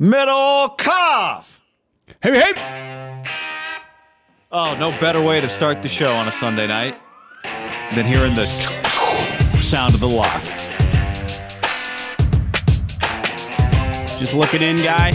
[0.00, 1.58] Middlekauff.
[2.22, 3.22] Hey, hey.
[4.50, 6.98] Oh, no better way to start the show on a Sunday night
[7.94, 8.48] than hearing the
[9.60, 10.40] sound of the lock.
[14.18, 15.10] Just looking in, guy.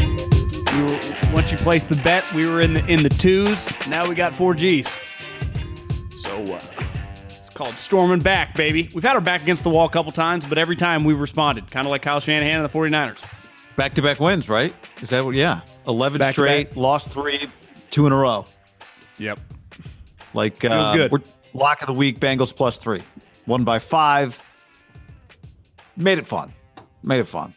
[0.77, 3.73] We were, once you placed the bet, we were in the in the twos.
[3.87, 4.95] Now we got four Gs.
[6.15, 6.61] So uh,
[7.29, 8.91] it's called storming back, baby.
[8.93, 11.71] We've had our back against the wall a couple times, but every time we've responded,
[11.71, 13.34] kind of like Kyle Shanahan and the 49ers.
[13.75, 14.73] Back to back wins, right?
[15.01, 15.35] Is that what?
[15.35, 15.61] Yeah.
[15.87, 17.47] 11 Back straight, lost three,
[17.91, 18.45] two in a row.
[19.17, 19.39] Yep.
[20.33, 21.11] Like, uh, was good.
[21.11, 21.19] We're,
[21.53, 23.01] lock of the week, Bengals plus three.
[23.47, 24.41] Won by five.
[25.97, 26.53] Made it fun.
[27.03, 27.53] Made it fun.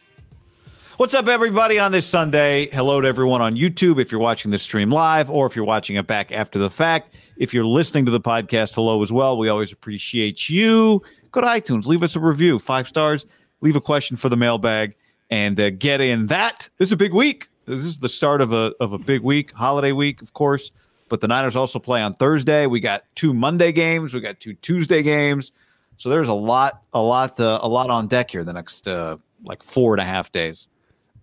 [0.97, 2.67] What's up, everybody, on this Sunday?
[2.71, 5.95] Hello to everyone on YouTube if you're watching this stream live or if you're watching
[5.95, 7.15] it back after the fact.
[7.37, 9.37] If you're listening to the podcast, hello as well.
[9.37, 11.01] We always appreciate you.
[11.31, 13.25] Go to iTunes, leave us a review, five stars,
[13.61, 14.95] leave a question for the mailbag,
[15.29, 16.69] and uh, get in that.
[16.77, 17.49] This is a big week.
[17.65, 20.71] This is the start of a, of a big week, holiday week, of course.
[21.07, 22.65] But the Niners also play on Thursday.
[22.65, 24.13] We got two Monday games.
[24.13, 25.51] We got two Tuesday games.
[25.97, 29.17] So there's a lot, a lot, uh, a lot on deck here the next uh,
[29.43, 30.67] like four and a half days.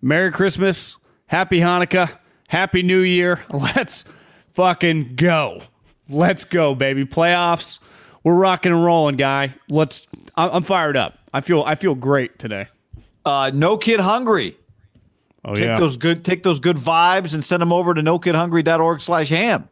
[0.01, 2.11] Merry Christmas, Happy Hanukkah,
[2.47, 3.41] Happy New Year.
[3.51, 4.05] Let's
[4.53, 5.63] fucking go.
[6.09, 7.05] Let's go, baby.
[7.05, 7.79] Playoffs.
[8.23, 9.55] We're rocking and rolling, guy.
[9.69, 10.05] Let's.
[10.35, 11.17] I'm fired up.
[11.33, 11.63] I feel.
[11.63, 12.67] I feel great today.
[13.27, 14.57] Uh, no kid hungry.
[15.43, 15.79] Oh Take yeah.
[15.79, 19.67] those good, take those good vibes and send them over to nokidhungry.org slash ham.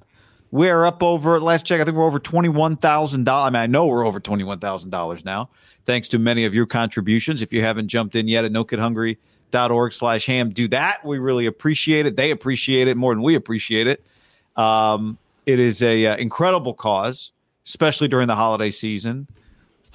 [0.52, 1.82] We're up over last check.
[1.82, 3.48] I think we're over twenty one thousand dollars.
[3.48, 5.50] I mean, I know we're over twenty one thousand dollars now,
[5.86, 7.42] thanks to many of your contributions.
[7.42, 11.06] If you haven't jumped in yet at nokidhungry.org slash ham, do that.
[11.06, 12.16] We really appreciate it.
[12.16, 14.04] They appreciate it more than we appreciate it.
[14.56, 17.32] Um, it is a uh, incredible cause,
[17.66, 19.28] especially during the holiday season.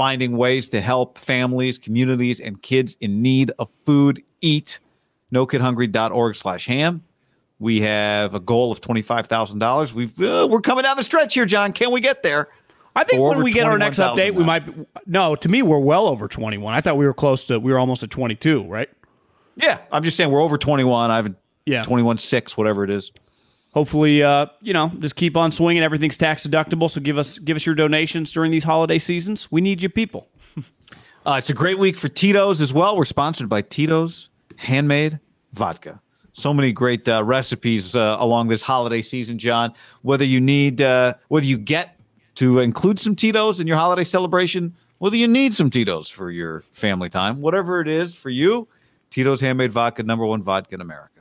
[0.00, 4.80] Finding ways to help families, communities, and kids in need of food eat
[5.30, 7.04] nokidhungry.org slash ham.
[7.58, 9.92] We have a goal of $25,000.
[9.92, 11.74] We've, uh, we're coming down the stretch here, John.
[11.74, 12.48] Can we get there?
[12.96, 14.60] I think when we get our next update, we might.
[14.64, 16.72] Be, no, to me, we're well over 21.
[16.72, 17.60] I thought we were close to.
[17.60, 18.88] We were almost at 22, right?
[19.56, 21.10] Yeah, I'm just saying we're over 21.
[21.10, 21.34] I have
[21.66, 21.82] Yeah.
[21.82, 23.12] 21 6, whatever it is.
[23.72, 25.82] Hopefully, uh, you know, just keep on swinging.
[25.82, 29.50] Everything's tax deductible, so give us give us your donations during these holiday seasons.
[29.50, 30.28] We need you people.
[31.26, 32.96] Uh, it's a great week for Tito's as well.
[32.96, 35.20] We're sponsored by Tito's Handmade
[35.52, 36.00] Vodka.
[36.32, 39.74] So many great uh, recipes uh, along this holiday season, John.
[40.00, 42.00] Whether you need, uh, whether you get
[42.36, 46.62] to include some Tito's in your holiday celebration, whether you need some Tito's for your
[46.72, 48.66] family time, whatever it is for you,
[49.10, 51.20] Tito's Handmade Vodka, number one vodka in America.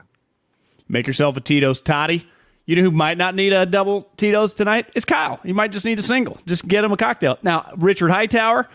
[0.88, 2.26] Make yourself a Tito's toddy.
[2.70, 4.86] You know who might not need a double Tito's tonight?
[4.94, 5.40] Is Kyle.
[5.42, 6.38] He might just need a single.
[6.46, 7.36] Just get him a cocktail.
[7.42, 8.68] Now, Richard Hightower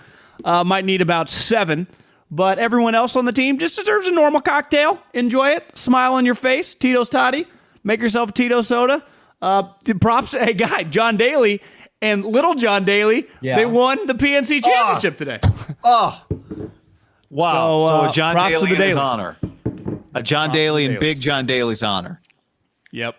[0.43, 1.87] uh, might need about seven,
[2.29, 4.99] but everyone else on the team just deserves a normal cocktail.
[5.13, 5.63] Enjoy it.
[5.77, 6.73] Smile on your face.
[6.73, 7.47] Tito's toddy.
[7.85, 9.01] Make yourself a Tito soda.
[9.41, 11.61] Uh, the props, hey, guy, John Daly
[12.01, 13.55] and little John Daly, Yeah.
[13.55, 15.39] they won the PNC championship today.
[15.85, 16.21] Oh,
[17.29, 17.51] wow.
[17.51, 19.01] So, So, uh, a John props to Daly the in his Dalys.
[19.01, 19.37] honor.
[20.13, 22.19] A John Daly in Big John Daly's honor.
[22.91, 23.15] Yep.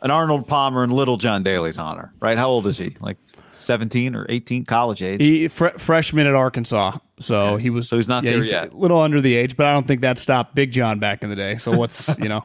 [0.00, 2.38] An Arnold Palmer and Little John Daly's honor, right?
[2.38, 2.96] How old is he?
[3.00, 3.16] Like
[3.52, 5.20] 17 or 18, college age?
[5.20, 7.88] He fr- freshman at Arkansas, so he was.
[7.88, 8.72] So he's not there he's yet.
[8.72, 11.30] A little under the age, but I don't think that stopped Big John back in
[11.30, 11.56] the day.
[11.56, 12.44] So what's you know,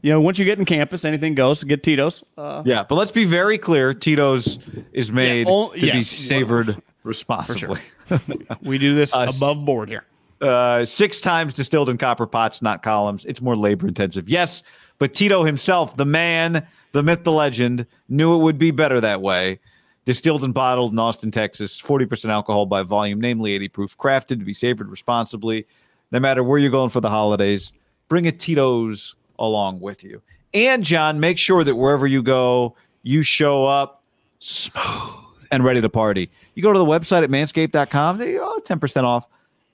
[0.00, 1.62] you know, once you get in campus, anything goes.
[1.62, 2.24] Get Tito's.
[2.38, 4.58] Uh, Yeah, but let's be very clear: Tito's
[4.92, 6.06] is made ol- to be yes.
[6.08, 7.80] savored responsibly.
[8.62, 9.36] we do this Us.
[9.36, 10.04] above board here.
[10.40, 13.26] uh, six times distilled in copper pots, not columns.
[13.26, 14.28] It's more labor intensive.
[14.30, 14.62] Yes,
[14.98, 19.20] but Tito himself, the man, the myth, the legend, knew it would be better that
[19.20, 19.60] way.
[20.04, 24.44] Distilled and bottled in Austin, Texas, 40% alcohol by volume, namely 80 proof, crafted to
[24.44, 25.66] be savored responsibly.
[26.10, 27.72] No matter where you're going for the holidays,
[28.08, 30.22] bring a Tito's along with you.
[30.54, 34.02] And, John, make sure that wherever you go, you show up
[34.38, 36.30] smooth and ready to party.
[36.54, 39.28] You go to the website at manscaped.com, they oh, 10% off.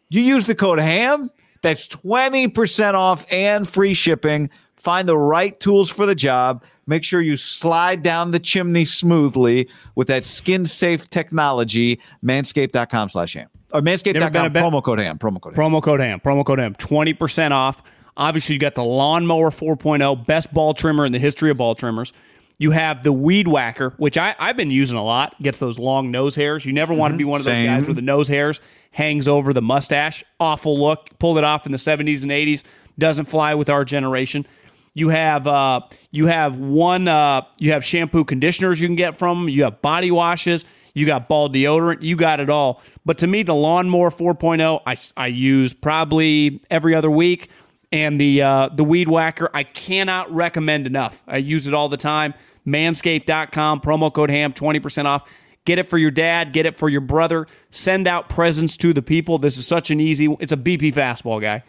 [0.09, 1.31] You use the code HAM,
[1.63, 4.51] that's 20% off and free shipping.
[4.77, 6.63] Find the right tools for the job.
[6.87, 12.01] Make sure you slide down the chimney smoothly with that skin safe technology.
[12.25, 13.49] Manscaped.com slash ham.
[13.73, 15.19] Or Never been a manscaped.com, promo code ham.
[15.19, 15.59] Promo code ham.
[15.59, 16.21] Promo code ham.
[16.21, 16.75] Promo code ham.
[16.75, 17.83] Twenty percent off.
[18.17, 22.13] Obviously, you got the lawnmower 4.0, best ball trimmer in the history of ball trimmers.
[22.59, 25.41] You have the weed whacker, which I, I've been using a lot.
[25.43, 26.65] Gets those long nose hairs.
[26.65, 27.31] You never want to be mm-hmm.
[27.31, 27.67] one of those Same.
[27.67, 28.61] guys where the nose hairs
[28.93, 30.25] hangs over the mustache.
[30.39, 31.11] Awful look.
[31.19, 32.63] Pulled it off in the 70s and 80s.
[32.97, 34.47] Doesn't fly with our generation.
[34.95, 35.81] You have uh,
[36.13, 39.49] you have one uh, you have shampoo conditioners you can get from.
[39.49, 40.65] You have body washes.
[40.95, 42.03] You got ball deodorant.
[42.03, 42.81] You got it all.
[43.05, 47.51] But to me, the lawnmower 4.0, I, I use probably every other week.
[47.91, 49.51] and the uh, the weed whacker.
[49.53, 51.23] I cannot recommend enough.
[51.27, 52.33] I use it all the time.
[52.67, 55.25] Manscaped.com promo code ham twenty percent off.
[55.65, 56.53] Get it for your dad.
[56.53, 57.47] Get it for your brother.
[57.71, 59.39] Send out presents to the people.
[59.39, 60.35] This is such an easy.
[60.41, 61.63] It's a BP fastball guy.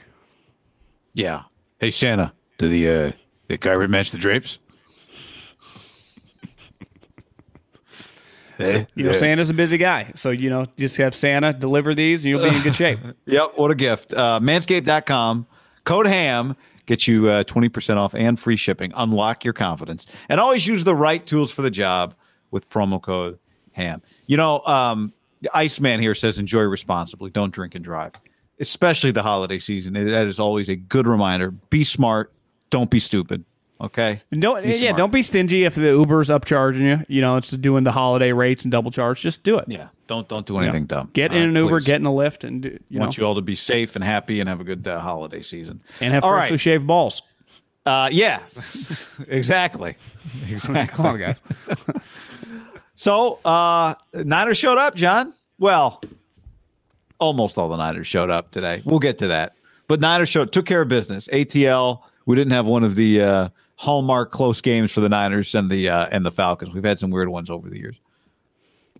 [1.13, 1.43] Yeah.
[1.79, 3.11] Hey Santa, do the uh,
[3.47, 4.59] the carpet match the drapes?
[8.63, 10.11] So, you know, Santa's a busy guy.
[10.15, 12.99] So, you know, just have Santa deliver these and you'll be in good shape.
[13.25, 14.13] Yep, what a gift.
[14.13, 15.47] Uh, manscaped.com,
[15.83, 16.55] code HAM,
[16.85, 18.93] gets you uh, 20% off and free shipping.
[18.95, 20.05] Unlock your confidence.
[20.29, 22.13] And always use the right tools for the job
[22.51, 23.39] with promo code
[23.73, 24.01] HAM.
[24.27, 25.11] You know, um,
[25.53, 27.29] Iceman here says enjoy responsibly.
[27.29, 28.13] Don't drink and drive,
[28.59, 29.93] especially the holiday season.
[29.93, 31.51] That is always a good reminder.
[31.51, 32.31] Be smart.
[32.69, 33.45] Don't be stupid.
[33.79, 34.21] Okay.
[34.31, 34.97] Don't yeah, smart.
[34.97, 37.05] don't be stingy if the Uber's upcharging you.
[37.09, 39.21] You know, it's doing the holiday rates and double charge.
[39.21, 39.65] Just do it.
[39.67, 39.89] Yeah.
[40.07, 41.09] Don't don't do anything dumb.
[41.13, 42.43] Get in an Uber, get in a Lyft.
[42.43, 43.21] and do, you want know.
[43.21, 46.13] you all to be safe and happy and have a good uh, holiday season and
[46.13, 46.59] have all freshly right.
[46.59, 47.21] shaved balls.
[47.85, 48.39] Uh, yeah,
[49.27, 49.95] exactly,
[50.49, 50.87] exactly.
[50.95, 51.39] Come on, guys.
[52.95, 55.33] so, uh, Niners showed up, John.
[55.59, 56.01] Well,
[57.19, 58.81] almost all the Niners showed up today.
[58.85, 59.53] We'll get to that,
[59.87, 61.27] but Niners showed took care of business.
[61.27, 62.01] ATL.
[62.25, 65.89] We didn't have one of the uh, hallmark close games for the Niners and the
[65.89, 66.73] uh, and the Falcons.
[66.73, 67.99] We've had some weird ones over the years.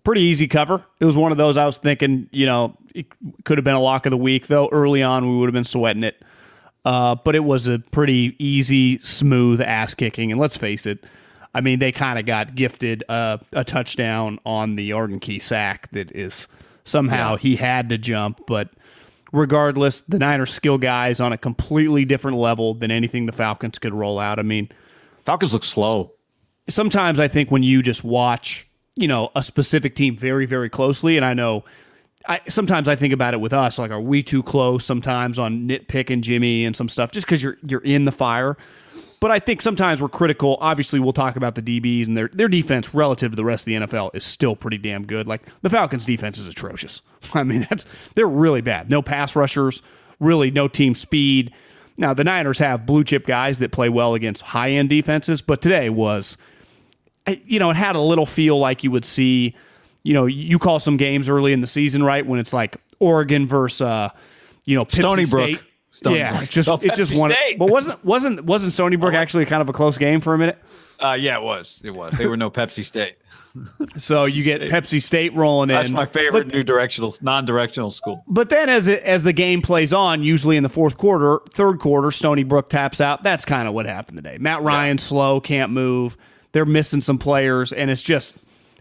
[0.04, 0.84] Pretty easy cover.
[1.00, 3.06] It was one of those I was thinking, you know, it
[3.44, 4.68] could have been a lock of the week though.
[4.70, 6.22] Early on, we would have been sweating it,
[6.84, 10.30] uh, but it was a pretty easy, smooth ass kicking.
[10.30, 11.04] And let's face it,
[11.56, 15.90] I mean, they kind of got gifted uh, a touchdown on the Arden Key sack
[15.90, 16.46] that is
[16.84, 17.38] somehow yeah.
[17.38, 18.70] he had to jump, but
[19.36, 23.94] regardless, the Niners skill guys on a completely different level than anything the Falcons could
[23.94, 24.38] roll out.
[24.38, 24.70] I mean,
[25.24, 26.12] Falcons look slow.
[26.68, 28.66] Sometimes I think when you just watch,
[28.96, 31.64] you know, a specific team very, very closely, and I know
[32.28, 35.68] I sometimes I think about it with us, like are we too close sometimes on
[35.68, 38.56] nitpicking Jimmy and some stuff just because you're you're in the fire.
[39.18, 40.58] But I think sometimes we're critical.
[40.60, 43.66] Obviously, we'll talk about the DBs and their their defense relative to the rest of
[43.66, 45.26] the NFL is still pretty damn good.
[45.26, 47.00] Like the Falcons' defense is atrocious.
[47.34, 48.90] I mean, that's they're really bad.
[48.90, 49.82] No pass rushers,
[50.20, 51.52] really no team speed.
[51.96, 55.62] Now the Niners have blue chip guys that play well against high end defenses, but
[55.62, 56.36] today was,
[57.26, 59.54] eh, you know, it had a little feel like you would see,
[60.02, 62.26] you know, you call some games early in the season, right?
[62.26, 64.10] When it's like Oregon versus, uh,
[64.66, 65.56] you know, Stony Brook.
[65.56, 66.50] State Stony yeah, Brook.
[66.50, 67.32] just it just won.
[67.58, 70.58] But wasn't wasn't wasn't Stony Brook actually kind of a close game for a minute?
[70.98, 71.80] Uh, yeah, it was.
[71.84, 72.14] It was.
[72.16, 73.16] They were no Pepsi State.
[73.96, 74.70] so Pepsi you get State.
[74.70, 75.76] Pepsi State rolling in.
[75.76, 78.24] That's my favorite but, new directional, non-directional school.
[78.26, 81.80] But then, as it, as the game plays on, usually in the fourth quarter, third
[81.80, 83.22] quarter, Stony Brook taps out.
[83.22, 84.38] That's kind of what happened today.
[84.38, 85.02] Matt Ryan yeah.
[85.02, 86.16] slow, can't move.
[86.52, 88.34] They're missing some players, and it's just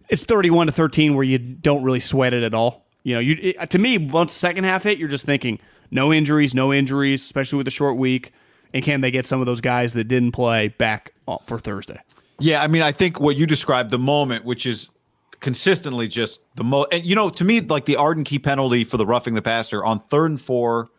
[0.07, 2.85] it's thirty-one to thirteen where you don't really sweat it at all.
[3.03, 5.59] You know, you it, to me once the second half hit, you're just thinking
[5.91, 8.31] no injuries, no injuries, especially with a short week.
[8.73, 11.13] And can they get some of those guys that didn't play back
[11.47, 11.99] for Thursday?
[12.39, 14.89] Yeah, I mean, I think what you described the moment, which is
[15.39, 18.97] consistently just the most, and you know, to me, like the Arden Key penalty for
[18.97, 20.89] the roughing the passer on third and four,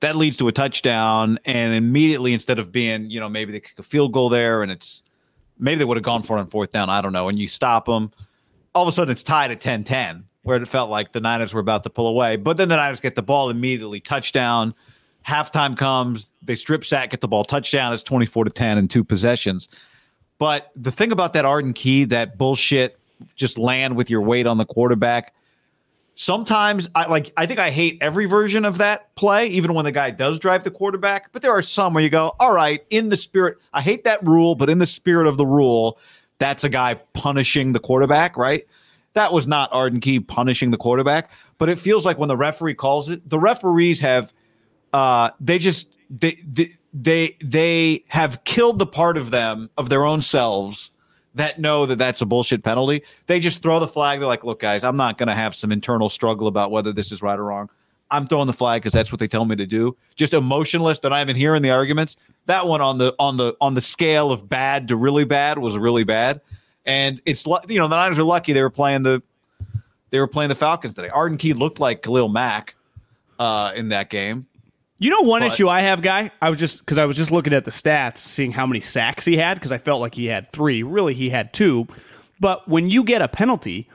[0.00, 3.78] that leads to a touchdown, and immediately instead of being, you know, maybe they kick
[3.78, 5.02] a field goal there, and it's
[5.58, 7.48] maybe they would have gone for it on fourth down, I don't know, and you
[7.48, 8.12] stop them,
[8.74, 11.60] all of a sudden it's tied at 10-10 where it felt like the Niners were
[11.60, 12.36] about to pull away.
[12.36, 14.74] But then the Niners get the ball immediately, touchdown.
[15.26, 17.92] Halftime comes, they strip sack, get the ball, touchdown.
[17.92, 19.68] It's 24 to 10 in two possessions.
[20.38, 22.98] But the thing about that Arden Key, that bullshit,
[23.34, 25.34] just land with your weight on the quarterback.
[26.14, 29.92] Sometimes I like I think I hate every version of that play, even when the
[29.92, 31.32] guy does drive the quarterback.
[31.32, 34.24] But there are some where you go, all right, in the spirit, I hate that
[34.24, 35.98] rule, but in the spirit of the rule,
[36.38, 38.64] that's a guy punishing the quarterback, right?
[39.16, 42.74] That was not Arden Key punishing the quarterback, but it feels like when the referee
[42.74, 44.32] calls it, the referees have
[44.92, 50.04] uh they just they they they, they have killed the part of them of their
[50.04, 50.90] own selves
[51.34, 53.02] that know that that's a bullshit penalty.
[53.26, 54.20] They just throw the flag.
[54.20, 57.10] They're like, "Look, guys, I'm not going to have some internal struggle about whether this
[57.10, 57.70] is right or wrong.
[58.10, 60.98] I'm throwing the flag because that's what they tell me to do." Just emotionless.
[61.00, 62.16] That I even hearing the arguments.
[62.46, 65.76] That one on the on the on the scale of bad to really bad was
[65.78, 66.40] really bad.
[66.86, 69.22] And it's like you know the Niners are lucky they were playing the
[70.10, 71.08] they were playing the Falcons today.
[71.08, 72.76] Arden Key looked like Khalil Mack
[73.38, 74.46] uh, in that game.
[74.98, 76.30] You know one but, issue I have, guy.
[76.40, 79.24] I was just because I was just looking at the stats, seeing how many sacks
[79.24, 80.82] he had because I felt like he had three.
[80.82, 81.86] Really, he had two.
[82.40, 83.88] But when you get a penalty,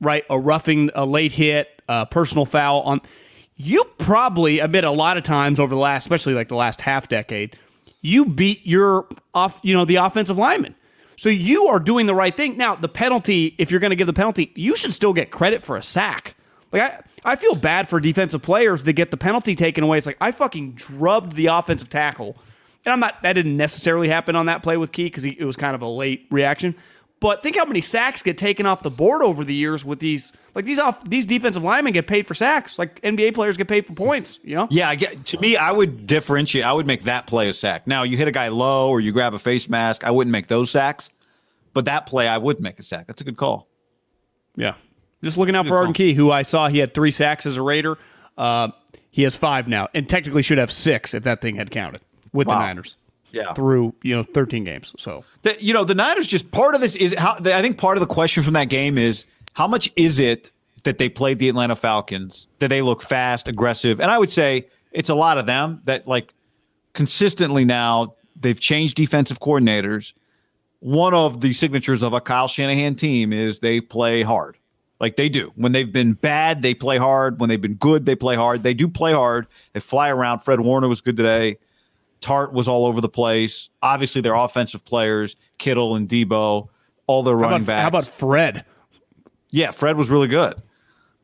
[0.00, 3.00] right, a roughing, a late hit, a personal foul on,
[3.56, 7.08] you probably admit a lot of times over the last, especially like the last half
[7.08, 7.56] decade,
[8.02, 10.74] you beat your off, you know, the offensive lineman.
[11.16, 12.56] So you are doing the right thing.
[12.56, 15.64] Now, the penalty, if you're going to give the penalty, you should still get credit
[15.64, 16.34] for a sack.
[16.72, 19.98] Like I, I feel bad for defensive players that get the penalty taken away.
[19.98, 22.36] It's like I fucking drubbed the offensive tackle,
[22.84, 23.22] and I'm not.
[23.22, 25.86] That didn't necessarily happen on that play with Key because it was kind of a
[25.86, 26.74] late reaction.
[27.22, 30.32] But think how many sacks get taken off the board over the years with these
[30.56, 32.80] like these off these defensive linemen get paid for sacks.
[32.80, 34.66] Like NBA players get paid for points, you know?
[34.72, 36.64] Yeah, I get, to me, I would differentiate.
[36.64, 37.86] I would make that play a sack.
[37.86, 40.48] Now, you hit a guy low or you grab a face mask, I wouldn't make
[40.48, 41.10] those sacks.
[41.74, 43.06] But that play, I would make a sack.
[43.06, 43.68] That's a good call.
[44.56, 44.74] Yeah.
[45.22, 47.62] Just looking out for Arden Key, who I saw he had three sacks as a
[47.62, 47.98] Raider.
[48.36, 48.70] Uh,
[49.12, 52.00] he has five now, and technically should have six if that thing had counted
[52.32, 52.58] with wow.
[52.58, 52.96] the Niners
[53.32, 53.52] yeah.
[53.54, 54.94] through you know 13 games.
[54.98, 57.96] So the, you know the Niners just part of this is how I think part
[57.96, 60.52] of the question from that game is how much is it
[60.84, 64.68] that they played the Atlanta Falcons that they look fast, aggressive, and I would say
[64.92, 66.34] it's a lot of them that like
[66.92, 70.12] consistently now they've changed defensive coordinators.
[70.80, 74.58] One of the signatures of a Kyle Shanahan team is they play hard.
[74.98, 75.52] Like they do.
[75.56, 77.40] When they've been bad, they play hard.
[77.40, 78.62] When they've been good, they play hard.
[78.62, 79.46] They do play hard.
[79.72, 80.40] They fly around.
[80.40, 81.58] Fred Warner was good today.
[82.22, 83.68] Tartt was all over the place.
[83.82, 86.68] Obviously, their offensive players, Kittle and Debo,
[87.06, 87.82] all their running how about, backs.
[87.82, 88.64] How about Fred?
[89.50, 90.54] Yeah, Fred was really good.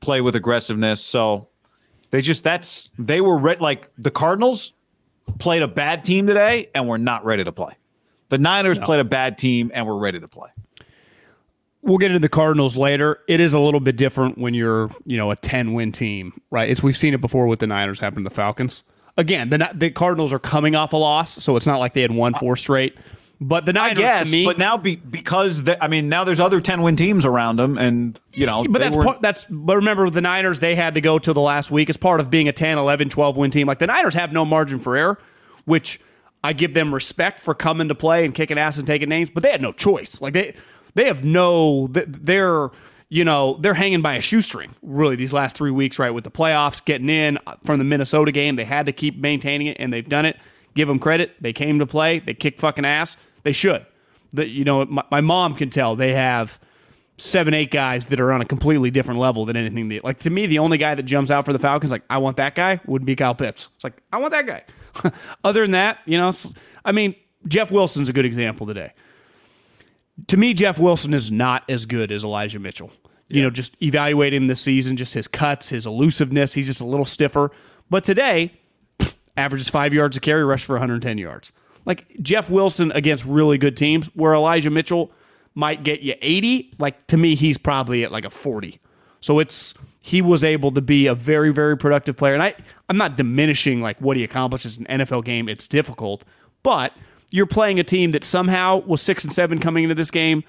[0.00, 1.02] Play with aggressiveness.
[1.02, 1.48] So
[2.10, 4.74] they just that's they were re- like the Cardinals
[5.38, 7.74] played a bad team today and we're not ready to play.
[8.28, 8.86] The Niners no.
[8.86, 10.50] played a bad team and we're ready to play.
[11.82, 13.20] We'll get into the Cardinals later.
[13.28, 16.68] It is a little bit different when you're, you know, a 10 win team, right?
[16.68, 18.82] It's we've seen it before with the Niners happen to the Falcons
[19.18, 22.12] again, the the Cardinals are coming off a loss, so it's not like they had
[22.12, 22.96] won four straight.
[23.40, 26.60] But the Niners, I guess, me, but now be, because I mean now there's other
[26.60, 29.44] ten win teams around them, and you know, but that's part, that's.
[29.48, 32.30] But remember, the Niners they had to go till the last week as part of
[32.30, 33.68] being a 10, 11, 12 win team.
[33.68, 35.20] Like the Niners have no margin for error,
[35.66, 36.00] which
[36.42, 39.44] I give them respect for coming to play and kicking ass and taking names, but
[39.44, 40.20] they had no choice.
[40.20, 40.54] Like they
[40.94, 42.70] they have no they're
[43.10, 46.10] you know, they're hanging by a shoestring, really, these last three weeks, right?
[46.10, 48.56] With the playoffs, getting in from the Minnesota game.
[48.56, 50.36] They had to keep maintaining it, and they've done it.
[50.74, 51.32] Give them credit.
[51.40, 52.18] They came to play.
[52.18, 53.16] They kicked fucking ass.
[53.44, 53.86] They should.
[54.32, 56.60] The, you know, my, my mom can tell they have
[57.16, 59.88] seven, eight guys that are on a completely different level than anything.
[59.88, 62.18] That, like, to me, the only guy that jumps out for the Falcons, like, I
[62.18, 63.68] want that guy, would be Kyle Pitts.
[63.76, 64.64] It's like, I want that guy.
[65.44, 66.30] Other than that, you know,
[66.84, 67.14] I mean,
[67.46, 68.92] Jeff Wilson's a good example today
[70.26, 72.90] to me, Jeff Wilson is not as good as Elijah Mitchell.
[73.28, 73.42] You yeah.
[73.44, 77.50] know, just evaluating this season, just his cuts, his elusiveness, he's just a little stiffer.
[77.90, 78.52] But today,
[79.36, 81.52] averages five yards a carry, rush for 110 yards.
[81.84, 85.12] Like Jeff Wilson against really good teams, where Elijah Mitchell
[85.54, 86.74] might get you 80.
[86.78, 88.80] Like to me, he's probably at like a 40.
[89.20, 92.34] So it's he was able to be a very, very productive player.
[92.34, 92.54] And I,
[92.88, 95.48] I'm not diminishing like what he accomplishes in an NFL game.
[95.48, 96.24] It's difficult,
[96.62, 96.92] but
[97.30, 100.44] you're playing a team that somehow was six and seven coming into this game.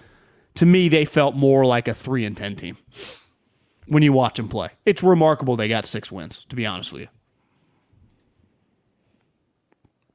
[0.55, 2.77] To me, they felt more like a three and ten team
[3.88, 4.69] when you watch them play.
[4.86, 6.45] It's remarkable they got six wins.
[6.50, 7.07] To be honest with you,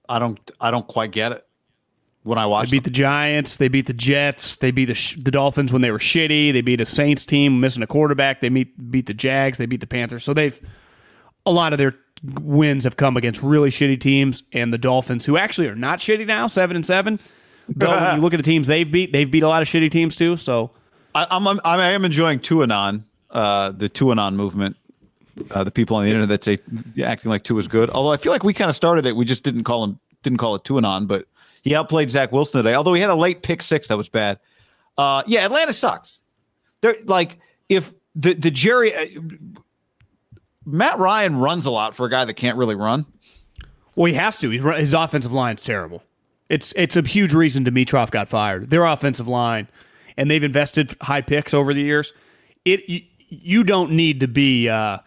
[0.08, 0.38] I don't.
[0.60, 1.46] I don't quite get it
[2.24, 2.70] when I watch.
[2.70, 2.92] They beat them.
[2.92, 3.56] the Giants.
[3.56, 4.56] They beat the Jets.
[4.56, 6.52] They beat the, the Dolphins when they were shitty.
[6.52, 8.40] They beat a Saints team missing a quarterback.
[8.40, 9.58] They meet, beat the Jags.
[9.58, 10.24] They beat the Panthers.
[10.24, 10.60] So they've
[11.46, 11.94] a lot of their
[12.40, 16.26] wins have come against really shitty teams and the Dolphins, who actually are not shitty
[16.26, 17.18] now, seven and seven.
[17.68, 19.90] Though when you look at the teams they've beat, they've beat a lot of shitty
[19.90, 20.36] teams too.
[20.36, 20.70] So
[21.14, 24.76] I, I'm, I'm I am enjoying Tuanon, uh, the Tuanon movement.
[25.50, 26.58] Uh, the people on the internet that say
[27.02, 27.90] acting like two is good.
[27.90, 30.38] Although I feel like we kind of started it, we just didn't call him didn't
[30.38, 31.26] call it Tuanon, but
[31.62, 32.74] he outplayed Zach Wilson today.
[32.74, 34.38] Although he had a late pick six that was bad.
[34.96, 36.20] Uh, yeah, Atlanta sucks.
[36.82, 37.38] They're like
[37.68, 39.06] if the the Jerry uh,
[40.66, 43.06] Matt Ryan runs a lot for a guy that can't really run.
[43.96, 44.50] Well, he has to.
[44.50, 46.02] He's, his offensive line's terrible.
[46.48, 48.70] It's it's a huge reason Dimitroff got fired.
[48.70, 49.68] Their offensive line,
[50.16, 52.12] and they've invested high picks over the years.
[52.64, 54.98] It you, you don't need to be, uh,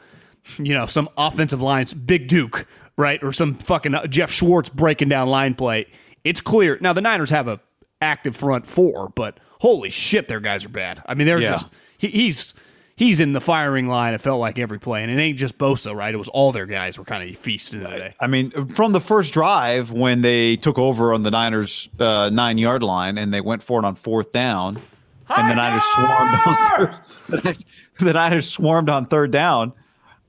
[0.57, 2.65] you know, some offensive lines big Duke,
[2.97, 5.87] right, or some fucking uh, Geoff Schwartz breaking down line play.
[6.23, 6.93] It's clear now.
[6.93, 7.59] The Niners have a
[8.01, 11.03] active front four, but holy shit, their guys are bad.
[11.05, 11.51] I mean, they're yeah.
[11.51, 12.53] just he, he's
[12.97, 14.13] he's in the firing line.
[14.13, 16.13] It felt like every play, and it ain't just Bosa, right?
[16.13, 18.13] It was all their guys were kind of feasting today.
[18.19, 22.57] I mean, from the first drive when they took over on the Niners' uh, nine
[22.57, 24.81] yard line and they went for it on fourth down,
[25.25, 27.57] Hi and the Niners swarmed on third,
[27.99, 29.71] the Niners swarmed on third down.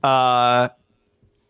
[0.01, 0.69] Uh,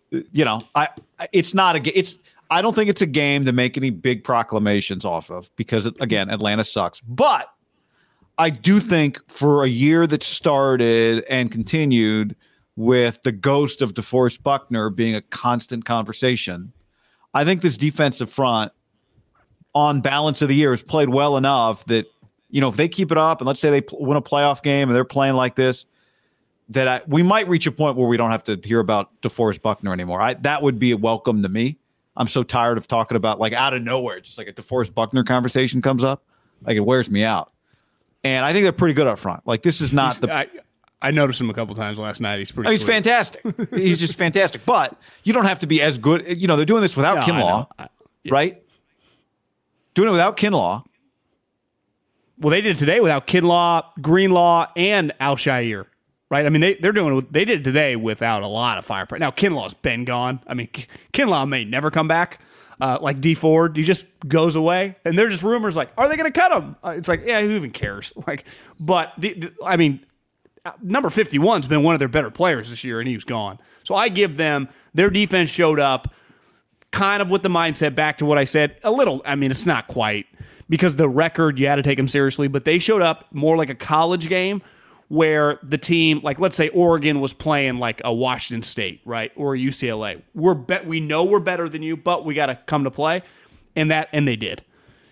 [0.09, 0.89] you know, I
[1.31, 2.17] it's not a it's.
[2.51, 6.31] I don't think it's a game to make any big proclamations off of because again,
[6.31, 6.99] Atlanta sucks.
[7.01, 7.47] But
[8.39, 12.37] I do think for a year that started and continued
[12.77, 16.71] with the ghost of DeForest Buckner being a constant conversation,
[17.33, 18.71] I think this defensive front
[19.75, 22.05] on balance of the year has played well enough that,
[22.49, 24.87] you know, if they keep it up and let's say they win a playoff game
[24.87, 25.85] and they're playing like this,
[26.69, 29.61] that I, we might reach a point where we don't have to hear about DeForest
[29.61, 30.21] Buckner anymore.
[30.21, 31.77] I, that would be a welcome to me.
[32.15, 35.25] I'm so tired of talking about like out of nowhere, just like a DeForest Buckner
[35.25, 36.23] conversation comes up,
[36.65, 37.51] like it wears me out.
[38.23, 39.45] And I think they're pretty good up front.
[39.47, 40.33] Like this is not the.
[40.33, 40.47] I,
[41.01, 42.39] I noticed him a couple times last night.
[42.39, 42.67] He's pretty.
[42.67, 43.41] I mean, he's fantastic.
[43.73, 44.65] he's just fantastic.
[44.65, 46.41] But you don't have to be as good.
[46.41, 47.67] You know, they're doing this without No, Kinlaw, know.
[47.79, 47.87] I-
[48.29, 48.63] right?
[49.93, 50.83] Doing it without Kinlaw.
[52.37, 55.85] Well, they did it today without Kinlaw, Greenlaw, and Al-Shaair.
[56.29, 56.45] Right?
[56.45, 57.33] I mean, they, they're doing it.
[57.33, 59.19] They did it today without a lot of firepower.
[59.19, 60.39] Now, Kinlaw's been gone.
[60.47, 60.69] I mean,
[61.11, 62.39] Kinlaw may never come back.
[62.79, 66.15] Uh, like D Ford, he just goes away, and they're just rumors like, are they
[66.15, 66.77] going to cut him?
[66.83, 68.13] Uh, it's like, yeah, who even cares?
[68.27, 68.45] Like,
[68.79, 70.05] but the, the, I mean,
[70.63, 73.59] uh, number 51's been one of their better players this year, and he was gone.
[73.83, 76.13] So I give them their defense showed up
[76.91, 78.77] kind of with the mindset back to what I said.
[78.83, 80.27] A little, I mean, it's not quite
[80.69, 83.69] because the record, you had to take them seriously, but they showed up more like
[83.69, 84.61] a college game
[85.09, 89.55] where the team, like let's say Oregon was playing like a Washington State, right, or
[89.55, 90.21] UCLA.
[90.33, 93.23] We're bet we know we're better than you, but we got to come to play,
[93.75, 94.63] and that and they did.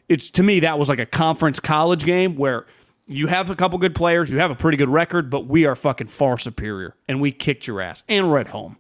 [0.07, 2.65] It's to me that was like a conference college game where
[3.07, 5.75] you have a couple good players, you have a pretty good record, but we are
[5.75, 8.77] fucking far superior, and we kicked your ass, and we're at home,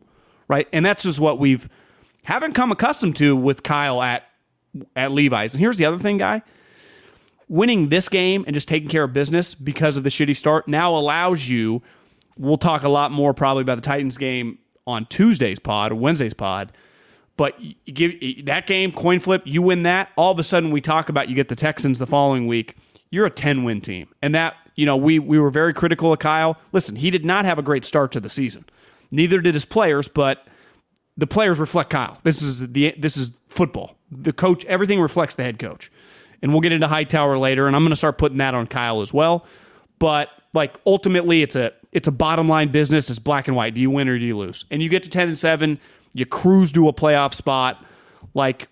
[0.47, 0.67] right?
[0.71, 1.67] And that's just what we've
[2.23, 4.23] haven't come accustomed to with Kyle at
[4.95, 5.55] at Levi's.
[5.55, 6.43] And here's the other thing, guy.
[7.49, 10.95] Winning this game and just taking care of business because of the shitty start now
[10.95, 11.81] allows you.
[12.37, 16.33] We'll talk a lot more probably about the Titans game on Tuesday's pod or Wednesday's
[16.33, 16.71] pod.
[17.37, 20.09] But give that game coin flip, you win that.
[20.15, 22.75] All of a sudden, we talk about you get the Texans the following week.
[23.11, 26.19] You're a 10 win team, and that you know we we were very critical of
[26.19, 26.57] Kyle.
[26.71, 28.65] Listen, he did not have a great start to the season.
[29.11, 30.47] Neither did his players, but
[31.15, 32.19] the players reflect Kyle.
[32.23, 33.97] This is the this is football.
[34.11, 35.91] The coach, everything reflects the head coach.
[36.41, 39.01] And we'll get into Hightower later, and I'm going to start putting that on Kyle
[39.01, 39.45] as well.
[39.99, 43.09] But like ultimately, it's a it's a bottom line business.
[43.09, 43.73] It's black and white.
[43.73, 44.65] Do you win or do you lose?
[44.69, 45.79] And you get to ten and seven,
[46.13, 47.83] you cruise to a playoff spot.
[48.33, 48.69] Like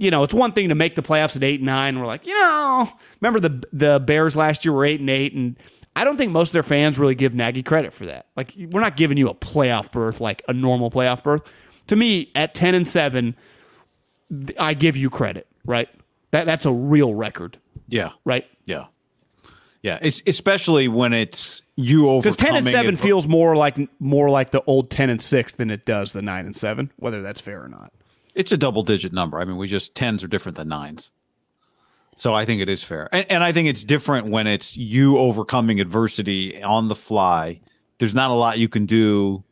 [0.00, 1.98] you know, it's one thing to make the playoffs at eight and nine.
[1.98, 2.90] We're like, you know,
[3.20, 5.58] remember the the Bears last year were eight and eight, and
[5.94, 8.26] I don't think most of their fans really give Nagy credit for that.
[8.34, 11.42] Like, we're not giving you a playoff berth like a normal playoff berth.
[11.88, 13.36] To me, at ten and seven,
[14.58, 15.88] I give you credit, right?
[16.32, 18.10] That that's a real record, Yeah.
[18.24, 18.44] right?
[18.64, 18.86] Yeah.
[19.82, 19.98] Yeah.
[20.02, 24.30] It's especially when it's you overcoming Because ten and seven adver- feels more like more
[24.30, 26.92] like the old ten and six than it does the nine and seven.
[26.96, 27.92] Whether that's fair or not.
[28.34, 29.40] it's a double digit number.
[29.40, 31.10] I mean, we just tens are different than nines.
[32.16, 33.08] So I think it is fair.
[33.12, 37.60] And, and I think it's different when it's you overcoming adversity on the fly.
[37.98, 39.42] There's not a lot you can do,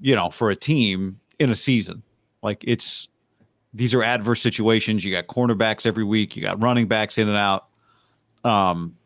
[0.00, 2.02] you know, for a team in a season.
[2.42, 3.08] Like it's
[3.72, 5.04] these are adverse situations.
[5.04, 7.66] You got cornerbacks every week, you got running backs in and out.
[8.44, 8.96] Um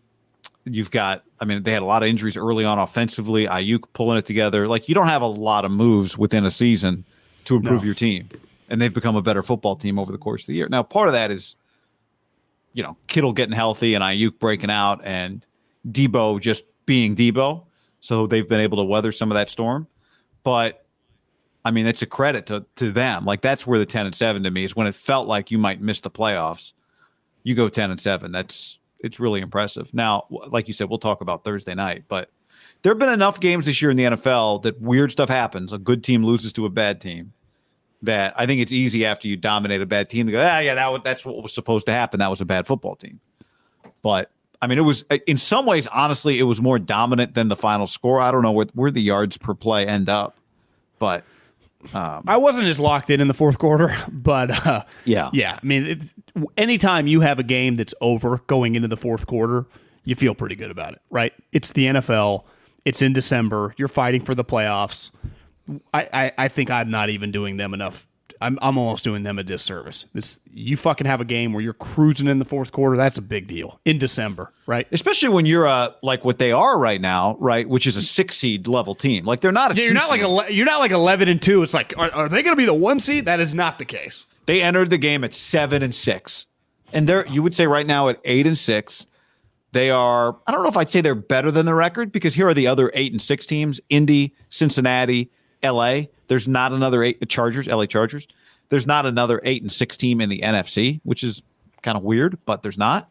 [0.65, 3.47] you've got I mean, they had a lot of injuries early on offensively.
[3.47, 4.67] Aiyuk pulling it together.
[4.67, 7.05] Like you don't have a lot of moves within a season
[7.45, 8.29] to improve your team.
[8.69, 10.69] And they've become a better football team over the course of the year.
[10.71, 11.55] Now, part of that is,
[12.73, 15.47] you know, Kittle getting healthy and Aiyuk breaking out and
[15.87, 17.65] Debo just being Debo.
[18.01, 19.87] So they've been able to weather some of that storm.
[20.43, 20.84] But
[21.65, 23.25] I mean, it's a credit to, to them.
[23.25, 25.59] Like that's where the 10 and 7 to me is when it felt like you
[25.59, 26.73] might miss the playoffs.
[27.43, 28.33] You go 10 and 7.
[28.33, 29.93] That's it's really impressive.
[29.93, 32.31] Now, like you said, we'll talk about Thursday night, but
[32.83, 35.73] there have been enough games this year in the NFL that weird stuff happens.
[35.73, 37.33] A good team loses to a bad team.
[38.03, 40.75] That I think it's easy after you dominate a bad team to go, ah, yeah,
[40.75, 42.21] that that's what was supposed to happen.
[42.21, 43.19] That was a bad football team.
[44.03, 47.57] But I mean, it was in some ways, honestly, it was more dominant than the
[47.57, 48.21] final score.
[48.21, 50.37] I don't know where, where the yards per play end up,
[50.99, 51.25] but
[51.93, 55.31] I wasn't as locked in in the fourth quarter, but uh, Yeah.
[55.33, 55.59] yeah.
[55.63, 56.15] I mean, it's,
[56.57, 59.67] anytime you have a game that's over going into the fourth quarter,
[60.05, 61.33] you feel pretty good about it, right?
[61.53, 62.45] It's the NFL.
[62.85, 63.75] It's in December.
[63.79, 65.11] You're fighting for the playoffs.
[65.95, 68.07] I, I, I think I'm not even doing them enough.
[68.45, 70.05] I'm, I'm almost doing them a disservice.
[70.15, 72.97] It's, you fucking have a game where you're cruising in the fourth quarter.
[72.97, 74.87] That's a big deal in December, right?
[74.93, 78.37] especially when you're uh like what they are right now, right, which is a six
[78.37, 79.25] seed level team.
[79.25, 80.31] Like they're not a Yeah, you're not like seed.
[80.31, 81.63] ele- you're not like eleven and two.
[81.63, 83.25] It's like are, are they going to be the one seed?
[83.25, 84.25] That is not the case.
[84.47, 86.47] They entered the game at seven and six,
[86.93, 89.07] and they're you would say right now at eight and six.
[89.73, 90.37] They are.
[90.47, 92.69] I don't know if I'd say they're better than the record because here are the
[92.69, 95.33] other eight and six teams: Indy, Cincinnati,
[95.65, 96.11] L.A.
[96.29, 97.87] There's not another eight Chargers, L.A.
[97.87, 98.27] Chargers.
[98.69, 101.43] There's not another eight and six team in the NFC, which is
[101.83, 103.09] kind of weird, but there's not.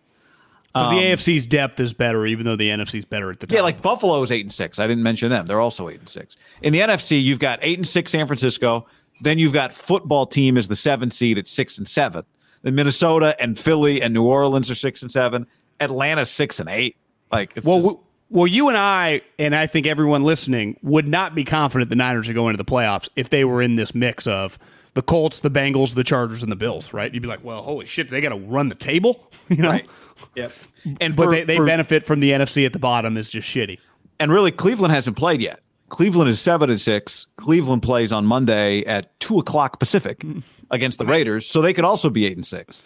[0.73, 1.01] Because the
[1.33, 3.53] AFC's depth is better, even though the NFC's better at the top.
[3.53, 4.79] Um, Yeah, like Buffalo's eight and six.
[4.79, 5.45] I didn't mention them.
[5.45, 6.35] They're also eight and six.
[6.63, 8.87] In the NFC, you've got eight and six San Francisco.
[9.21, 12.23] Then you've got football team as the seven seed at six and seven.
[12.63, 15.45] Then Minnesota and Philly and New Orleans are six and seven.
[15.79, 16.95] Atlanta six and eight.
[17.31, 17.97] Like it's well, just-
[18.33, 22.27] Well, you and I, and I think everyone listening, would not be confident the Niners
[22.27, 24.57] are going to the playoffs if they were in this mix of
[24.95, 27.13] the Colts, the Bengals, the Chargers, and the Bills, right?
[27.13, 29.69] You'd be like, well, holy shit, they got to run the table, you know?
[29.69, 29.87] Right.
[30.33, 30.51] Yep.
[30.99, 33.47] And But for- they, they for- benefit from the NFC at the bottom is just
[33.47, 33.77] shitty.
[34.19, 35.59] and really Cleveland hasn't played yet.
[35.89, 37.27] Cleveland is seven and six.
[37.37, 40.39] Cleveland plays on Monday at two o'clock Pacific hmm.
[40.71, 42.81] against the Raiders, so they could also be eight and six.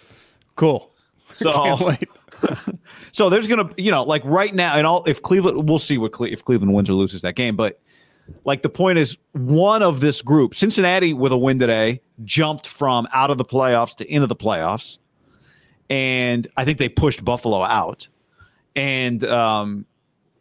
[0.58, 0.92] Cool.
[1.32, 1.94] So.
[3.12, 6.12] So there's gonna, you know, like right now, and all if Cleveland, we'll see what
[6.12, 7.56] Cle- if Cleveland wins or loses that game.
[7.56, 7.80] But
[8.44, 13.08] like the point is, one of this group, Cincinnati with a win today, jumped from
[13.14, 14.98] out of the playoffs to into the playoffs,
[15.90, 18.08] and I think they pushed Buffalo out.
[18.76, 19.86] And um,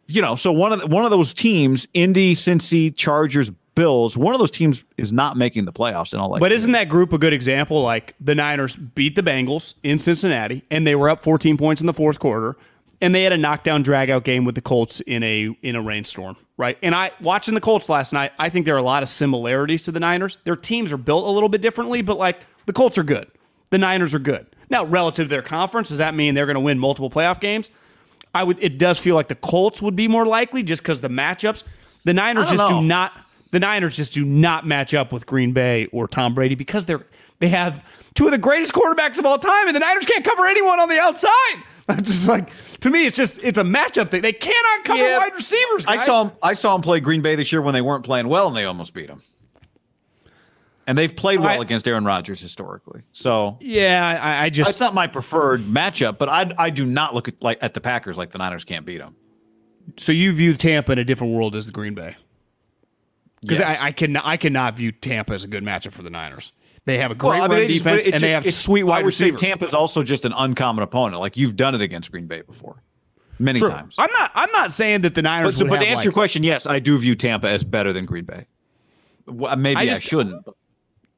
[0.07, 4.33] you know, so one of the, one of those teams, Indy, Cincy, Chargers, Bills, one
[4.33, 6.11] of those teams is not making the playoffs.
[6.11, 6.39] And all that.
[6.39, 7.81] But isn't that group a good example?
[7.81, 11.87] Like the Niners beat the Bengals in Cincinnati, and they were up 14 points in
[11.87, 12.57] the fourth quarter,
[13.01, 16.35] and they had a knockdown dragout game with the Colts in a in a rainstorm,
[16.57, 16.77] right?
[16.81, 19.83] And I watching the Colts last night, I think there are a lot of similarities
[19.83, 20.39] to the Niners.
[20.43, 23.29] Their teams are built a little bit differently, but like the Colts are good,
[23.69, 24.47] the Niners are good.
[24.69, 27.71] Now, relative to their conference, does that mean they're going to win multiple playoff games?
[28.33, 28.57] I would.
[28.61, 31.63] It does feel like the Colts would be more likely just because the matchups.
[32.03, 32.81] The Niners just know.
[32.81, 33.13] do not.
[33.51, 37.05] The Niners just do not match up with Green Bay or Tom Brady because they're
[37.39, 37.83] they have
[38.15, 40.89] two of the greatest quarterbacks of all time, and the Niners can't cover anyone on
[40.89, 41.55] the outside.
[41.87, 42.49] That's just like
[42.81, 44.21] to me, it's just it's a matchup thing.
[44.21, 45.17] They cannot cover Yeah.
[45.19, 45.85] wide receivers.
[45.85, 46.31] I saw him.
[46.43, 48.65] I saw him play Green Bay this year when they weren't playing well, and they
[48.65, 49.21] almost beat them.
[50.85, 53.01] And they've played well I- against Aaron Rodgers historically.
[53.11, 57.13] So Yeah, I, I just it's not my preferred matchup, but I I do not
[57.13, 59.15] look at like at the Packers like the Niners can't beat them.
[59.97, 62.15] so you view Tampa in a different world as the Green Bay
[63.41, 63.79] because Yes.
[63.81, 66.51] I, I can I cannot view Tampa as a good matchup for the Niners.
[66.85, 68.55] They have a great Well, I mean, run just- defense it's and they have it's-
[68.55, 69.41] sweet wide I would say receivers.
[69.41, 71.19] Tampa's also just an uncommon opponent.
[71.19, 72.81] Like you've done it against Green Bay before,
[73.39, 73.69] many True.
[73.69, 73.95] times.
[73.97, 76.05] I'm not I'm not saying that the But, Niners so, would but to answer like-
[76.05, 78.45] your question, yes, I do view Tampa as better than Green Bay.
[79.27, 80.45] Well, maybe I, I shouldn't.
[80.45, 80.55] But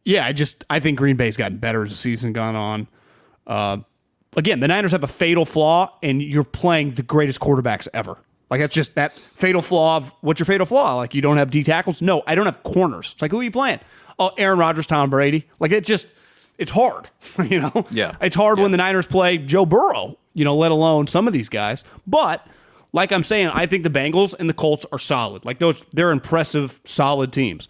[0.06, 2.88] Yeah, I just I think Green Bay's gotten better as the season gone on.
[3.46, 3.78] Uh,
[4.36, 8.18] again, the Niners have a fatal flaw, and you're playing the greatest quarterbacks ever.
[8.50, 10.96] Like that's just that fatal flaw of what's your fatal flaw?
[10.96, 12.02] Like you don't have D tackles?
[12.02, 13.12] No, I don't have corners.
[13.14, 13.80] It's like who are you playing?
[14.18, 15.48] Oh, Aaron Rodgers, Tom Brady.
[15.60, 16.08] Like it just
[16.58, 17.10] it's hard,
[17.50, 17.86] you know.
[17.92, 18.16] Yeah.
[18.22, 18.64] it's hard Yeah.
[18.64, 20.18] when the Niners play Joe Burrow.
[20.34, 21.84] You know, let alone some of these guys.
[22.08, 22.46] But
[22.94, 25.44] like I'm saying, I think the Bengals and the Colts are solid.
[25.46, 27.68] Like those, they're impressive, solid teams.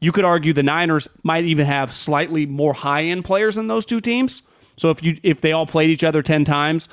[0.00, 3.84] You could argue the Niners might even have slightly more high end players than those
[3.84, 4.42] two teams.
[4.76, 6.88] So if you if they all played each other ten times,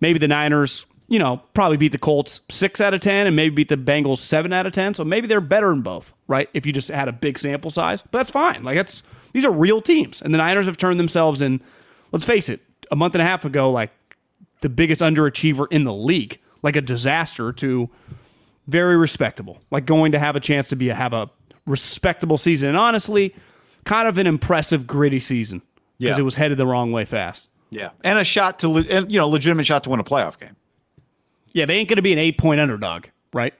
[0.00, 3.54] maybe the Niners, you know, probably beat the Colts six out of ten, and maybe
[3.54, 4.94] beat the Bengals seven out of ten.
[4.94, 6.48] So maybe they're better in both, right?
[6.54, 8.62] If you just had a big sample size, but that's fine.
[8.62, 11.60] Like that's these are real teams, and the Niners have turned themselves in.
[12.12, 13.90] Let's face it, a month and a half ago, like
[14.60, 17.88] the biggest underachiever in the league, like a disaster to
[18.66, 21.30] very respectable, like going to have a chance to be a, have a
[21.66, 23.34] respectable season, and honestly,
[23.84, 25.62] kind of an impressive gritty season
[25.98, 26.20] because Yeah.
[26.20, 27.46] it was headed the wrong way fast.
[27.70, 30.56] yeah, and a shot to and, you know legitimate shot to win a playoff game.
[31.52, 33.54] Yeah, they ain't going to be an eight point underdog, right?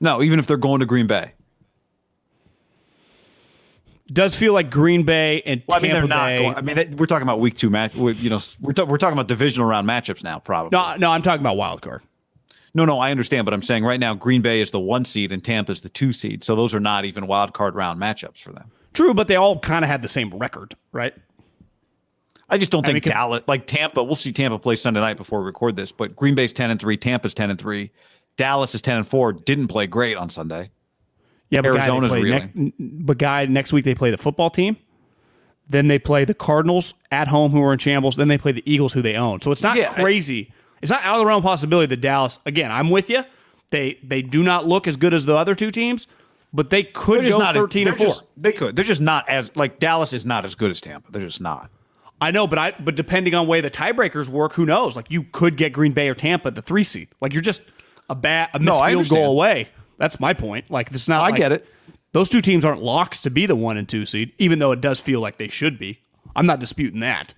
[0.00, 1.32] No, even if they're going to Green Bay.
[4.10, 6.26] Does feel like Green Bay and Well, I mean, Tampa they're not.
[6.28, 6.38] Bay.
[6.42, 7.94] Going, I mean, they, we're talking about week two match.
[7.94, 10.38] You know, we're, ta- we're talking about divisional round matchups now.
[10.38, 10.70] Probably.
[10.72, 12.00] no, no, I'm talking about wild card.
[12.72, 12.98] no, no.
[13.00, 15.72] I understand, but I'm saying right now, Green Bay is the one seed and Tampa
[15.72, 16.42] is the two seed.
[16.42, 18.70] So those are not even wild card round matchups for them.
[18.94, 21.12] True, but they all kind of had the same record, right?
[22.48, 24.02] I just don't think 'cause- Dallas, like Tampa.
[24.02, 25.92] We'll see Tampa play Sunday night before we record this.
[25.92, 27.90] But Green Bay's ten and three, Tampa's ten and three,
[28.36, 29.32] Dallas is ten and four.
[29.32, 30.70] Didn't play great on Sunday.
[31.50, 34.76] Yeah, but Arizona's next, but guy, next week they play the football team.
[35.70, 38.16] Then they play the Cardinals at home, who are in shambles.
[38.16, 39.42] Then they play the Eagles, who they own.
[39.42, 40.50] So it's not Yeah, I- crazy.
[40.80, 42.38] it's not out of the realm of possibility that Dallas.
[42.46, 43.24] Again, I'm with you.
[43.70, 46.06] They they do not look as good as the other two teams,
[46.54, 47.54] but they could just go not.
[47.54, 48.06] 13 they're and four.
[48.06, 48.76] just- they could.
[48.76, 51.10] They're just not as like Dallas is not as good as Tampa.
[51.12, 51.70] They're just not.
[52.20, 54.96] I know, but I but depending on way the tiebreakers work, who knows?
[54.96, 57.08] Like you could get Green Bay or Tampa the three seed.
[57.20, 57.62] Like you're just
[58.10, 59.68] a bad a missed No, field goal away.
[59.98, 60.70] That's my point.
[60.70, 61.20] Like it's not.
[61.22, 61.66] I like- get it.
[62.12, 64.80] Those two teams aren't locks to be the one and two seed, even though it
[64.80, 66.00] does feel like they should be.
[66.34, 67.34] I'm not disputing that,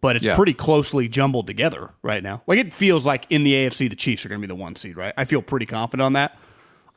[0.00, 0.36] but it's Yeah.
[0.36, 2.42] pretty closely jumbled together right now.
[2.46, 4.76] Like it feels like in the AFC, the Chiefs are going to be the one
[4.76, 5.12] seed, right?
[5.16, 6.38] I feel pretty confident on that.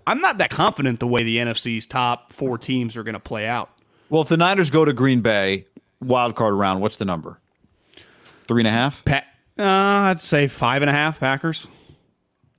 [0.05, 3.47] I'm not that confident the way the NFC's top four teams are going to play
[3.47, 3.69] out.
[4.09, 5.65] Well, if the Niners go to Green Bay
[6.01, 7.39] wild card round, what's the number?
[8.47, 9.03] Three and a half.
[9.05, 9.23] Pa-
[9.59, 9.63] uh,
[10.11, 11.67] I'd say five and a half Packers.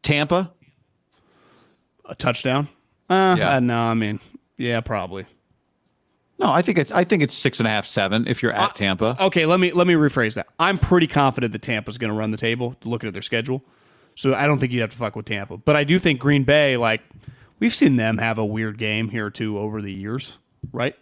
[0.03, 0.53] Tampa.
[2.05, 2.69] a touchdown.
[3.11, 3.57] Uh, Yeah.
[3.57, 4.19] uh, no, I mean,
[4.57, 5.27] yeah, probably.
[6.39, 6.93] No, I think it's.
[6.93, 8.27] I think it's six and a half, seven.
[8.29, 9.17] If you're at Tampa.
[9.25, 10.47] Okay, let me let me rephrase that.
[10.59, 12.77] I'm pretty confident that Tampa's going to run the table.
[12.85, 13.63] Looking at their schedule,
[14.15, 15.57] So I don't think you'd have to fuck with Tampa.
[15.57, 17.03] But I do think Green Bay, like
[17.59, 20.39] we've seen them have a weird game here too over the years,
[20.73, 20.95] right?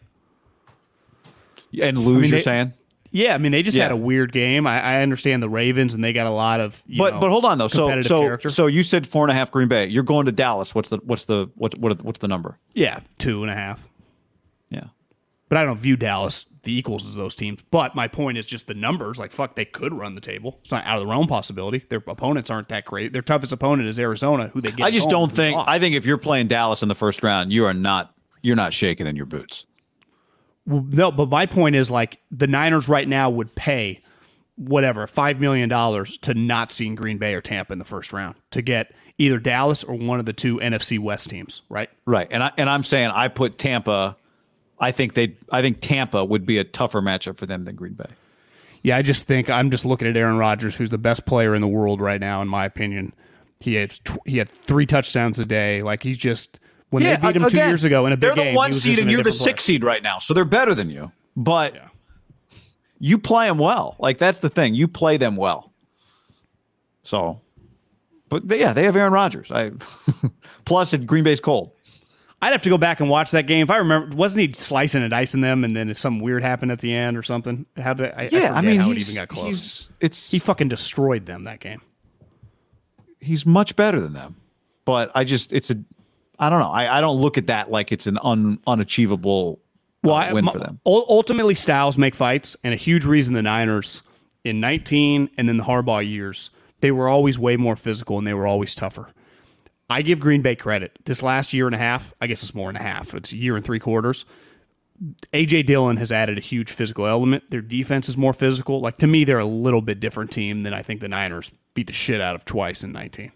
[1.85, 2.73] And lose, mean, you're they- saying?
[3.13, 3.85] Yeah, I mean they just Yeah.
[3.85, 4.67] had a weird game.
[4.67, 7.31] I, I understand the Ravens and they got a lot of you But know, but
[7.31, 7.69] hold on though.
[7.69, 8.49] So competitive so character.
[8.51, 9.87] so you said four and a half Green Bay.
[9.87, 10.75] You're going to Dallas.
[10.75, 12.59] What's the what's the what what what's the number?
[12.75, 13.89] yeah, two and a half.
[14.71, 14.85] Yeah.
[15.49, 17.61] But I don't view Dallas the equals as those teams.
[17.71, 19.19] But my point is just the numbers.
[19.21, 20.59] Like fuck, they could run the table.
[20.63, 21.85] It's not out of the realm possibility.
[21.89, 23.13] Their opponents aren't that great.
[23.13, 24.85] Their toughest opponent is Arizona, who they get.
[24.85, 25.57] I just don't think.
[25.69, 28.13] I think if you're playing Dallas in the first round, you are not.
[28.43, 29.65] You're not shaking in your boots.
[30.67, 34.03] No, but my point is like the Niners right now would pay
[34.57, 38.37] whatever five million dollars to not seeing Green Bay or Tampa in the first round
[38.51, 41.89] to get either Dallas or one of the two NFC West teams, right?
[42.05, 42.29] Right.
[42.31, 44.17] And I and I'm saying I put Tampa.
[44.79, 45.37] I think they.
[45.51, 48.11] I think Tampa would be a tougher matchup for them than Green Bay.
[48.83, 51.61] Yeah, I just think I'm just looking at Aaron Rodgers, who's the best player in
[51.61, 53.15] the world right now, in my opinion.
[53.59, 55.83] He had tw- he had three touchdowns a day.
[55.83, 58.35] Like he's just when they beat him two again, years ago in a big they're
[58.45, 58.55] game.
[58.55, 61.11] the one seed and you're the six seed right now, so they're better than you.
[61.37, 61.89] But Yeah.
[62.99, 63.97] you play them well.
[63.99, 64.75] Like that's the thing.
[64.75, 65.73] You play them well.
[67.03, 67.41] So,
[68.29, 69.51] but they, yeah, they have Aaron Rodgers.
[69.51, 69.73] I
[70.65, 71.73] plus it Green Bay's cold.
[72.43, 73.63] I'd have to go back and watch that game.
[73.63, 76.81] If I remember, wasn't he slicing and dicing them, and then something weird happened at
[76.81, 77.65] the end or something?
[77.77, 79.47] How did I, I Yeah, I, forget mean, how it even got close.
[79.47, 81.81] he's it's He fucking destroyed them that game.
[83.21, 84.37] he's much better than them.
[84.85, 85.77] But I just it's a
[86.39, 86.71] I don't know.
[86.71, 89.61] I, I don't look at that like it's an un, unachievable
[90.05, 90.81] uh, Well, I- win for them.
[90.85, 94.03] Ultimately, styles make fights, and a huge reason the Niners
[94.45, 98.35] in 19 and then the Harbaugh years, they were always way more physical and they
[98.35, 99.09] were always tougher.
[99.89, 100.99] I give Green Bay credit.
[101.05, 103.15] This last year and a half, I guess it's more than a half.
[103.15, 104.25] It's a year and three quarters.
[105.33, 107.51] AJ Dillon has added a huge physical element.
[107.51, 108.81] Their defense is more physical.
[108.81, 111.87] Like to me, they're a little bit different team than I think the Niners beat
[111.89, 113.31] the shit out of twice in 19.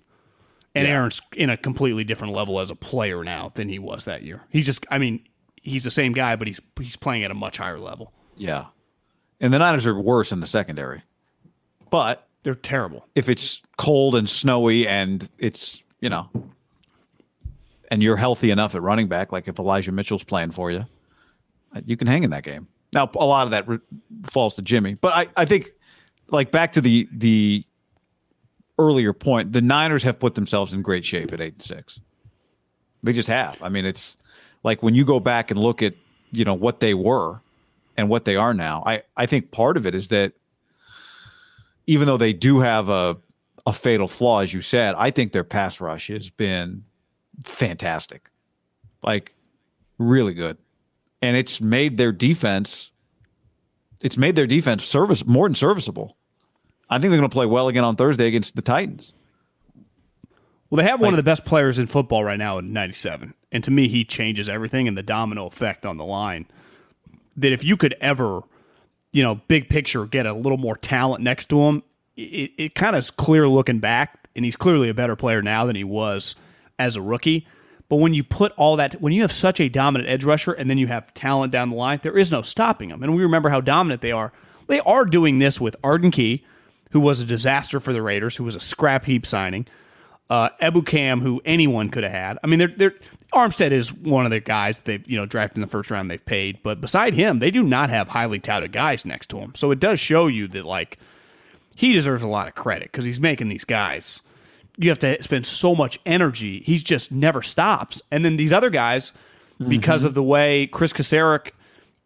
[0.75, 4.23] And Aaron's in a completely different level as a player now than he was that
[4.23, 4.43] year.
[4.51, 5.25] He just, I mean,
[5.61, 8.13] he's the same guy, but he's he's playing at a much higher level.
[8.37, 8.67] Yeah.
[9.41, 11.03] And the Niners are worse in the secondary.
[11.91, 13.05] But They're terrible.
[13.17, 16.29] if it's cold and snowy and it's, you know,
[17.91, 20.87] and you're healthy enough at running back, like if Elijah Mitchell's playing for you,
[21.85, 22.69] you can hang in that game.
[22.93, 23.79] Now, a lot of that re-
[24.27, 25.71] falls to Jimmy, but I, I think,
[26.29, 27.65] like back to the the
[28.81, 32.01] earlier point, the Niners have put themselves in great shape at eight and six.
[33.03, 33.63] They just have.
[33.63, 34.17] I mean, it's
[34.63, 35.95] like when you go back and look at
[36.33, 37.41] you know what they were
[37.97, 38.83] and what they are now.
[38.87, 40.33] I I think part of it is that
[41.87, 43.17] even though they do have a
[43.67, 46.85] a fatal flaw, as you said, I think their pass rush has been
[47.45, 48.31] fantastic,
[49.03, 49.35] like
[49.99, 50.57] really good,
[51.21, 52.91] and it's made their defense.
[54.01, 56.17] It's made their defense service more than serviceable.
[56.91, 59.15] I think they're going to play well again on Thursday against the Titans.
[60.69, 63.35] Well, they have one of the best players in football right now in 97.
[63.51, 66.47] And to me, he changes everything and the domino effect on the line.
[67.37, 68.43] That if you could ever,
[69.13, 71.83] you know, big picture, get a little more talent next to him,
[72.17, 74.29] it, it kind of is clear looking back.
[74.37, 76.37] And he's clearly a better player now than he was
[76.79, 77.47] as a rookie.
[77.89, 80.71] But when you put all that, when you have such a dominant edge rusher and
[80.71, 83.03] then you have talent down the line, there is no stopping them.
[83.03, 84.33] And we remember how dominant they are.
[84.69, 86.45] They are doing this with Arden Key,
[86.91, 89.67] who was a disaster for the Raiders, who was a scrap heap signing
[90.31, 92.39] uh, Ebukam, who anyone could have had.
[92.43, 92.95] I mean, they're, they're
[93.35, 96.25] Armstead is one of the guys they've you know drafted in the first round they've
[96.25, 99.55] paid, but beside him, they do not have highly touted guys next to him.
[99.55, 100.99] So it does show you that like
[101.75, 104.23] he deserves a lot of credit because he's making these guys.
[104.77, 106.61] You have to spend so much energy.
[106.61, 108.01] He's just never stops.
[108.11, 109.13] And then these other guys,
[109.69, 111.51] because of the way Kris Kocurek,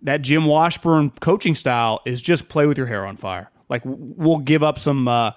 [0.03, 3.51] that Jim Washburn coaching style is just play with your hair on fire.
[3.75, 5.33] Like we'll give up some, uh,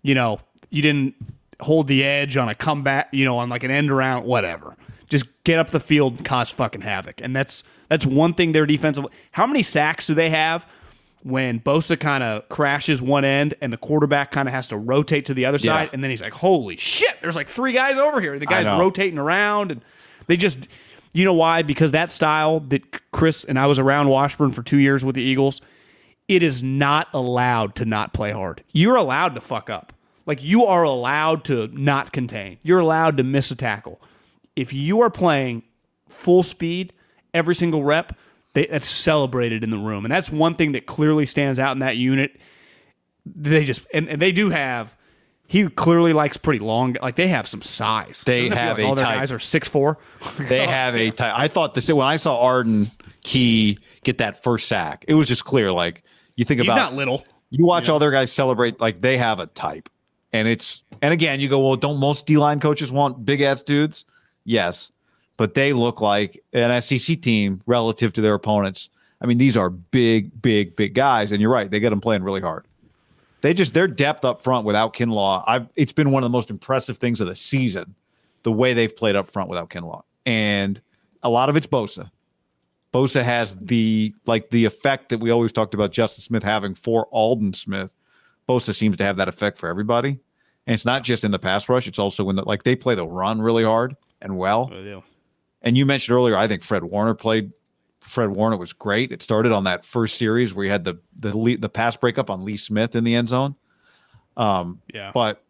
[0.00, 1.14] you know, you didn't
[1.60, 4.74] hold the edge on a comeback, you know, on like an end around, whatever.
[5.08, 7.20] Just get up the field and cause fucking havoc.
[7.20, 9.04] And that's that's one thing their defensive.
[9.32, 10.66] How many sacks do they have
[11.22, 15.26] when Bosa kind of crashes one end and the quarterback kind of has to rotate
[15.26, 18.20] to the other side, and then he's like, "Holy shit!" There's like three guys over
[18.22, 18.38] here.
[18.38, 19.84] The guys rotating around, and
[20.26, 20.58] they just.
[21.14, 21.60] You know why?
[21.60, 25.20] Because that style that Kris and I was around Washburn for two years with the
[25.20, 25.60] Eagles,
[26.36, 28.62] it is not allowed to not play hard.
[28.72, 29.92] You're allowed to fuck up.
[30.26, 32.58] Like you are allowed to not contain.
[32.62, 34.00] You're allowed to miss a tackle.
[34.54, 35.62] If you are playing
[36.08, 36.92] full speed
[37.34, 38.16] every single rep,
[38.54, 41.78] they, that's celebrated in the room, and that's one thing that clearly stands out in
[41.78, 42.38] that unit.
[43.24, 44.96] They just and, and they do have.
[45.46, 46.96] He clearly likes pretty long.
[47.02, 48.22] Like they have some size.
[48.24, 49.18] They Doesn't have like a all their type.
[49.18, 49.98] guys are six four.
[50.38, 51.34] They have a type.
[51.36, 52.90] I thought this when I saw Arden
[53.22, 55.70] Key get that first sack, it was just clear.
[55.72, 56.04] Like
[56.36, 57.24] you think He's about not little.
[57.50, 59.88] You watch all their guys celebrate like they have a type.
[60.32, 63.62] And it's and again, you go, well, don't most D line coaches want big ass
[63.62, 64.04] dudes?
[64.44, 64.90] Yes,
[65.36, 68.88] but they look like an SEC team relative to their opponents.
[69.20, 72.22] I mean, these are big, big, big guys, and you're right, they get them playing
[72.22, 72.66] really hard.
[73.42, 75.44] They just their depth up front without Kinlaw.
[75.46, 77.94] I've it's been one of the most impressive things of the season,
[78.42, 80.80] the way they've played up front without Kinlaw, and
[81.22, 82.10] a lot of it's Bosa.
[82.92, 87.06] Bosa has the like the effect that we always talked about Justin Smith having for
[87.10, 87.94] Aldon Smith.
[88.48, 90.18] Bosa seems to have that effect for everybody.
[90.66, 92.94] And it's not just in the pass rush, it's also when the like they play
[92.94, 94.70] the run really hard and well.
[94.72, 95.02] Oh,
[95.62, 97.52] And you mentioned earlier, I think Fred Warner played
[98.00, 99.12] Fred Warner was great.
[99.12, 102.30] It started on that first series where he had the the lead, the pass breakup
[102.30, 103.54] on Lee Smith in the end zone.
[104.36, 105.12] Um, Yeah.
[105.14, 105.42] but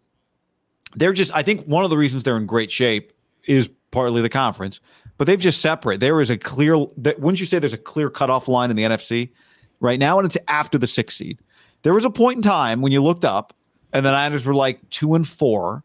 [0.95, 3.13] they're just I think one of the reasons they're in great shape
[3.47, 4.81] is partly the conference,
[5.17, 6.01] but they've just separated.
[6.01, 9.31] There is a clear wouldn't you say there's a clear cutoff line in the NFC
[9.79, 11.39] right now, and it's after the sixth seed.
[11.83, 13.55] There was a point in time when you looked up,
[13.93, 15.85] and the Niners were like two and four,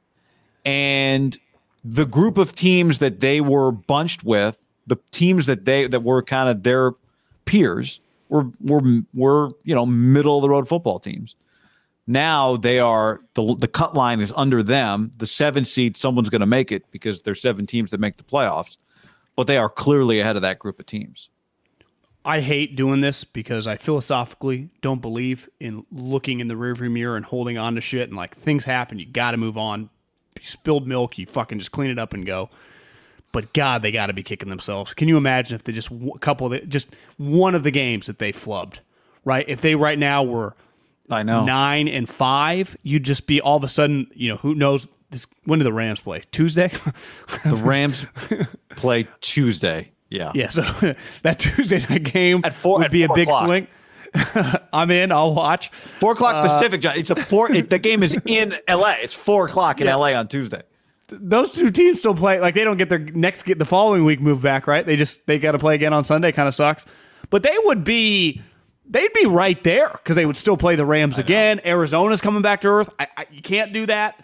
[0.65, 1.38] and
[1.84, 6.24] the group of teams that they were bunched with, the teams that they that were
[6.24, 6.93] kind of their
[7.46, 8.82] peers, were were
[9.13, 11.36] were you know middle of the road football teams.
[12.08, 15.12] Now they are the the cut line is under them.
[15.17, 18.24] The seven seed, someone's going to make it because there's seven teams that make the
[18.24, 18.78] playoffs,
[19.36, 21.30] but they are clearly ahead of that group of teams.
[22.24, 27.15] I hate doing this because I philosophically don't believe in looking in the rearview mirror
[27.15, 29.89] and holding on to shit and like things happen, you got to move on.
[30.38, 32.50] You spilled milk, you fucking just clean it up and go.
[33.32, 34.93] But God, they got to be kicking themselves.
[34.93, 38.08] Can you imagine if they just a couple, of the, just one of the games
[38.08, 38.80] that they flubbed,
[39.24, 39.46] right?
[39.48, 40.54] If they right now were
[41.10, 41.46] I know.
[41.46, 45.26] nine and five, you'd just be all of a sudden, you know, who knows this?
[45.46, 46.24] When do the Rams play?
[46.32, 46.72] Tuesday.
[47.46, 48.06] The Rams
[48.72, 49.91] play Tuesday.
[50.10, 50.32] Yeah.
[50.36, 50.62] Yeah, so
[51.24, 53.46] that Tuesday night game At four- would at be a big o'clock.
[53.46, 53.67] swing.
[54.74, 55.12] I'm in.
[55.12, 55.70] I'll watch.
[56.00, 56.84] Four o'clock uh, Pacific.
[56.98, 57.52] It's a four.
[57.52, 58.93] It, the game is in L.A.
[59.02, 59.93] It's four o'clock in Yeah.
[59.93, 60.13] L.A.
[60.15, 60.62] on Tuesday.
[61.10, 62.39] Those two teams still play.
[62.39, 64.86] Like they don't get their next get the following week moved back, right?
[64.86, 66.32] They just they got to play again on Sunday.
[66.32, 66.86] Kind of sucks,
[67.30, 68.41] but they would be
[68.89, 71.62] they'd be right there because they would still play the Rams again.
[71.65, 72.89] Arizona's coming back to earth.
[73.00, 74.23] I, I, you can't do that,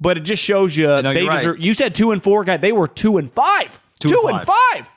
[0.00, 1.58] but it just shows you know, they you're right.
[1.58, 2.56] You said two and four, guy.
[2.56, 3.80] They were two and five.
[3.98, 4.88] Two Two and and five.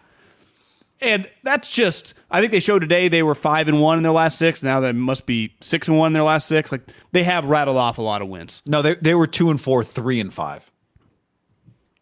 [1.01, 4.13] And that's just I think they showed today they were five and one in their
[4.13, 4.63] last six.
[4.63, 6.71] Now they must be six and one in their last six.
[6.71, 8.61] Like they have rattled off a lot of wins.
[8.65, 10.71] No, they they were two and four, three and five,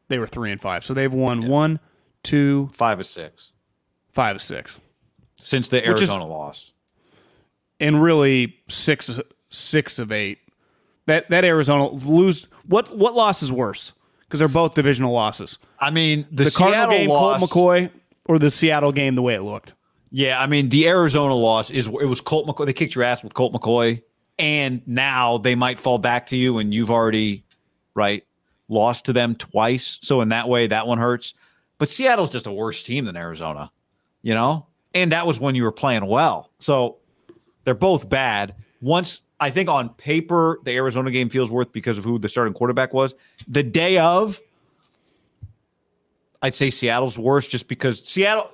[0.07, 0.85] They were three and five.
[0.85, 1.79] So they've won one,
[2.21, 3.51] two, five of six
[4.11, 4.79] five, six.
[5.39, 6.71] since the is- Arizona loss.
[7.81, 10.37] And really six six of eight.
[11.07, 13.91] That that Arizona lose what what loss is worse?
[14.21, 15.59] Because they're both divisional losses.
[15.79, 17.39] I mean, the, The Cardinal Seattle game, loss.
[17.39, 17.89] Colt McCoy,
[18.25, 19.73] or the Seattle game, the way it looked.
[20.11, 22.65] Yeah, I mean, the Arizona loss is it was Colt McCoy.
[22.65, 24.01] They kicked your ass with Colt McCoy,
[24.39, 27.43] and now they might fall back to you, and you've already
[27.93, 28.23] right
[28.69, 29.97] lost to them twice.
[30.01, 31.33] So in that way, that one hurts.
[31.77, 33.71] But Seattle's just a worse team than Arizona,
[34.21, 34.67] you know.
[34.93, 36.51] And that was when you were playing well.
[36.59, 36.97] So
[37.63, 38.55] they're both bad.
[38.81, 42.53] Once I think on paper the Arizona game feels worth because of who the starting
[42.53, 43.15] quarterback was.
[43.47, 44.39] The day of,
[46.41, 48.49] I'd say Seattle's worse just because Seattle.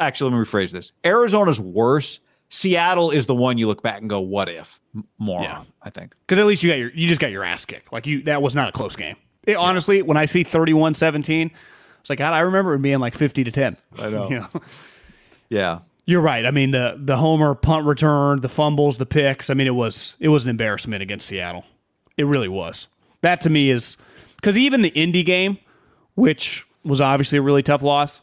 [0.00, 2.20] Actually, let me rephrase this: Arizona's worse.
[2.50, 5.42] Seattle is the one you look back and go, "What if?" M- Moron.
[5.44, 5.64] Yeah.
[5.82, 6.14] I think.
[6.26, 7.92] Because at least you got your you just got your ass kicked.
[7.92, 9.16] Like you that was not a close game.
[9.44, 11.50] It, Honestly, when I see 31-17,
[12.00, 13.76] it's like God, I remember it being like fifty to ten.
[13.98, 14.28] I know.
[14.30, 14.48] You know?
[15.50, 15.78] Yeah.
[16.08, 16.46] You're right.
[16.46, 19.50] I mean the the homer punt return, the fumbles, the picks.
[19.50, 21.66] I mean it was it was an embarrassment against Seattle.
[22.16, 22.88] It really was.
[23.20, 23.98] That to me is
[24.36, 25.58] because even the Indy game,
[26.14, 28.22] which was obviously a really tough loss,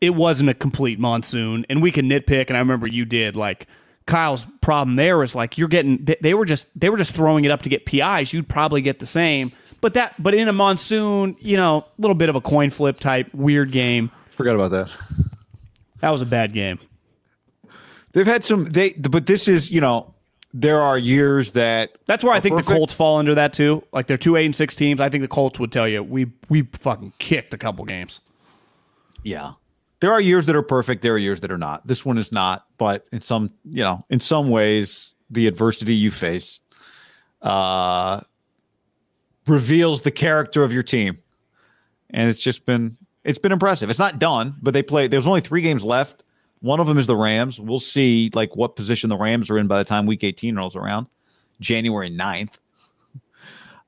[0.00, 1.64] it wasn't a complete monsoon.
[1.70, 3.68] And we can nitpick, and I remember you did like
[4.06, 7.44] Kyle's problem there was like you're getting they, they were just they were just throwing
[7.44, 8.32] it up to get PIs.
[8.32, 12.16] You'd probably get the same, but that but in a monsoon, you know, a little
[12.16, 14.10] bit of a coin flip type weird game.
[14.32, 14.92] Forgot about that.
[16.00, 16.80] That was a bad game.
[18.12, 18.66] They've had some.
[18.66, 20.14] They, but this is, you know,
[20.54, 22.62] there are years that That's where I are think the.
[22.62, 23.84] Colts fall under that too.
[23.92, 25.00] Like they're two eight and six teams.
[25.00, 28.20] I think the Colts would tell you we we fucking kicked a couple games.
[29.22, 29.52] Yeah.
[30.00, 31.02] There are years that are perfect.
[31.02, 31.86] There are years that are not.
[31.86, 36.10] This one is not, but in some, you know, in some ways, the adversity you
[36.10, 36.58] face
[37.40, 38.20] uh,
[39.46, 41.18] reveals the character of your team,
[42.10, 43.90] and it's just been it's been impressive.
[43.90, 45.06] It's not done, but they play.
[45.06, 46.24] There's only three games left.
[46.62, 47.60] One of them is the Rams.
[47.60, 50.74] We'll see like what position the Rams are in by the time Week 18 rolls
[50.76, 51.06] around,
[51.60, 52.54] January 9th.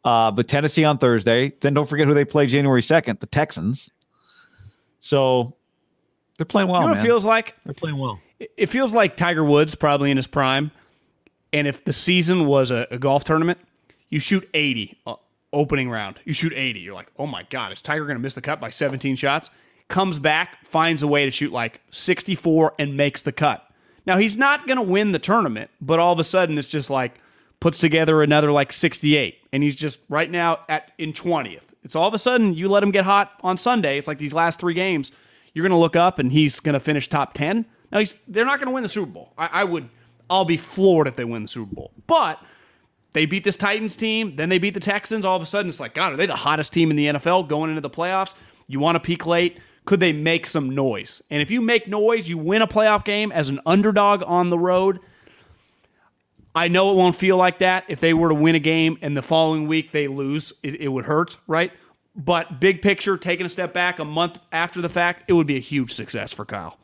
[0.05, 1.51] Uh, but Tennessee on Thursday.
[1.63, 3.89] Then don't forget who they play January 2nd, the Texans.
[5.01, 5.57] So
[6.37, 7.55] they're playing well, You know it feels like?
[7.65, 8.21] they're playing well.
[8.39, 10.73] It feels like Tiger Woods probably in his prime.
[11.55, 13.59] And if the season was a, a golf tournament,
[14.11, 15.15] You shoot 80 uh,
[15.55, 16.21] opening round.
[16.27, 16.81] You shoot 80.
[16.81, 19.49] You're like, oh my God, is Tiger going to miss the cut by 17 shots?
[19.89, 23.69] Comes back, finds a way to shoot like 64 and makes the cut.
[24.07, 26.91] Now, he's not going to win the tournament, but all of a sudden it's just
[26.91, 27.21] like
[27.61, 29.39] puts together another like 68.
[29.53, 31.61] And he's just right now at in 20th.
[31.83, 33.99] It's all of a sudden you let him get hot on Sunday.
[33.99, 35.13] It's like these last three games.
[35.53, 37.65] You're going to look up and he's going to finish top 10.
[37.93, 39.33] Now, he's they're not going to win the Super Bowl.
[39.39, 39.89] I, I would,
[40.29, 41.93] I'll be floored if they win the Super Bowl.
[42.07, 42.43] But
[43.13, 45.25] they beat this Titans team, then they beat the Texans.
[45.25, 47.49] All of a sudden, it's like, God, are they the hottest team in the NFL
[47.49, 48.35] going into the playoffs?
[48.67, 49.61] You want to peak late?
[49.85, 51.23] Could they make some noise?
[51.31, 54.59] And if you make noise, you win a playoff game as an underdog on the
[54.59, 55.01] road.
[56.55, 59.17] I know it won't feel like that if they were to win a game and
[59.17, 60.53] the following week they lose.
[60.63, 61.73] It, it would hurt, right?
[62.17, 65.57] But big picture, taking a step back a month after the fact, it would be
[65.57, 66.79] a huge success for Kyle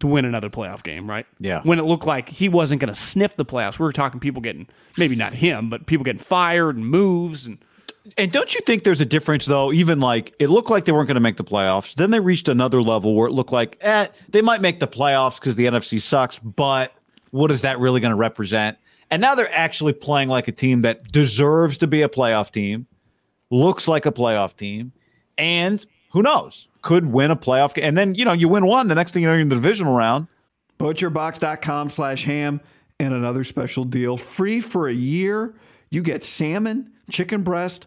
[0.00, 1.26] to win another playoff game, right?
[1.40, 1.62] Yeah.
[1.62, 4.42] When it looked like he wasn't going to sniff the playoffs, we were talking people
[4.42, 4.68] getting
[4.98, 7.58] maybe not him, but people getting fired and moves and.
[8.16, 9.72] And don't you think there's a difference though?
[9.72, 11.94] Even like it looked like they weren't going to make the playoffs.
[11.94, 15.40] Then they reached another level where it looked like, eh, they might make the playoffs
[15.40, 16.92] because the NFC sucks, but
[17.30, 18.78] what is that really going to represent?
[19.10, 22.86] And now they're actually playing like a team that deserves to be a playoff team,
[23.50, 24.92] looks like a playoff team,
[25.38, 27.84] and who knows, could win a playoff game.
[27.84, 29.56] And then, you know, you win one, the next thing you know, you're in the
[29.56, 30.26] divisional round.
[30.78, 32.60] Butcherbox.com slash ham
[32.98, 34.16] and another special deal.
[34.16, 35.54] Free for a year.
[35.90, 37.86] You get salmon, chicken breast,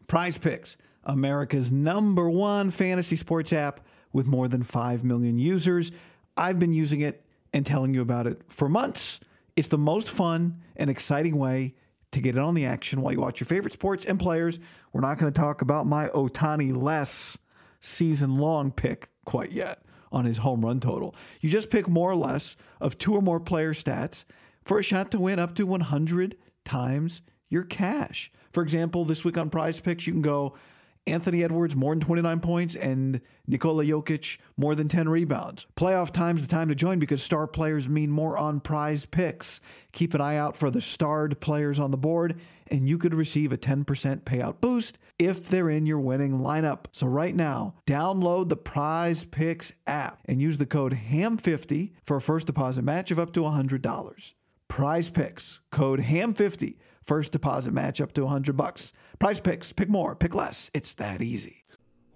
[0.11, 3.79] Prize Picks, America's number one fantasy sports app
[4.11, 5.89] with more than 5 million users.
[6.35, 9.21] I've been using it and telling you about it for months.
[9.55, 11.75] It's the most fun and exciting way
[12.11, 14.59] to get in on the action while you watch your favorite sports and players.
[14.91, 17.37] We're not going to talk about my Ohtani less
[17.79, 19.81] season long pick quite yet
[20.11, 21.15] on his home run total.
[21.39, 24.25] You just pick more or less of two or more player stats
[24.65, 26.35] for a shot to win up to 100
[26.65, 28.29] times your cash.
[28.51, 30.55] For example, this week on prize picks, you can go
[31.07, 35.65] Anthony Edwards more than 29 points and Nikola Jokic more than 10 rebounds.
[35.75, 39.61] Playoff time's the time to join because star players mean more on prize picks.
[39.91, 43.51] Keep an eye out for the starred players on the board and you could receive
[43.51, 43.85] a 10%
[44.21, 46.85] payout boost if they're in your winning lineup.
[46.91, 52.21] So right now, download the Prize Picks app and use the code HAM50 for a
[52.21, 54.33] first deposit match of up to $100.
[54.67, 56.77] Prize Picks, code HAM50,
[57.11, 58.93] first deposit match up to 100 bucks.
[59.19, 60.71] Prize Picks, pick more, pick less.
[60.73, 61.65] It's that easy.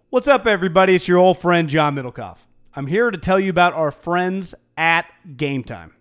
[0.10, 0.96] What's up, everybody?
[0.96, 2.38] It's your old friend, John Middlekauff.
[2.74, 5.94] I'm here to tell you about our friends at Game Time.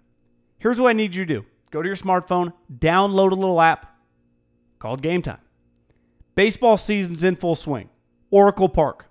[0.59, 3.99] Here's what I need you to do go to your smartphone, download a little app
[4.79, 5.41] called Game Time.
[6.37, 7.89] Baseball season's in full swing.
[8.31, 9.07] Oracle Park.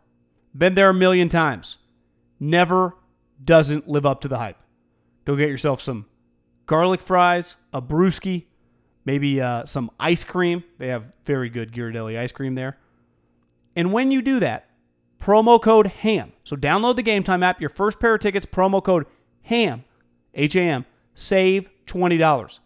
[0.57, 1.77] Been there a million times.
[2.39, 2.95] Never
[3.43, 4.61] doesn't live up to the hype.
[5.25, 6.05] Go get yourself some
[6.67, 8.45] garlic fries, a brewski,
[9.06, 10.64] maybe uh, some ice cream.
[10.78, 12.78] They have very good Ghirardelli ice cream there.
[13.76, 14.70] And when you do that,
[15.22, 16.34] promo code HAM.
[16.43, 17.60] So download the Game Time app.
[17.60, 19.06] Your first pair of tickets, promo code
[19.43, 19.84] HAM,
[20.34, 20.86] H A M,
[21.16, 22.60] save $20.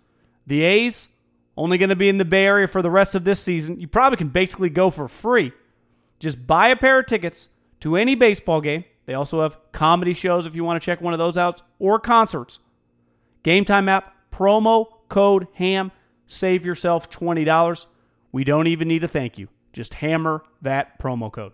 [0.45, 1.07] The A's,
[1.55, 3.79] only going to be in the Bay Area for the rest of this season.
[3.79, 5.51] You probably can basically go for free.
[6.19, 7.49] Just buy a pair of tickets
[7.81, 8.85] to any baseball game.
[9.05, 11.99] They also have comedy shows if you want to check one of those out or
[11.99, 12.59] concerts.
[13.43, 15.91] Game Time app, promo code HAM,
[16.27, 17.85] save yourself $20.
[18.31, 19.47] We don't even need a thank you.
[19.73, 21.53] Just hammer that promo code.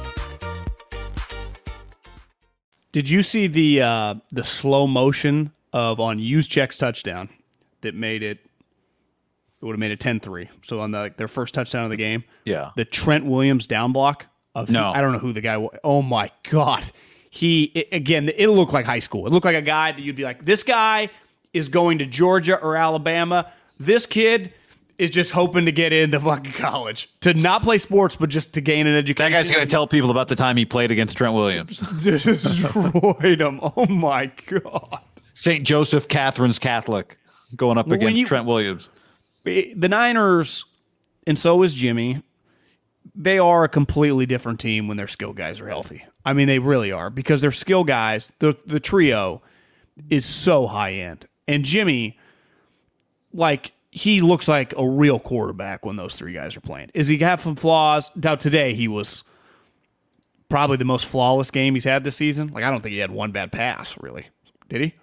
[2.91, 7.29] Did you see the uh, the slow motion of on Juszczyk's touchdown
[7.81, 8.39] that made it?
[9.61, 10.49] It would have made it 10-3.
[10.63, 12.71] So on the, like, their first touchdown of the game, Yeah.
[12.75, 14.25] the Trent Williams down block
[14.55, 14.89] of No.
[14.89, 15.77] I don't know who the guy was.
[15.83, 16.83] Oh my god.
[17.29, 19.27] He it, again, it looked like high school.
[19.27, 21.09] It looked like a guy that you'd be like, this guy
[21.53, 23.51] is going to Georgia or Alabama.
[23.77, 24.51] This kid
[25.01, 27.09] is just hoping to get into fucking college.
[27.21, 29.31] To not play sports, but just to gain an education.
[29.31, 31.77] That guy's going to tell people about the time he played against Trent Williams.
[32.03, 33.59] destroyed him.
[33.75, 34.99] Oh my god.
[35.33, 35.63] St.
[35.63, 37.17] Joseph Catherine's Catholic
[37.55, 38.89] going up Well, against you- Trent Williams.
[39.43, 40.65] the Niners,
[41.25, 42.21] and so is Jimmy.
[43.15, 46.05] They are a completely different team when their skill guys are healthy.
[46.23, 49.41] I mean, they really are because their skill guys, the the trio,
[50.11, 51.25] is so high end.
[51.47, 52.19] And Jimmy,
[53.33, 56.89] like he looks like a real quarterback when those three guys are playing.
[56.93, 58.09] Is he have some flaws?
[58.15, 59.23] Now today he was
[60.49, 62.47] probably the most flawless game he's had this season.
[62.49, 64.27] Like I don't think he had one bad pass, really.
[64.69, 64.93] Did he?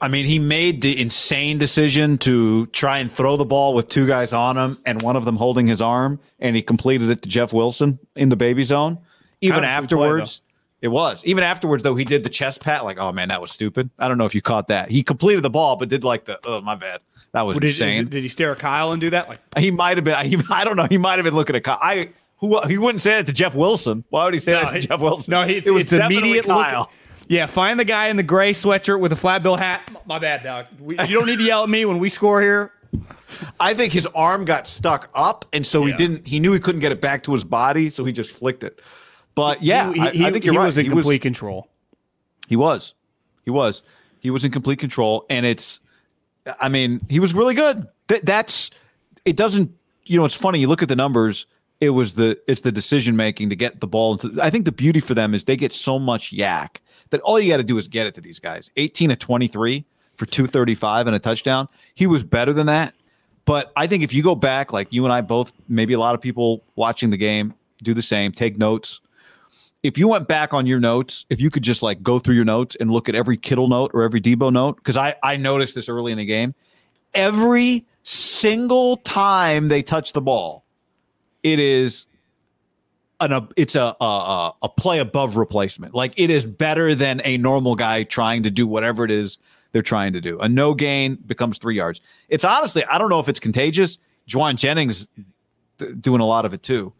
[0.00, 4.06] I mean, he made the insane decision to try and throw the ball with two
[4.06, 7.28] guys on him and one of them holding his arm, and he completed it to
[7.28, 8.98] Jeff Wilson in the baby zone.
[9.40, 10.42] Even Kind play, afterwards,
[10.82, 11.24] it was.
[11.24, 13.90] Even afterwards, though, he did the chest pat, like, oh man, that was stupid.
[13.98, 14.90] I don't know if you caught that.
[14.90, 17.00] He completed the ball, but did like the, oh, my bad.
[17.32, 18.02] That was Did, insane.
[18.02, 19.28] it- did he stare at Kyle and do that?
[19.28, 20.86] Like he might have been, he, I don't know.
[20.88, 21.78] He might have been looking at Kyle.
[21.82, 24.04] I, who, he wouldn't say that to Jeff Wilson.
[24.10, 25.30] Why would he say that to Jeff Wilson?
[25.30, 26.80] No, he, it was it's immediate Kyle.
[26.80, 26.90] look.
[27.28, 29.90] Yeah, find the guy in the gray sweatshirt with a flat bill hat.
[30.06, 30.66] My bad, dog.
[30.78, 32.70] We, you don't need to yell at me when we score here.
[33.58, 35.92] I think his arm got stuck up, and so Yeah.
[35.92, 36.26] he didn't.
[36.26, 38.80] He knew he couldn't get it back to his body, so he just flicked it.
[39.36, 40.56] But yeah, he, I, he- I think you're right.
[40.56, 40.66] he right.
[40.66, 41.68] was in he complete control.
[42.48, 42.94] He was.
[43.44, 43.82] He was.
[44.18, 45.78] He was in complete control, and it's.
[46.60, 47.86] I mean, he was really good.
[48.08, 48.70] That, that's.
[49.24, 49.70] It doesn't.
[50.06, 50.58] You know, it's funny.
[50.58, 51.46] You look at the numbers.
[51.80, 52.38] It was the.
[52.48, 54.42] It's the decision making to get the ball into.
[54.42, 56.78] I think the beauty for them is they get so much YAC
[57.10, 58.70] that all you got to do is get it to these guys.
[58.76, 59.84] 18 to 23
[60.16, 61.68] for 235 and a touchdown.
[61.94, 62.94] He was better than that.
[63.44, 66.14] But I think if you go back, like you and I both, maybe a lot
[66.14, 69.00] of people watching the game do the same, take notes.
[69.86, 72.44] If you went back on your notes, if you could just like go through your
[72.44, 75.76] notes and look at every Kittle note or every Deebo note, because I, I noticed
[75.76, 76.54] this early in the game,
[77.14, 80.64] every single time they touch the ball,
[81.42, 82.06] it is
[83.20, 85.94] an a, it's a, a a play above replacement.
[85.94, 89.38] Like it is better than a normal guy trying to do whatever it is
[89.72, 90.40] they're trying to do.
[90.40, 92.00] A no gain becomes three yards.
[92.28, 93.98] It's honestly, I don't know if it's contagious.
[94.28, 95.06] Jauan Jennings
[95.78, 96.92] th- doing a lot of it too.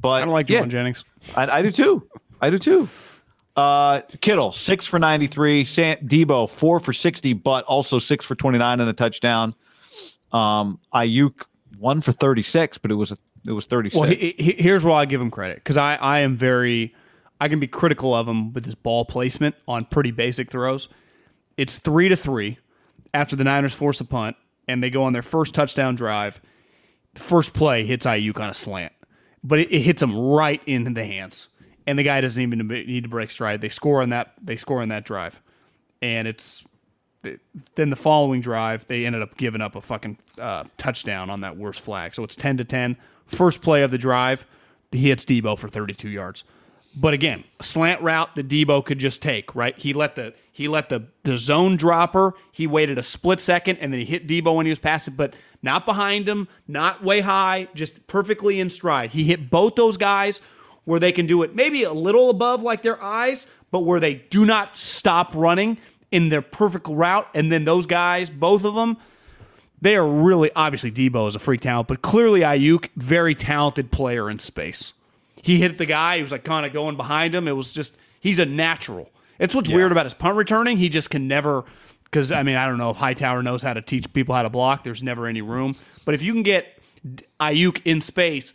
[0.00, 1.04] But I don't like yeah, Jauan Jennings.
[1.36, 2.08] I, I do too.
[2.42, 2.88] I do too.
[3.56, 5.64] Uh, Kittle six for ninety three.
[5.64, 9.54] San Deebo four for sixty, but also six for twenty nine and a touchdown.
[10.32, 11.46] Um, Aiyuk
[11.78, 13.16] one for thirty six, but it was a,
[13.46, 14.00] it was thirty six.
[14.00, 16.94] Well, he, he, here's why I give him credit because I, I am very,
[17.40, 20.88] I can be critical of him with his ball placement on pretty basic throws.
[21.56, 22.58] It's three to three
[23.12, 24.36] after the Niners force a punt
[24.66, 26.40] and they go on their first touchdown drive.
[27.14, 28.94] First play hits Aiyuk on a slant,
[29.44, 31.48] but it, it hits him right in the hands,
[31.86, 33.60] and the guy doesn't even need to break stride.
[33.60, 34.34] They score on that.
[34.42, 35.40] They score on that drive,
[36.00, 36.64] and it's
[37.74, 41.56] then the following drive, they ended up giving up a fucking uh, touchdown on that
[41.56, 42.14] worst flag.
[42.14, 42.96] So it's 10 to 10.
[43.26, 44.44] First play of the drive,
[44.90, 46.44] he hits Deebo for 32 yards.
[46.94, 49.78] But again, slant route that Deebo could just take, right?
[49.78, 52.34] He let the he let the the zone dropper.
[52.50, 55.34] He waited a split second and then he hit Deebo when he was passing, but
[55.62, 59.12] not behind him, not way high, just perfectly in stride.
[59.12, 60.42] He hit both those guys
[60.84, 64.14] where they can do it maybe a little above like their eyes, but where they
[64.14, 65.78] do not stop running
[66.10, 67.28] in their perfect route.
[67.34, 68.96] And then those guys, both of them,
[69.80, 74.30] they are really obviously Deebo is a freak talent, but clearly Aiyuk, very talented player
[74.30, 74.92] in space.
[75.42, 76.16] He hit the guy.
[76.16, 77.48] He was like kind of going behind him.
[77.48, 79.10] It was just he's a natural.
[79.40, 80.76] It's what's weird about his punt returning.
[80.76, 81.64] He just can never
[82.04, 84.50] because I mean I don't know if Hightower knows how to teach people how to
[84.50, 84.84] block.
[84.84, 85.74] There's never any room.
[86.04, 86.78] But if you can get
[87.40, 88.54] Aiyuk in space,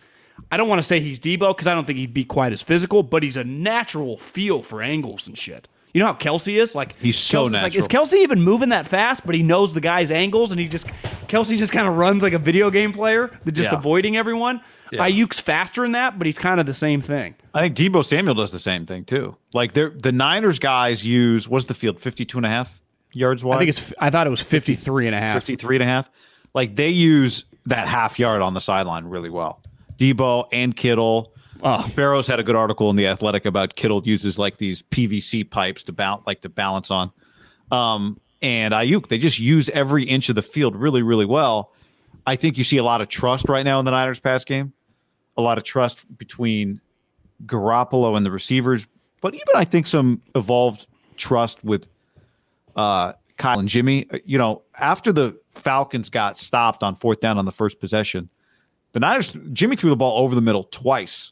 [0.52, 2.62] I don't want to say he's Deebo because I don't think he'd be quite as
[2.62, 5.68] physical, but he's a natural feel for angles and shit.
[5.94, 6.76] You know how Kelce is?
[6.76, 9.26] Like He's so Kelce's Like, is Kelce even moving that fast?
[9.26, 10.86] But he knows the guy's angles, and he just
[11.28, 13.78] Kelce just kind of runs like a video game player, just Yeah.
[13.80, 14.62] avoiding everyone.
[14.94, 17.36] Aiyuk's faster in that, but he's kind of the same thing.
[17.54, 19.36] I think Deebo Samuel does the same thing too.
[19.54, 22.80] Like they're, the Niners guys use what's the field 52 and a half
[23.12, 23.56] yards wide.
[23.56, 23.94] I think it's.
[24.00, 25.34] I thought it was 53 and a half.
[25.36, 26.10] 53 and a half.
[26.54, 29.62] Like they use that half yard on the sideline really well.
[29.98, 31.34] Deebo and Kittle.
[31.64, 31.92] Oh.
[31.96, 35.84] Barrows had a good article in the Athletic about Kittle uses like these PVC pipes
[35.86, 37.12] to balance, like to balance on.
[37.72, 41.74] Um, and Aiyuk, they just use every inch of the field really, really well.
[42.28, 44.74] I think you see a lot of trust right now in the Niners pass game,
[45.36, 46.82] a lot of trust between
[47.46, 48.88] Garoppolo and the receivers,
[49.22, 51.88] but even I think some evolved trust with
[52.76, 54.08] uh, Kyle and Jimmy.
[54.12, 58.30] Uh, You know, after the Falcons got stopped on fourth down on the first possession,
[58.98, 61.32] the Niners, Jimmy threw the ball over the middle twice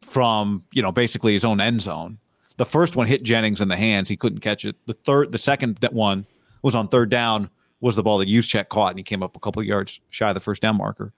[0.00, 2.18] from, you know, basically his own end zone.
[2.56, 4.08] The first one hit Jennings in the hands.
[4.08, 4.74] He couldn't catch it.
[4.86, 6.26] The third, the second one
[6.62, 7.48] was on third down,
[7.80, 10.34] was the ball that Juszczyk caught, and he came up a couple yards shy of
[10.34, 11.12] the first down marker.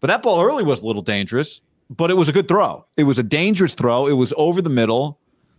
[0.00, 2.84] But that ball early was a little dangerous, but it was a good throw.
[2.98, 4.08] It was a dangerous throw.
[4.08, 5.18] It was over the middle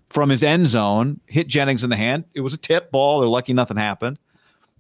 [0.09, 2.25] from his end zone, hit Jennings in the hand.
[2.35, 3.19] It was a tip ball.
[3.19, 4.19] They're lucky nothing happened,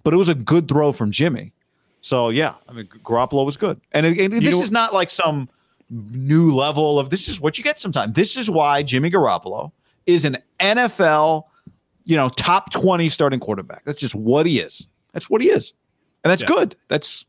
[0.03, 1.53] but it was a good throw from Jimmy.
[2.01, 5.49] So yeah, I mean Garoppolo was good, and, and this know- is not like some
[5.89, 8.13] new level of this is what you get sometimes.
[8.13, 9.71] This is why Jimmy Garoppolo
[10.05, 11.43] is an NFL,
[12.05, 13.85] you know, top twenty starting quarterback.
[13.85, 14.87] That's just what he is.
[15.13, 15.73] That's what he is,
[16.23, 16.75] and that's good.
[16.87, 17.25] That's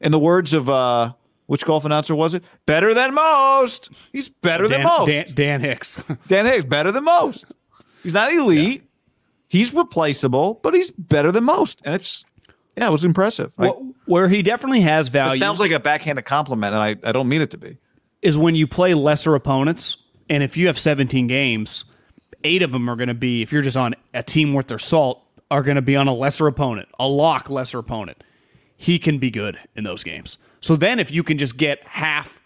[0.00, 1.12] in the words of uh
[1.46, 2.44] which golf announcer was it?
[2.66, 3.90] Better than most.
[4.12, 5.06] He's better than most.
[5.06, 6.02] Dan, Dan Hicks.
[6.26, 7.44] Dan Hicks, better than most.
[8.02, 8.82] He's not elite.
[9.48, 11.80] He's replaceable, but he's better than most.
[11.84, 12.24] And it's,
[12.76, 13.52] yeah, it was impressive.
[13.58, 16.96] Like, Wh- Where he definitely has it value sounds like a backhanded compliment, and I,
[17.08, 17.78] I don't mean it to be.
[18.22, 19.96] is when you play lesser opponents,
[20.28, 21.84] and if you have 17 games,
[22.44, 24.78] eight of them are going to be, if you're just on a team worth their
[24.78, 28.22] salt, are going to be on a lesser opponent, a lock lesser opponent.
[28.76, 30.36] He can be good in those games.
[30.60, 32.40] So then, if you can just get half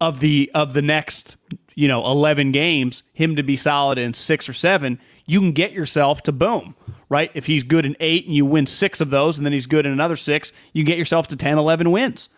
[0.00, 1.36] of the of the next,
[1.74, 5.72] you know, 11 games, him to be solid in six or seven, you can get
[5.72, 6.74] yourself to boom,
[7.08, 7.30] right?
[7.34, 9.86] If he's good in eight and you win six of those, and then he's good
[9.86, 12.28] in another six, you get yourself to 10, 11 wins.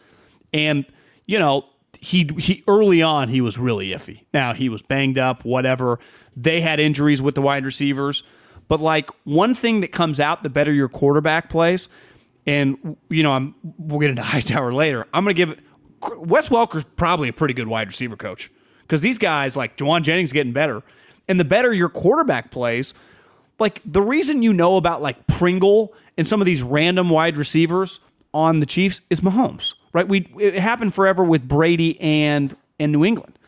[0.52, 0.86] And
[1.26, 1.66] you know,
[2.00, 4.24] he he early on he was really iffy.
[4.32, 5.98] Now he was banged up, whatever.
[6.36, 8.22] They had injuries with the wide receivers,
[8.68, 11.88] but like one thing that comes out the better your quarterback plays,
[12.46, 15.06] and you know, I'm we'll get into Hightower later.
[15.12, 15.58] I'm gonna give.
[16.18, 18.50] Wes Welker's probably a pretty good wide receiver coach
[18.82, 20.82] because these guys like Jauan Jennings getting better,
[21.28, 22.94] and the better your quarterback plays,
[23.58, 28.00] like the reason you know about like Pringle and some of these random wide receivers
[28.34, 30.06] on the Chiefs is Mahomes, right?
[30.06, 33.38] We it happened forever with Brady and and New England,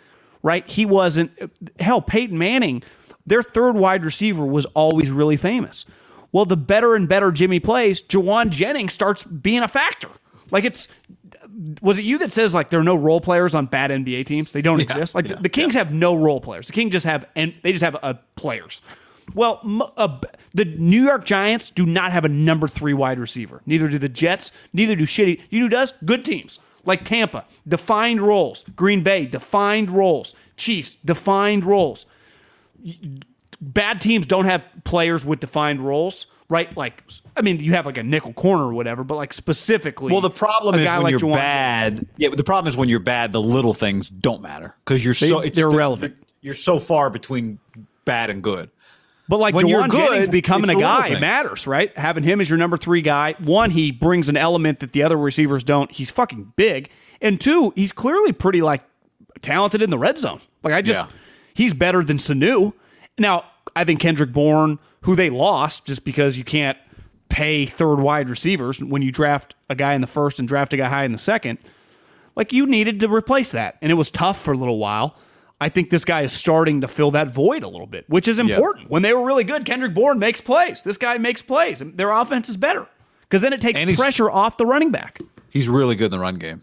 [0.43, 0.69] right?
[0.69, 1.31] He wasn't
[1.79, 2.01] hell.
[2.01, 2.83] Peyton Manning,
[3.27, 5.85] their third wide receiver was always really famous.
[6.33, 10.09] Well, the better and better Jimmy plays, Jauan Jennings starts being a factor.
[10.51, 10.89] Like it's
[11.83, 14.51] was it you that says like there are no role players on bad NBA teams?
[14.51, 15.15] They don't exist.
[15.15, 16.67] Like the, the Kings have no role players.
[16.67, 18.83] The Kings just have and they just have uh, players.
[19.35, 19.61] Well,
[19.97, 20.19] uh,
[20.55, 23.61] the New York Giants do not have a number three wide receiver.
[23.67, 24.53] Neither do the Jets.
[24.73, 25.41] Neither do shitty.
[25.51, 25.93] You know who does?
[26.05, 28.63] Good teams like Tampa, defined roles.
[28.75, 30.35] Green Bay, defined roles.
[30.57, 32.07] Chiefs, defined roles
[33.61, 36.75] bad teams don't have players with defined roles, right?
[36.77, 37.03] Like,
[37.37, 40.13] I mean, you have like a nickel corner or whatever, but like specifically.
[40.13, 42.07] Well, the problem is when like you're Jauan- bad.
[42.17, 45.41] Yeah, the problem is when you're bad, the little things don't matter because you're so
[45.41, 46.17] it's they're the- irrelevant.
[46.41, 47.59] You're so far between
[48.05, 48.71] bad and good.
[49.29, 51.97] But like When you're good, Jennings becoming a guy matters, right?
[51.99, 53.35] Having him as your number three guy.
[53.41, 55.91] One, he brings an element that the other receivers don't.
[55.93, 56.89] He's fucking big.
[57.21, 58.83] And two, he's clearly pretty like
[59.43, 60.41] talented in the red zone.
[60.63, 61.11] Like I just Yeah.
[61.53, 62.73] he's better than Sanu.
[63.19, 63.45] Now,
[63.77, 64.79] I think Kendrick Bourne,
[65.09, 66.77] who they lost just because you can't
[67.31, 70.77] pay third wide receivers when you draft a guy in the first and draft a
[70.77, 71.57] guy high in the second.
[72.37, 73.79] Like you needed to replace that.
[73.81, 75.17] And it was tough for a little while.
[75.63, 78.39] I think this guy is starting to fill that void a little bit, which is
[78.39, 78.91] important.
[78.91, 80.83] When they were really good, Kendrick Bourne makes plays.
[80.83, 81.81] This guy makes plays.
[81.81, 82.87] and Their offense is better
[83.23, 85.21] because then it takes pressure off the running back.
[85.49, 86.61] He's really good in the run game.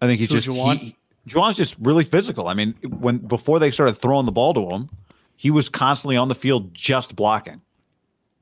[0.00, 0.76] I think he's So just Jauan?
[0.76, 2.46] he, Jauan's just really physical.
[2.46, 4.88] I mean, when before they started throwing the ball to him,
[5.36, 7.60] he was constantly on the field just blocking.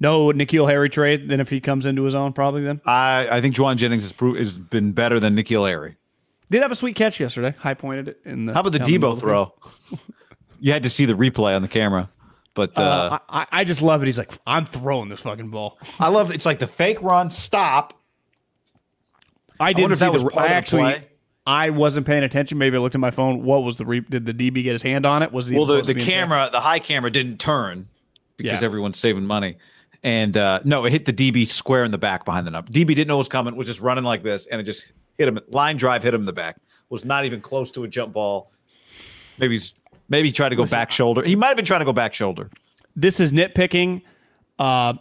[0.01, 1.29] No N'Keal Harry trade.
[1.29, 4.13] Then if he comes into his own, probably then I, I think Jauan Jennings has,
[4.13, 5.97] pro- has been better than N'Keal Harry.
[6.51, 7.55] did have a sweet catch yesterday.
[7.59, 8.55] High pointed it in the.
[8.55, 9.55] How about the Deebo the throw?
[10.61, 12.09] you had to see the replay on the camera,
[12.55, 14.07] but uh, Uh, I, I just love it.
[14.07, 15.79] He's like, I'm throwing this fucking ball.
[15.99, 16.35] I love it.
[16.35, 17.95] it's like the fake run stop.
[19.59, 20.37] I didn't if see that the.
[20.41, 21.05] I of the.
[21.47, 22.59] I wasn't paying attention.
[22.59, 23.43] Maybe I looked at my phone.
[23.43, 25.33] What was the re- did the DB get his hand on it?
[25.33, 27.89] Was he Well, the, the to be in the- camera, the high camera didn't turn
[28.37, 28.65] because Yeah.
[28.65, 29.57] everyone's saving money.
[30.03, 32.71] And uh, no, it hit the DB square in the back behind the number.
[32.73, 35.29] DB didn't know it was coming, was just running like this, and it just hit
[35.29, 35.39] him.
[35.49, 36.57] Line drive hit him in the back.
[36.89, 38.51] Was not even close to a jump ball.
[39.39, 39.75] Maybe he's
[40.09, 41.23] maybe he tried to go back shoulder.
[41.23, 42.51] He might have been trying to go back shoulder.
[42.97, 44.03] this is nitpicking,
[44.59, 44.95] uh,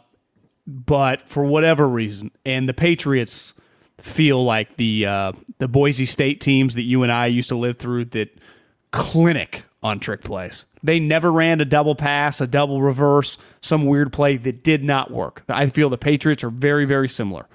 [0.67, 3.53] but for whatever reason, and the Patriots
[3.97, 7.77] feel like the uh, the Boise State teams that you and I used to live
[7.79, 8.37] through that
[8.91, 10.65] clinic on trick plays.
[10.83, 15.11] They never ran a double pass, a double reverse, some weird play that did not
[15.11, 15.43] work.
[15.47, 17.47] I feel the Patriots are very, very similar.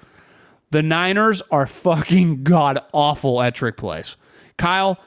[0.71, 4.15] The Niners are fucking god awful at trick plays.
[4.57, 4.99] Kyle,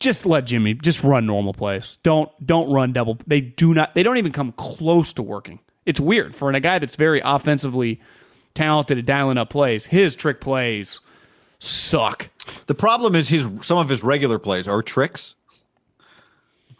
[0.00, 1.98] just let Jimmy just run normal plays.
[2.02, 3.18] Don't don't run double.
[3.26, 3.94] They do not.
[3.94, 5.60] They don't even come close to working.
[5.86, 8.00] It's weird for a guy that's very offensively
[8.54, 9.86] talented at dialing up plays.
[9.86, 11.00] His trick plays
[11.58, 12.28] suck.
[12.66, 15.34] The problem is his some of his regular plays are tricks.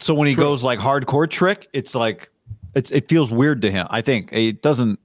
[0.02, 2.30] So when he goes like hardcore trick, it's like
[2.74, 3.86] it's it feels weird to him.
[3.90, 4.98] I think it doesn't.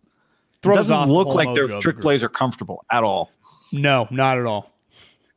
[0.63, 3.31] It doesn't look like their of the trick plays are comfortable at all.
[3.71, 4.71] No, not at all.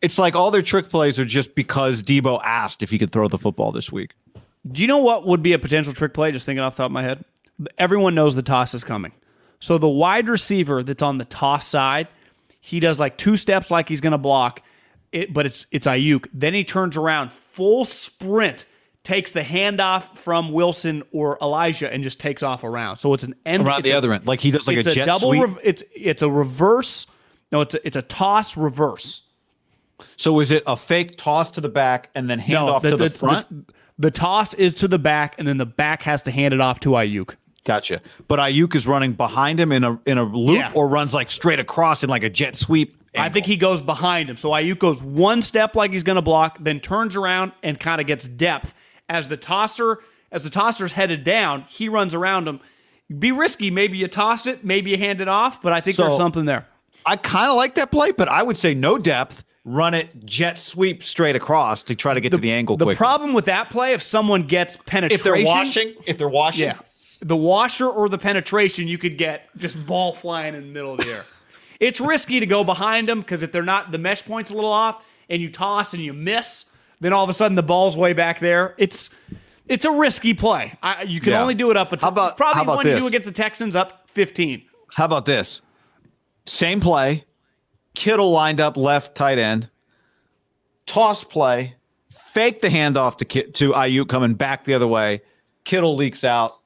[0.00, 3.28] It's like all their trick plays are just because Deebo asked if he could throw
[3.28, 4.14] the football this week.
[4.70, 6.32] Do you know what would be a potential trick play?
[6.32, 7.24] Just thinking off the top of my head.
[7.76, 9.12] Everyone knows the toss is coming.
[9.58, 12.08] So the wide receiver that's on the toss side,
[12.60, 14.62] he does like two steps like he's going to block,
[15.12, 16.28] it, but it's it's Aiyuk.
[16.32, 18.64] Then he turns around, full sprint,
[19.02, 22.98] takes the handoff from Wilson or Elijah, and just takes off around.
[22.98, 24.94] So it's an end Around the a- other end, like he does like a it's
[24.94, 25.30] jet double.
[25.30, 25.42] sweep.
[25.42, 27.06] rev- it's it's a reverse.
[27.52, 29.22] No, it's a, it's a toss reverse.
[30.16, 33.10] so is it a fake toss to the back and then hand off to the,
[33.10, 33.66] front?
[33.66, 36.60] The, the toss is to the back, and then the back has to hand it
[36.60, 37.34] off to Aiyuk.
[37.64, 38.00] gotcha.
[38.28, 40.72] But Aiyuk is running behind him in a in a loop, Yeah.
[40.74, 42.96] or runs like straight across in like a jet sweep.
[43.16, 44.36] I think he goes behind him.
[44.36, 48.00] So Aiyuk goes one step like he's going to block, then turns around and kind
[48.00, 48.72] of gets depth
[49.10, 49.98] as the tosser
[50.32, 51.64] as the tosser's headed down.
[51.68, 52.60] He runs around him.
[53.18, 53.68] Be risky.
[53.70, 56.44] Maybe you toss it, maybe you hand it off, but I think So- there's something
[56.44, 56.66] there.
[57.04, 59.44] I kind of like that play, but I would say no depth.
[59.64, 62.76] Run it jet sweep straight across to try to get to the angle.
[62.76, 62.96] The quickly.
[62.96, 66.76] problem with that play, if someone gets penetration, if they're washing, if they're washing, yeah,
[67.20, 70.98] the washer or the penetration, you could get just ball flying in the middle of
[71.00, 71.24] the air.
[71.78, 74.72] It's risky to go behind them because if they're not, the mesh point's a little
[74.72, 76.66] off, and you toss and you miss,
[77.00, 78.74] then all of a sudden the ball's way back there.
[78.78, 79.10] It's
[79.66, 80.76] it's a risky play.
[80.82, 81.42] I, you can Yeah.
[81.42, 81.92] only do it up.
[81.92, 84.62] A How about- probably how about one you do against the Texans up fifteen.
[84.94, 85.60] How about this?
[86.46, 87.24] Same play.
[87.94, 89.70] Kittle lined up left tight end.
[90.86, 91.76] Toss play.
[92.32, 95.22] Fake the handoff to to Aiyuk coming back the other way.
[95.64, 96.58] Kittle leaks out.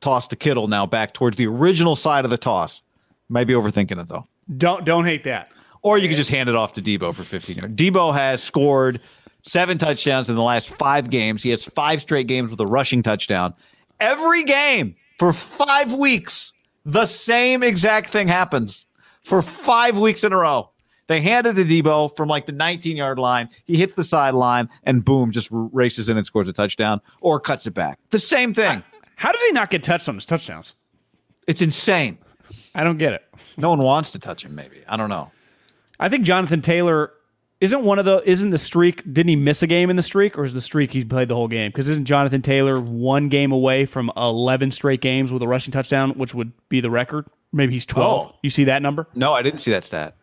[0.00, 2.82] Toss to Kittle now back towards the original side of the toss.
[3.28, 4.26] Might be overthinking it though.
[4.56, 5.50] Don't don't hate that.
[5.82, 7.74] Or you could just hand it off to Deebo for 15 yards.
[7.74, 9.00] Deebo has scored
[9.42, 11.42] seven touchdowns in the last five games.
[11.42, 13.54] He has five straight games with a rushing touchdown.
[14.00, 16.52] Every game for five weeks,
[16.84, 18.86] the same exact thing happens
[19.22, 20.70] for five weeks in a row.
[21.08, 23.48] They hand it to Deebo from like the 19 yard line.
[23.64, 27.66] He hits the sideline and boom, just races in and scores a touchdown or cuts
[27.66, 27.98] it back.
[28.10, 28.82] The same thing.
[29.16, 30.74] How does he not get touched on his touchdowns?
[31.46, 32.18] It's insane.
[32.74, 33.22] I don't get it.
[33.56, 34.82] No one wants to touch him, maybe.
[34.88, 35.30] I don't know.
[36.00, 37.12] I think Jonathan Taylor
[37.62, 39.02] isn't one of the isn't the streak.
[39.04, 41.34] Didn't he miss a game in the streak, or is the streak he played the
[41.34, 41.70] whole game?
[41.70, 46.10] Because isn't Jonathan Taylor one game away from eleven straight games with a rushing touchdown,
[46.18, 47.26] which would be the record?
[47.52, 48.32] Maybe he's twelve.
[48.32, 48.38] Oh.
[48.42, 49.06] You see that number?
[49.14, 50.16] No, I didn't see that stat.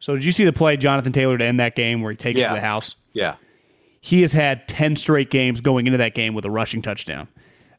[0.00, 2.38] So did you see the play Jonathan Taylor to end that game where he takes
[2.38, 2.48] it Yeah.
[2.48, 2.96] to the house?
[3.12, 3.36] Yeah.
[4.00, 7.28] He has had ten straight games going into that game with a rushing touchdown.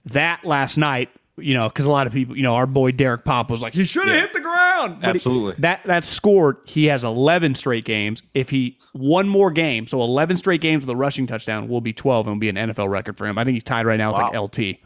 [0.06, 3.24] That last night, you know, because a lot of people, you know, our boy Derek
[3.24, 4.22] Pop was like, he should have Yeah.
[4.22, 4.98] hit the ground.
[5.02, 5.56] But he- Absolutely.
[5.62, 6.58] that that scored.
[6.66, 8.24] He has eleven straight games.
[8.34, 11.94] If he one more game, so eleven straight games with a rushing touchdown, will be
[11.94, 13.38] twelve and will be an NFL record for him.
[13.38, 14.78] I think he's tied right now with like LT.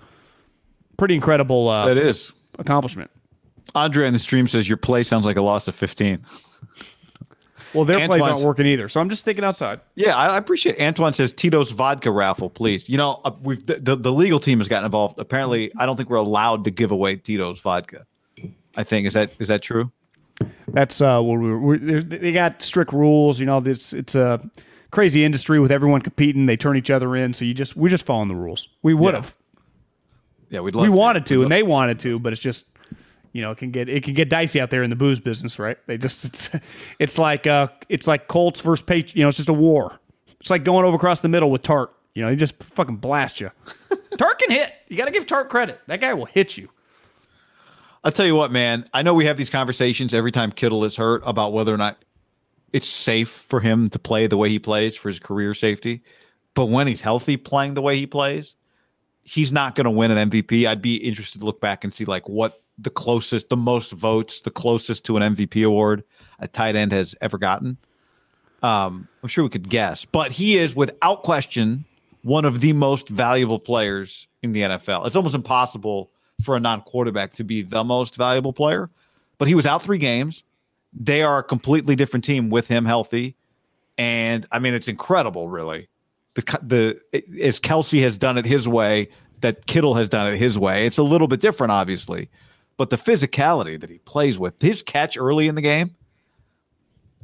[0.97, 2.31] Pretty incredible uh, That is.
[2.59, 3.09] accomplishment.
[3.73, 6.23] Andre in the stream says your play sounds like a loss of 15.
[7.73, 9.79] Well, their plays Antoine's- aren't working either, so I'm just thinking outside.
[9.95, 10.75] Yeah, I, I appreciate.
[10.77, 10.81] It.
[10.81, 12.89] Antoine says Tito's vodka raffle, please.
[12.89, 15.19] You know, uh, we've the, the, the legal team has gotten involved.
[15.19, 18.05] Apparently, I don't think we're allowed to give away Tito's vodka.
[18.75, 19.91] I think is that is that true?
[20.67, 23.39] That's uh, what we we're, they got strict rules.
[23.39, 24.41] You know, it's it's a
[24.91, 26.45] crazy industry with everyone competing.
[26.47, 28.67] They turn each other in, so you just we're just following the rules.
[28.81, 29.35] We would have,
[30.49, 30.83] Yeah, we'd love.
[30.83, 30.97] we to.
[30.97, 32.65] wanted to, We'd and love- they wanted to, but it's just
[33.33, 35.57] You know, it can get it can get dicey out there in the booze business,
[35.57, 35.77] right?
[35.87, 36.49] They just it's
[36.99, 39.99] it's like uh it's like Colts versus Patri You know, it's just a war.
[40.39, 41.89] It's like going over across the middle with Tartt.
[42.15, 43.51] You know, he just fucking blast you.
[44.13, 44.73] Tartt can hit.
[44.87, 45.79] You got to give Tartt credit.
[45.87, 46.69] That guy will hit you.
[48.03, 48.85] I'll tell you what, man.
[48.93, 52.03] I know we have these conversations every time Kittle is hurt about whether or not
[52.73, 56.01] it's safe for him to play the way he plays for his career safety.
[56.53, 58.55] But when he's healthy, playing the way he plays,
[59.23, 60.67] he's not going to win an MVP.
[60.67, 64.41] I'd be interested to look back and see like what the closest, the most votes,
[64.41, 66.03] the closest to an MVP award
[66.39, 67.77] a tight end has ever gotten.
[68.63, 71.85] Um, I'm sure we could guess, but he is without question
[72.23, 75.07] one of the most valuable players in the NFL.
[75.07, 76.11] It's almost impossible
[76.43, 78.89] for a non-quarterback to be the most valuable player,
[79.37, 80.43] but he was out three games.
[80.93, 83.35] They are a completely different team with him healthy,
[83.97, 85.87] and I mean it's incredible, really.
[86.35, 89.09] The the as Kelce has done it his way,
[89.41, 90.85] that Kittle has done it his way.
[90.85, 92.29] It's a little bit different, obviously,
[92.81, 95.95] but the physicality that he plays with, his catch early in the game,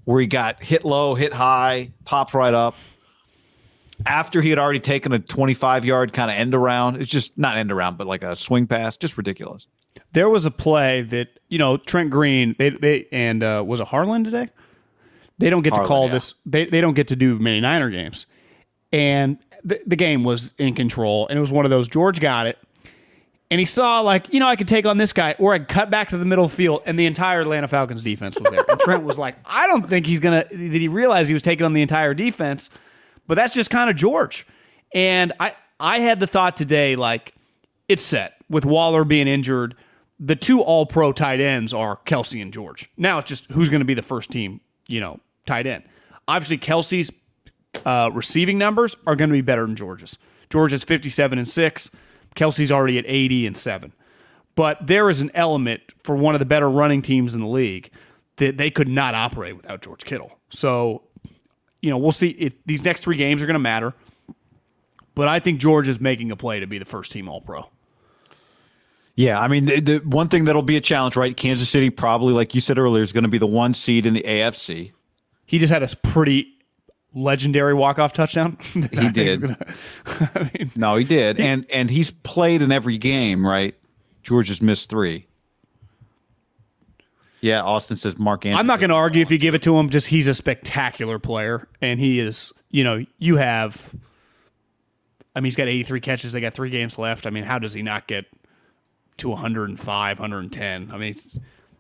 [0.06, 2.76] where he got hit low, hit high, popped right up
[4.06, 7.02] after he had already taken a 25 yard kind of end around.
[7.02, 9.66] It's just not end around, but like a swing pass, just ridiculous.
[10.12, 13.88] There was a play that you know Trent Green they they and uh, was it
[13.88, 14.52] Harlan today?
[15.40, 16.14] They don't get Harlan, to call yeah.
[16.14, 16.36] this.
[16.46, 18.28] They they don't get to do many Niner games,
[18.92, 21.88] and the the game was in control, and it was one of those.
[21.88, 22.60] George got it,
[23.50, 25.90] and he saw like you know I could take on this guy, or I cut
[25.90, 28.66] back to the middle field, and the entire Atlanta Falcons defense was there.
[28.68, 30.46] and Trent was like, I don't think he's gonna.
[30.50, 32.70] Did he realize he was taking on the entire defense?
[33.28, 34.48] But that's just kind of George.
[34.94, 37.34] And I I had the thought today like
[37.88, 39.76] it's set with Waller being injured.
[40.20, 42.90] The two all pro tight ends are Kelce and George.
[42.98, 45.84] Now it's just who's going to be the first team, you know, tight end.
[46.28, 47.12] Obviously, Kelce's
[47.86, 50.18] uh, receiving numbers are going to be better than George's.
[50.50, 51.92] George is 57 and 6.
[52.38, 53.94] Kelce's already at 80 and 7.
[54.56, 57.92] But there is an element for one of the better running teams in the league
[58.38, 60.40] that they could not operate without George Kittle.
[60.50, 61.04] So
[61.82, 62.30] you know, we'll see.
[62.30, 63.94] It, these next three games are going to matter.
[65.16, 67.70] But I think George is making a play to be the first team All Pro.
[69.16, 71.36] Yeah, I mean, the, the, one thing that'll be a challenge, right?
[71.36, 74.14] Kansas City probably, like you said earlier, is going to be the one seed in
[74.14, 74.92] the AFC.
[75.48, 76.57] He just had a pretty
[77.18, 78.58] legendary walk off touchdown.
[78.74, 79.42] he did.
[79.42, 79.58] Gonna,
[80.06, 83.76] I mean, no, he did, and and he's played in every game, right?
[84.24, 85.26] George has missed three.
[87.42, 88.60] Yeah, Austin says Mark Andrews.
[88.60, 89.90] I'm not going to argue if you give it to him.
[89.90, 92.52] Just he's a spectacular player, and he is.
[92.70, 93.96] You know, you have.
[95.36, 96.34] I mean, he's got 83 catches.
[96.34, 97.28] They got three games left.
[97.28, 98.26] I mean, how does he not get
[99.18, 100.92] to 105, 110?
[100.92, 101.16] I mean,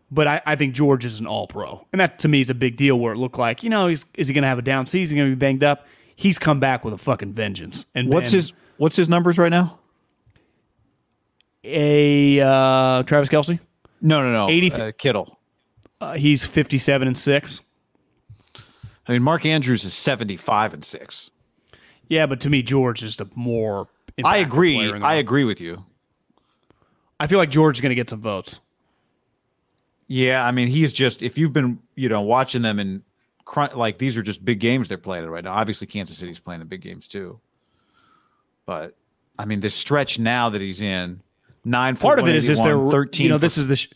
[0.09, 2.55] but I, I think George is an All Pro, and that to me is a
[2.55, 2.99] big deal.
[2.99, 5.17] Where it looked like, you know, he's is he going to have a down season?
[5.17, 5.85] Going to be banged up?
[6.15, 7.85] He's come back with a fucking vengeance.
[7.93, 9.79] And what's and, his what's his numbers right now?
[11.63, 13.59] A uh, Travis Kelce?
[14.01, 14.49] No, no, no.
[14.49, 15.39] 80 uh, Kittle.
[15.99, 17.61] Uh, he's 57 and 6.
[19.07, 21.31] I mean, Mark Andrews is 75 and 6.
[22.07, 23.87] Yeah, but to me, George is the more.
[24.23, 24.91] I agree.
[24.93, 25.85] I agree with you.
[27.19, 28.59] I feel like George is going to get some votes.
[30.07, 33.01] Yeah, I mean, he's just if you've been you know watching them and
[33.75, 35.53] like these are just big games they're playing right now.
[35.53, 37.39] Obviously, Kansas City's playing the big games too.
[38.65, 38.95] But
[39.37, 41.21] I mean, this stretch now that he's in
[41.63, 41.95] nine.
[41.97, 43.25] Part of it is just they're thirteen.
[43.25, 43.75] You know, this is the.
[43.75, 43.89] Sh-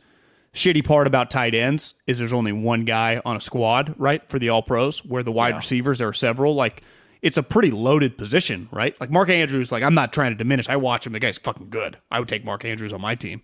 [0.53, 4.28] shitty part about tight ends is there's only one guy on a squad, right?
[4.30, 5.57] For the all pros, where the wide yeah.
[5.57, 6.55] receivers there are several.
[6.55, 6.84] Like
[7.22, 8.99] it's a pretty loaded position, right?
[8.99, 10.68] Like Mark Andrews, like I'm not trying to diminish.
[10.68, 11.97] I watch him, the guy's fucking good.
[12.09, 13.41] I would take Mark Andrews on my team.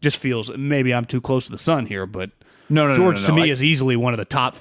[0.00, 2.30] Just feels maybe I'm too close to the sun here, but
[2.68, 4.56] no, no, George no, to me I, is easily one of the top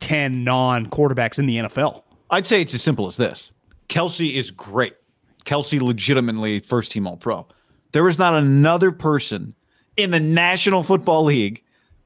[0.00, 2.02] ten non quarterbacks in the NFL.
[2.30, 3.52] I'd say it's as simple as this.
[3.88, 4.94] Kelce is great.
[5.44, 7.46] Kelce legitimately first team all pro.
[7.92, 9.54] There is not another person
[9.96, 11.64] in the National Football League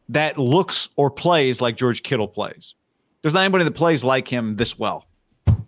[0.08, 2.74] that looks or plays like George Kittle plays.
[3.22, 5.06] There's not anybody that plays like him this well.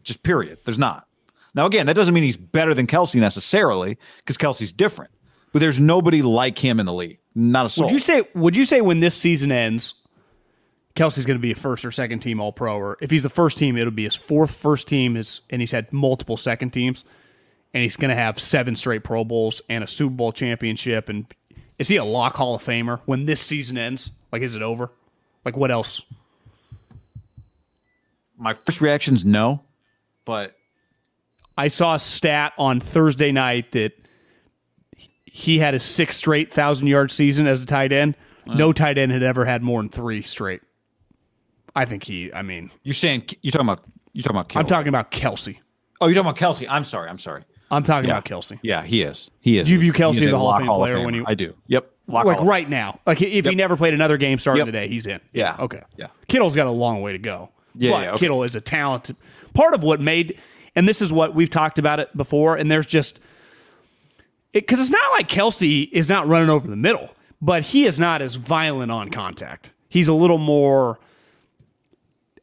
[0.03, 0.59] Just period.
[0.65, 1.07] There's not.
[1.55, 5.11] Now, again, that doesn't mean he's better than Kelce necessarily, because Kelce's different.
[5.59, 7.19] There's nobody like him in the league.
[7.35, 7.87] Not a soul.
[7.87, 8.29] Would you say?
[8.35, 9.95] Would you say when this season ends,
[10.97, 13.29] Kelce's going to be a first or second team All Pro, or if he's the
[13.29, 17.05] first team, it'll be his fourth first team, is, and he's had multiple second teams,
[17.75, 21.27] and he's going to have seven straight Pro Bowls and a Super Bowl championship, and
[21.79, 24.11] is he a lock Hall of Famer when this season ends?
[24.33, 24.91] Like, is it over?
[25.45, 26.03] Like, what else?
[28.39, 29.63] My first reaction is no,
[30.25, 30.57] but
[31.59, 33.93] I saw a stat on Thursday night that
[35.27, 38.17] he had a six straight thousand yard season as a tight end.
[38.47, 40.61] No tight end had ever had more than three straight.
[41.75, 42.33] I think he.
[42.33, 44.57] I mean, you're saying you're talking about you're talking about.
[44.57, 45.59] I'm talking about Kelce.
[46.01, 46.67] Oh, you're talking about Kelce.
[46.69, 47.09] I'm sorry.
[47.11, 47.45] I'm sorry.
[47.71, 48.19] I'm talking Yeah.
[48.19, 48.59] about Kelce.
[48.63, 49.31] Yeah, he is.
[49.41, 49.69] He is.
[49.69, 51.55] You view Kelce as a Hall of Fame player when you- I do.
[51.67, 51.91] Yep.
[52.07, 53.01] Lock like right now.
[53.05, 54.67] Like if he never played another game starting Yep.
[54.73, 55.21] today, he's in.
[55.33, 55.57] Yeah.
[55.59, 55.81] Okay.
[55.97, 56.07] Yeah.
[56.29, 57.51] Kittle's got a long way to go.
[57.75, 58.19] Yeah, But yeah, okay.
[58.21, 59.11] Kittle is a talent.
[59.55, 60.39] Part of what made,
[60.77, 63.19] and this is what we've talked about it before, and there's just,
[64.61, 68.23] because it's not like Kelce is not running over the middle, but he is not
[68.23, 69.71] as violent on contact.
[69.89, 70.99] He's a little more.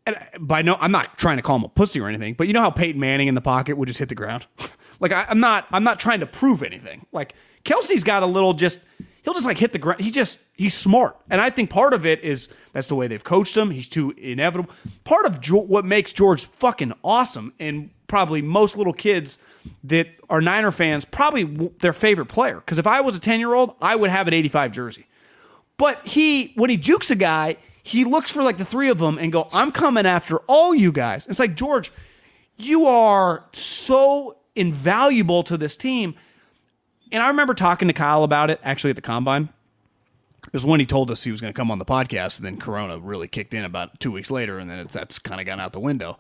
[0.05, 2.53] And by no, I'm not trying to call him a pussy or anything, but you
[2.53, 4.45] know how Peyton Manning in the pocket would just hit the ground.
[4.99, 7.05] like I, I'm not, I'm not trying to prove anything.
[7.11, 7.33] Like
[7.63, 8.81] Kelce's got a little just,
[9.23, 10.01] he'll just like hit the ground.
[10.01, 13.23] He just, he's smart, and I think part of it is that's the way they've
[13.23, 13.71] coached him.
[13.71, 14.73] He's too inevitable.
[15.05, 19.37] Part of jo- what makes George fucking awesome, and probably most little kids
[19.83, 21.43] that are Niner fans, probably
[21.79, 22.55] their favorite player.
[22.55, 25.07] Because if I was a 10 year old, I would have an 85 jersey.
[25.77, 29.17] But he, when he jukes a guy, he looks for like the three of them
[29.17, 31.27] and go, I'm coming after all you guys.
[31.27, 31.91] It's like, George,
[32.57, 36.15] you are so invaluable to this team.
[37.11, 39.49] And I remember talking to Kyle about it actually at the combine.
[40.47, 42.45] It was when he told us he was going to come on the podcast, and
[42.45, 45.47] then Corona really kicked in about two weeks later, and then it's, that's kind of
[45.47, 46.19] gone out the window.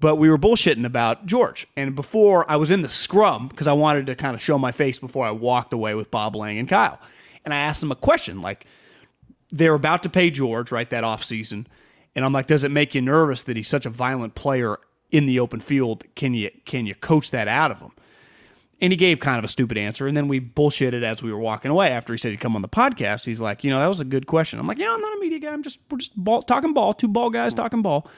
[0.00, 1.66] But we were bullshitting about George.
[1.76, 4.70] And before I was in the scrum, because I wanted to kind of show my
[4.70, 7.00] face before I walked away with Bob Lange and Kyle.
[7.44, 8.66] And I asked him a question like,
[9.50, 11.66] they're about to pay George, right, that offseason.
[12.14, 14.78] And I'm like, does it make you nervous that he's such a violent player
[15.10, 16.04] in the open field?
[16.14, 17.92] Can you can you coach that out of him?
[18.80, 20.06] And he gave kind of a stupid answer.
[20.06, 22.62] And then we bullshitted as we were walking away after he said he'd come on
[22.62, 23.26] the podcast.
[23.26, 24.60] He's like, you know, that was a good question.
[24.60, 25.52] I'm like, you yeah, I'm not a media guy.
[25.52, 28.08] I'm just we're just ball, talking ball, two ball guys talking ball.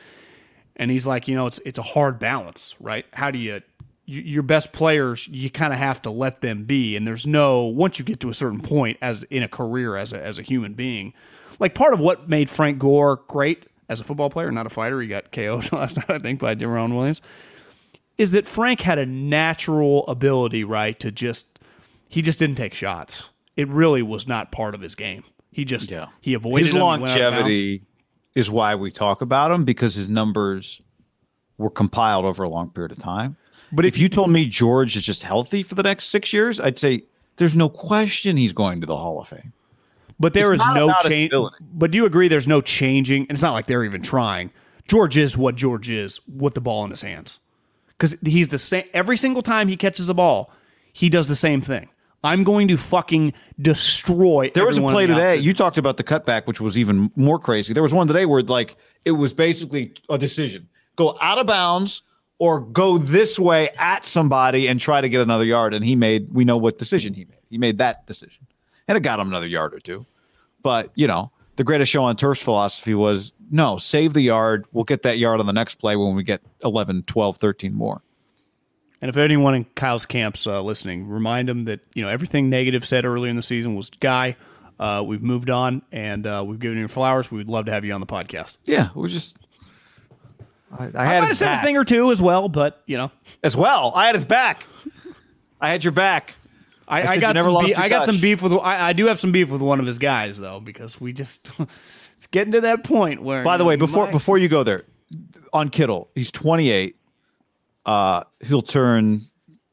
[0.76, 3.04] And he's like, you know, it's it's a hard balance, right?
[3.12, 3.60] How do you,
[4.06, 7.64] you your best players, you kind of have to let them be, and there's no
[7.64, 10.42] once you get to a certain point as in a career as a as a
[10.42, 11.12] human being,
[11.58, 15.00] like part of what made Frank Gore great as a football player, not a fighter.
[15.00, 17.20] He got KO'd last night, I think, by Deron Williams.
[18.16, 21.58] Is that Frank had a natural ability, right, to just
[22.08, 23.28] he just didn't take shots.
[23.56, 25.24] It really was not part of his game.
[25.52, 26.06] He just Yeah.
[26.20, 27.58] he avoided his them, he went out of bounds.
[27.58, 27.82] longevity
[28.34, 30.80] is why we talk about him because his numbers
[31.58, 33.36] were compiled over a long period of time.
[33.72, 36.78] But if you told me George is just healthy for the next six years, I'd
[36.78, 37.04] say
[37.36, 39.52] there's no question he's going to the Hall of Fame.
[40.18, 41.32] But there It's is no change.
[41.72, 43.22] But do you agree there's no changing?
[43.22, 44.50] And it's not like they're even trying.
[44.86, 47.38] George is what George is with the ball in his hands.
[47.88, 48.84] Because he's the same.
[48.92, 50.52] Every single time he catches a ball,
[50.92, 51.88] he does the same thing.
[52.22, 54.50] I'm going to fucking destroy.
[54.54, 55.22] There was a play today.
[55.34, 57.72] opposite- You talked about the cutback, which was even more crazy.
[57.72, 62.02] There was one today where like it was basically a decision: go out of bounds
[62.38, 65.72] or go this way at somebody and try to get another yard.
[65.74, 66.32] And he made.
[66.32, 67.38] We know what decision he made.
[67.48, 68.46] He made that decision,
[68.86, 70.04] and it got him another yard or two.
[70.62, 74.66] But you know, the greatest show on turf's philosophy was no, save the yard.
[74.72, 78.02] We'll get that yard on the next play when we get 11, 12, 13 more.
[79.02, 82.86] And if anyone in Kyle's camps uh, listening, remind him that you know everything negative
[82.86, 84.36] said earlier in the season was guy.
[84.78, 87.30] Uh, we've moved on and uh, we've given you flowers.
[87.30, 88.56] We would love to have you on the podcast.
[88.64, 89.36] Yeah, we're just.
[90.72, 92.82] I, I I had might have his said a thing or two as well, but
[92.86, 93.10] you know,
[93.42, 93.92] as well.
[93.94, 94.64] I had his back.
[95.60, 96.34] I had your back.
[96.88, 98.52] I, I I, got never some lost beef, I got some beef with.
[98.54, 101.50] I, I do have some beef with one of his guys though, because we just
[102.16, 103.44] it's getting to that point where.
[103.44, 104.84] By the way, before might- before you go there,
[105.52, 106.96] on Kittle, he's 28.
[107.86, 109.26] Uh, he'll turn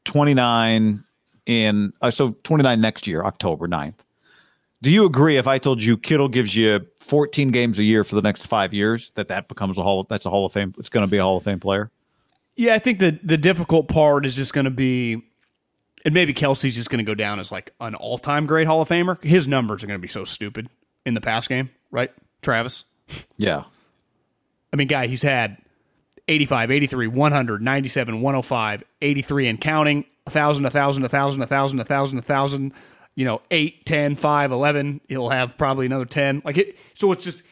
[0.04, 1.04] 29
[1.46, 4.00] in uh, so 29 next year, October 9th.
[4.82, 8.14] Do you agree if I told you Kittle gives you 14 games a year for
[8.14, 10.06] the next five years that that becomes a hall?
[10.08, 10.74] That's a Hall of Fame.
[10.78, 11.90] It's going to be a Hall of Fame player.
[12.56, 15.22] yeah, I think the the difficult part is just going to be,
[16.04, 18.80] and maybe Kelce's just going to go down as like an all time great Hall
[18.80, 19.22] of Famer.
[19.24, 20.68] His numbers are going to be so stupid
[21.04, 22.84] in the pass game, right, Travis?
[23.36, 23.64] Yeah.
[24.72, 25.56] I mean, guy, he's had
[26.28, 32.72] 85, 83, 100, 97, 105, 83 and counting, 1,000, 1,000, 1,000, 1,000, 1,000, 1,000,
[33.14, 35.00] you know, 8, 10, 5, 11.
[35.08, 36.42] He'll have probably another 10.
[36.44, 37.42] Like it, so it's just,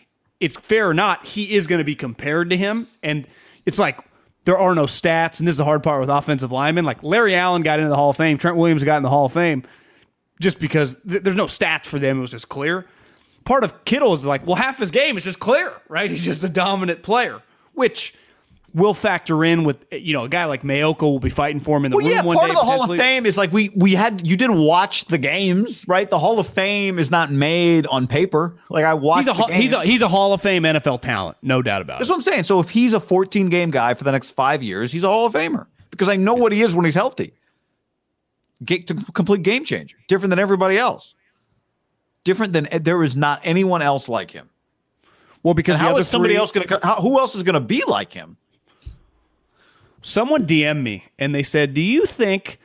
[0.40, 2.86] it's fair or not, he is going to be compared to him.
[3.02, 3.26] And
[3.64, 3.98] it's like,
[4.44, 5.40] there are no stats.
[5.40, 6.84] And this is the hard part with offensive linemen.
[6.84, 9.24] Like Larry Allen got into the Hall of Fame, Trent Williams got in the Hall
[9.24, 9.64] of Fame
[10.40, 12.18] just because th- there's no stats for them.
[12.18, 12.86] It was just clear.
[13.44, 16.10] Part of Kittle is like, well, half his game is just clear, right?
[16.10, 17.42] He's just a dominant player,
[17.74, 18.14] which
[18.76, 21.86] will factor in with you know a guy like Maiocco will be fighting for him
[21.86, 22.54] in the Well, room yeah, one part day.
[22.54, 22.96] of the Hall of.
[22.96, 26.08] Fame is like we we had you didn't watch the games, right?
[26.08, 28.56] The Hall of Fame is not made on paper.
[28.70, 29.28] Like I watched.
[29.28, 32.08] He's a he's a he's a Hall of Fame NFL talent, no doubt about That's
[32.10, 32.12] it.
[32.14, 32.44] That's what I'm saying.
[32.44, 35.26] So if he's a 14 game guy for the next five years, he's a Hall
[35.26, 37.32] of Famer because I know what he is when he's healthy.
[38.64, 41.14] Get to complete game changer, different than everybody else.
[42.24, 44.48] Different than eh, there is not anyone else like him.
[45.42, 46.78] Well, because how is somebody three- else going to?
[47.00, 48.36] Who else is going to be like him?
[50.06, 52.58] Someone DM'd me and they said, "Do you think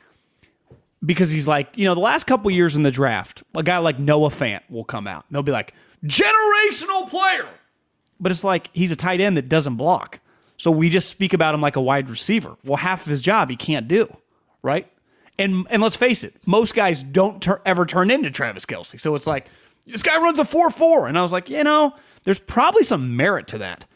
[1.04, 3.98] because he's like, you know, the last couple years in the draft, a guy like
[3.98, 5.24] Noah Fant will come out.
[5.28, 5.74] And they'll be like,
[6.04, 7.48] generational player.
[8.20, 10.20] But it's like he's a tight end that doesn't block.
[10.56, 12.56] So we just speak about him like a wide receiver.
[12.64, 14.16] Well, half of his job he can't do,
[14.62, 14.88] right?
[15.38, 19.00] And and let's face it, most guys don't tur- ever turn into Travis Kelce.
[19.00, 19.48] So it's like
[19.86, 23.16] this guy runs a four four, and I was like, you know, there's probably some
[23.16, 23.86] merit to that.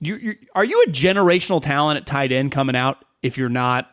[0.00, 3.90] You, you are you a generational talent at tight end coming out if you're not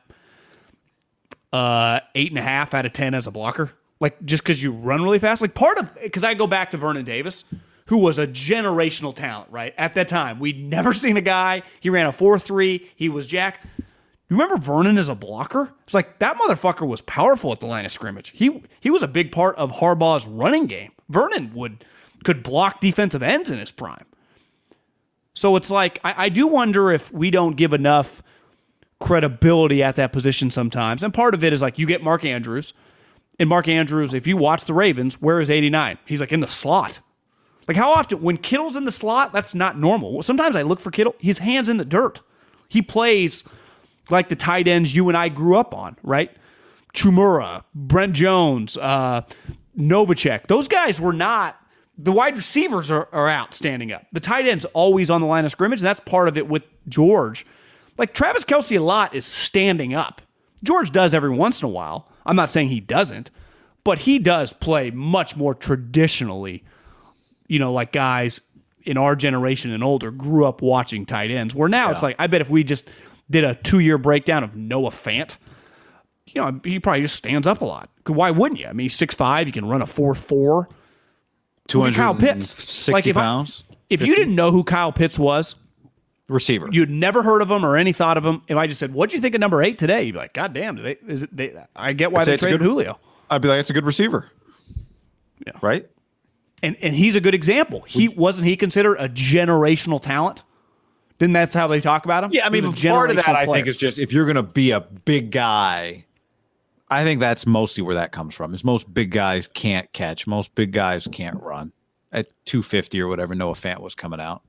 [1.54, 3.72] uh eight and a half out of ten as a blocker?
[4.00, 5.42] Like just because you run really fast?
[5.42, 7.44] Like part of because I go back to Vernon Davis,
[7.88, 9.74] who was a generational talent, right?
[9.78, 11.64] At that time, we'd never seen a guy.
[11.80, 12.90] He ran a four three.
[12.96, 13.62] He was Jack.
[14.30, 15.72] You remember Vernon as a blocker?
[15.86, 18.34] It's like that motherfucker was powerful at the line of scrimmage.
[18.36, 20.92] He he was a big part of Harbaugh's running game.
[21.10, 21.86] Vernon would
[22.24, 24.06] could block defensive ends in his prime.
[25.38, 28.24] So it's like I, I do wonder if we don't give enough
[29.00, 31.04] credibility at that position sometimes.
[31.04, 32.74] And part of it is like you get Mark Andrews,
[33.38, 36.00] and Mark Andrews, if you watch the Ravens, where is 89?
[36.06, 37.02] He's like in the slot.
[37.68, 40.24] Like how often when Kittle's in the slot, that's not normal.
[40.24, 42.22] Sometimes I look for Kittle, his hands in the dirt.
[42.68, 43.44] He plays
[44.10, 46.32] like the tight ends you and I grew up on, right?
[46.96, 49.22] Chmura, Brent Jones, uh,
[49.78, 50.48] Novacek.
[50.48, 51.62] Those guys were not.
[51.98, 54.06] The wide receivers are, are out standing up.
[54.12, 55.80] The tight end's always on the line of scrimmage.
[55.80, 57.46] And that's part of it with George.
[57.98, 60.22] Like Travis Kelce a lot is standing up.
[60.64, 62.08] George does every once in a while.
[62.26, 63.32] I'm not saying he doesn't,
[63.84, 66.64] but he does play much more traditionally.
[67.48, 68.42] You know, like guys
[68.84, 71.56] in our generation and older grew up watching tight ends.
[71.56, 72.88] Where now it's like, I bet if we just
[73.30, 75.36] did a two year breakdown of Noah Fant,
[76.28, 77.90] you know, he probably just stands up a lot.
[78.06, 78.68] Why wouldn't you?
[78.68, 80.70] I mean, he's 6'5, you can run a 4 4.
[81.68, 82.48] Two at Kyle Pitts.
[82.64, 83.64] sixty Like, if I- pounds.
[83.90, 85.56] If you didn't know who Kyle Pitts was,
[86.28, 86.68] receiver.
[86.72, 88.42] you'd never heard of him or any thought of him.
[88.50, 90.54] If I just said, "What'd you think of number eight today?" You'd be like, "God
[90.54, 93.00] damn, do they, is it, they, I get why I'd they traded good- Julio."
[93.30, 94.30] I'd be like, it's a good receiver.
[95.46, 95.54] Yeah.
[95.62, 95.88] Right.
[96.64, 97.82] And and he's a good example.
[97.82, 100.44] He wasn't he considered a generational talent.
[101.20, 102.32] Didn't that's how they talk about him?
[102.34, 104.44] Yeah, I mean, part of that generational I think is just if you're going to
[104.44, 106.06] be a big guy,
[106.90, 108.54] I think that's mostly where that comes from.
[108.54, 111.74] Is most big guys can't catch, most big guys can't run
[112.12, 113.36] at 250 or whatever.
[113.36, 114.42] Noah Fant was coming out.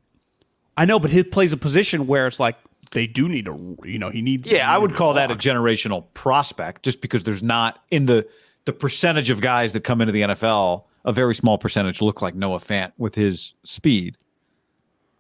[0.77, 2.57] I know, but he plays a position where it's like
[2.93, 4.51] they do need to, you know, he needs.
[4.51, 8.29] Yeah, I would call that a generational prospect, just because there's not in the
[8.65, 12.35] the percentage of guys that come into the NFL, a very small percentage look like
[12.35, 14.19] Noah Fant with his speed.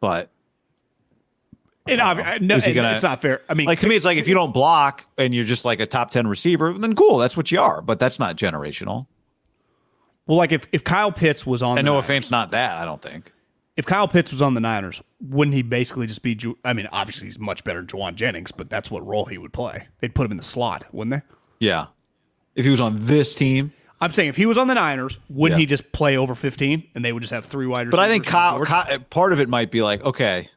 [0.00, 0.30] But
[1.90, 3.42] And, obvi- uh, no, and gonna- it's not fair.
[3.48, 5.80] I mean, like to me, it's like if you don't block and you're just like
[5.80, 7.80] a top ten receiver, then cool, that's what you are.
[7.82, 9.06] But that's not generational.
[10.26, 12.72] well, like if, if Kyle Pitts was on, And Noah Niners- not that.
[12.78, 13.32] I don't think.
[13.76, 16.34] if Kyle Pitts was on the Niners, wouldn't he basically just be?
[16.34, 19.38] Ju- I mean, obviously he's much better than Jauan Jennings, but that's what role he
[19.38, 19.86] would play.
[20.00, 21.22] They'd put him in the slot, wouldn't
[21.60, 21.66] they?
[21.66, 21.86] Yeah.
[22.54, 25.58] If he was on this team, I'm saying if he was on the Niners, wouldn't
[25.58, 25.62] Yeah.
[25.62, 27.92] he just play over 15 and they would just have three wide receivers?
[27.92, 30.50] but I think Kyle, Kyle, part of it might be like, okay,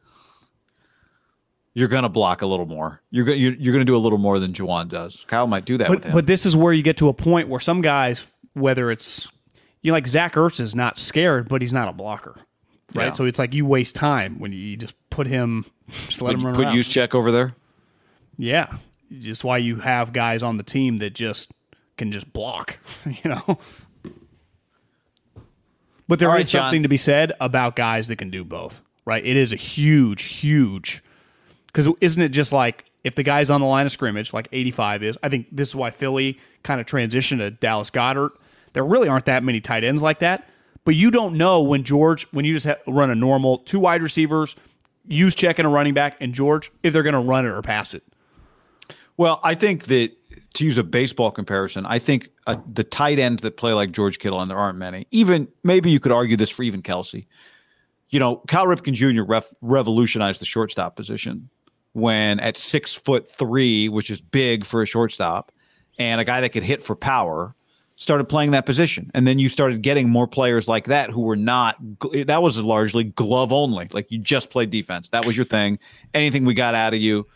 [1.73, 3.01] you're gonna block a little more.
[3.11, 5.23] You're gonna you're, you're gonna do a little more than Jauan does.
[5.27, 7.47] Kyle might do that with But but this is where you get to a point
[7.47, 9.27] where some guys, whether it's
[9.81, 12.35] you know, like Zach Ertz is not scared, but he's not a blocker,
[12.93, 13.07] right?
[13.07, 13.13] Yeah.
[13.13, 16.45] So it's like you waste time when you just put him, just let put him
[16.45, 16.75] run put around.
[16.75, 17.55] Juszczyk over there.
[18.37, 18.77] Yeah,
[19.19, 21.51] just why you have guys on the team that just
[21.97, 23.59] can just block, you know.
[26.07, 26.63] But there is right, John.
[26.63, 29.25] something to be said about guys that can do both, right?
[29.25, 31.01] It is a huge, huge.
[31.71, 35.03] Because isn't it just like if the guy's on the line of scrimmage, like 85
[35.03, 35.17] is?
[35.23, 38.31] I think this is why Philly kind of transitioned to Dallas Goedert.
[38.73, 40.47] There really aren't that many tight ends like that.
[40.83, 44.55] But you don't know when George, when you just run a normal two wide receivers,
[45.07, 47.93] Juszczyk and a running back, and George, if they're going to run it or pass
[47.93, 48.03] it.
[49.17, 50.11] Well, I think that
[50.55, 54.19] to use a baseball comparison, I think uh, the tight ends that play like George
[54.19, 55.07] Kittle, and there aren't many.
[55.11, 57.25] Even maybe you could argue this for even Kelce.
[58.09, 59.23] You know, Cal Ripken Jr.
[59.23, 61.49] Ref, revolutionized the shortstop position
[61.93, 65.51] when at six foot three, which is big for a shortstop,
[65.99, 67.55] and a guy that could hit for power
[67.95, 69.11] started playing that position.
[69.13, 71.75] And then you started getting more players like that who were not,
[72.25, 73.89] that was largely glove only.
[73.91, 75.09] Like you just played defense.
[75.09, 75.77] That was your thing.
[76.15, 77.27] Anything we got out of you,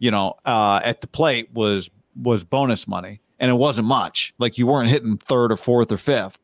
[0.00, 1.90] you know, uh, at the plate was
[2.20, 4.34] was bonus money, and it wasn't much.
[4.38, 6.38] Like you weren't hitting third or fourth or fifth.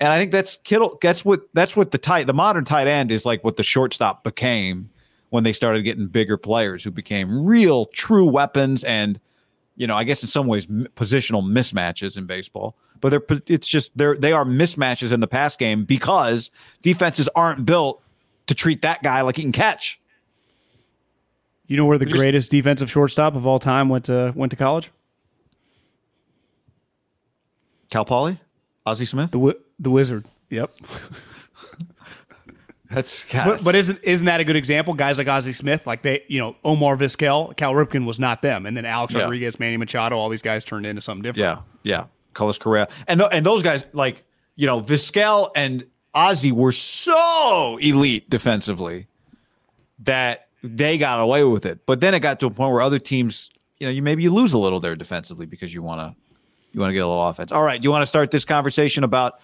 [0.00, 0.98] And I think that's Kittle.
[1.00, 3.42] That's what that's what the tight the modern tight end is like.
[3.42, 4.90] What the shortstop became
[5.32, 9.18] when they started getting bigger players who became real, true weapons, and
[9.76, 12.76] you know, I guess in some ways m- positional mismatches in baseball.
[13.00, 16.50] But they're it's just they're they are mismatches in the pass game because
[16.82, 18.02] defenses aren't built
[18.48, 19.98] to treat that guy like he can catch.
[21.66, 24.56] You know where the Just- greatest defensive shortstop of all time went to went to
[24.56, 24.90] college?
[27.88, 28.38] Cal Poly,
[28.84, 29.30] Ozzie Smith.
[29.30, 30.26] The the wizard.
[30.50, 30.70] Yep.
[32.92, 34.94] That's God, But, but isn't isn't that a good example?
[34.94, 38.66] Guys like Ozzie Smith, like they, you know, Omar Vizquel, Cal Ripken was not them,
[38.66, 39.22] and then Alex Yeah.
[39.22, 41.60] Rodriguez, Manny Machado, all these guys turned into something different.
[41.84, 42.04] yeah, yeah.
[42.34, 44.22] Carlos Correa and th- and those guys like
[44.56, 49.06] you know Vizquel and Ozzie were so elite defensively
[50.00, 51.84] that they got away with it.
[51.86, 54.32] But then it got to a point where other teams, you know, you maybe you
[54.32, 56.16] lose a little there defensively because you want to
[56.72, 57.52] you want to get a little offense.
[57.52, 59.40] All right, you want to start this conversation about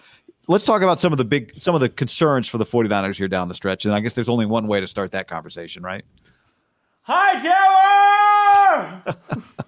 [0.47, 3.27] let's talk about some of the big some of the concerns for the 49ers here
[3.27, 3.85] down the stretch.
[3.85, 6.03] And I guess there's only one way to start that conversation, right?
[7.03, 9.15] Hightower.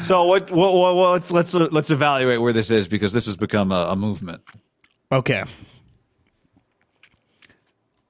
[0.00, 3.70] So what what, what, what let's let's evaluate where this is because this has become
[3.70, 4.42] a, a movement.
[5.12, 5.44] Okay.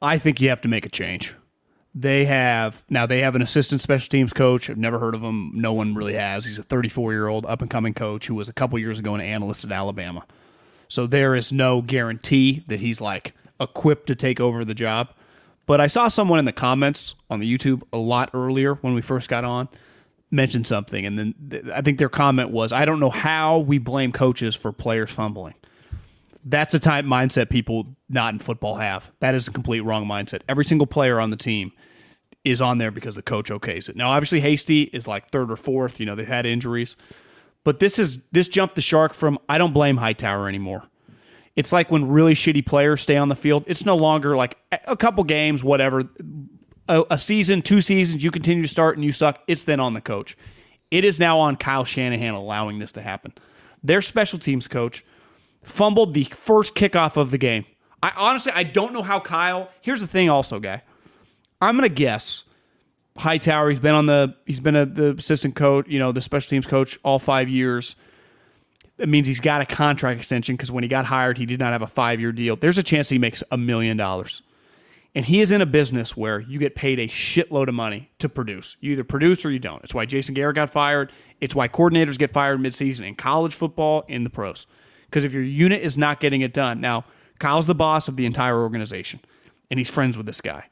[0.00, 1.34] I think you have to make a change.
[2.00, 4.70] They have now they have an assistant special teams coach.
[4.70, 5.52] I've never heard of him.
[5.54, 6.46] No one really has.
[6.46, 9.14] He's a 34 year old up and coming coach who was a couple years ago
[9.14, 10.24] an analyst at Alabama.
[10.88, 15.10] So there is no guarantee that he's like equipped to take over the job.
[15.66, 19.02] But I saw someone in the comments on the YouTube a lot earlier when we
[19.02, 19.68] first got on
[20.30, 23.76] mention something, and then th- I think their comment was, "I don't know how we
[23.76, 25.54] blame coaches for players fumbling."
[26.44, 29.10] That's the type mindset people not in football have.
[29.20, 30.40] That is a complete wrong mindset.
[30.48, 31.72] Every single player on the team
[32.44, 33.96] is on there because the coach okays it.
[33.96, 36.00] Now, obviously, Hasty is like third or fourth.
[36.00, 36.96] You know, they've had injuries,
[37.64, 40.84] but this is this jumped the shark from I don't blame Hightower anymore.
[41.56, 43.64] It's like when really shitty players stay on the field.
[43.66, 44.56] It's no longer like
[44.86, 46.04] a couple games, whatever.
[46.88, 49.40] A, a season, two seasons, you continue to start and you suck.
[49.46, 50.36] It's then on the coach.
[50.90, 53.32] It is now on Kyle Shanahan allowing this to happen.
[53.82, 55.04] Their special teams coach
[55.62, 57.64] fumbled the first kickoff of the game.
[58.02, 59.68] I honestly I don't know how Kyle.
[59.82, 60.82] Here's the thing, also, guy.
[61.60, 62.44] I'm gonna guess
[63.16, 63.68] Hightower.
[63.68, 64.34] He's been on the.
[64.46, 65.86] He's been a, the assistant coach.
[65.88, 67.96] You know, the special teams coach all five years.
[68.96, 71.72] That means he's got a contract extension because when he got hired, he did not
[71.72, 72.56] have a five year deal.
[72.56, 74.42] There's a chance he makes a million dollars.
[75.14, 78.28] And he is in a business where you get paid a shitload of money to
[78.28, 78.76] produce.
[78.80, 79.82] You either produce or you don't.
[79.82, 81.10] It's why Jason Garrett got fired.
[81.40, 84.68] It's why coordinators get fired midseason in college football, in the pros.
[85.06, 87.04] Because if your unit is not getting it done, now
[87.40, 89.18] Kyle's the boss of the entire organization,
[89.68, 90.69] and he's friends with this guy.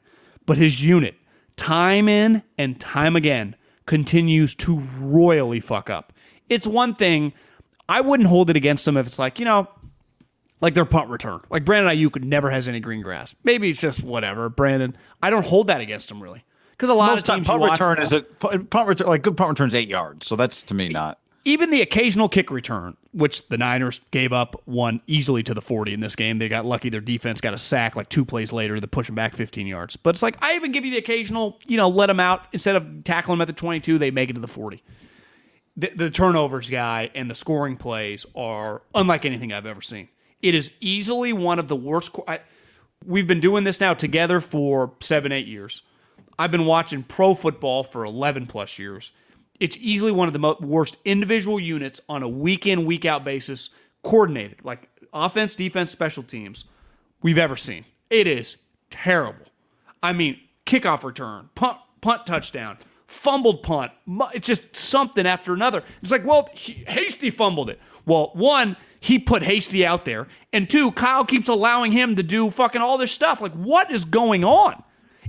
[0.49, 1.13] But his unit,
[1.57, 3.55] time in and time again,
[3.85, 6.11] continues to royally fuck up.
[6.49, 7.33] It's one thing.
[7.87, 9.67] I wouldn't hold it against them if it's like, you know,
[10.59, 11.41] like their punt return.
[11.51, 13.35] Like Brandon Aiyuk never has any green grass.
[13.43, 14.49] Maybe it's just whatever.
[14.49, 16.43] Brandon, I don't hold that against him really.
[16.71, 19.37] Because a lot Most of time punt return is a punt punt return like good
[19.37, 20.25] punt returns eight yards.
[20.25, 21.19] So that's to me not.
[21.49, 25.93] Even the occasional kick return, which the Niners gave up one easily to the 40
[25.93, 26.37] in this game.
[26.37, 26.89] They got lucky.
[26.89, 29.95] Their defense got a sack like two plays later to push them back 15 yards.
[29.95, 32.47] But it's like, I even give you the occasional, you know, let them out.
[32.53, 34.83] Instead of tackling them at the 22, they make it to the 40.
[35.75, 40.07] The, the turnovers guy and the scoring plays are unlike anything I've ever seen.
[40.41, 42.15] It is easily one of the worst.
[42.27, 42.41] I,
[43.05, 45.81] we've been doing this now together for seven, eight years.
[46.37, 49.11] I've been watching pro football for 11 plus years.
[49.59, 53.69] It's easily one of the worst individual units on a week in, week out basis,
[54.03, 56.65] coordinated, like offense, defense, special teams,
[57.21, 57.85] we've ever seen.
[58.09, 58.57] It is
[58.89, 59.45] terrible.
[60.01, 62.77] I mean, kickoff return, punt, punt touchdown,
[63.07, 63.91] fumbled punt.
[64.33, 65.83] It's just something after another.
[66.01, 67.79] It's like, well, Hasty fumbled it.
[68.05, 72.49] Well, one, he put Hasty out there, and two, Kyle keeps allowing him to do
[72.49, 73.41] fucking all this stuff.
[73.41, 74.83] Like, what is going on?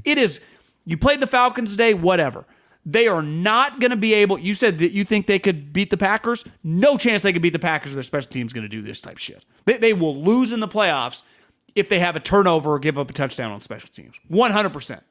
[0.05, 0.41] It is.
[0.87, 2.45] You played the Falcons today, whatever.
[2.87, 4.39] They are not going to be able.
[4.39, 6.45] You said that you think they could beat the Packers.
[6.65, 7.95] No chance they could beat the Packers.
[7.95, 9.45] Their special team's going to do this type shit.
[9.67, 11.23] They, they will lose in the playoffs
[11.75, 14.17] if they have a turnover or give up a touchdown on special teams.
[14.29, 15.03] One hundred percent.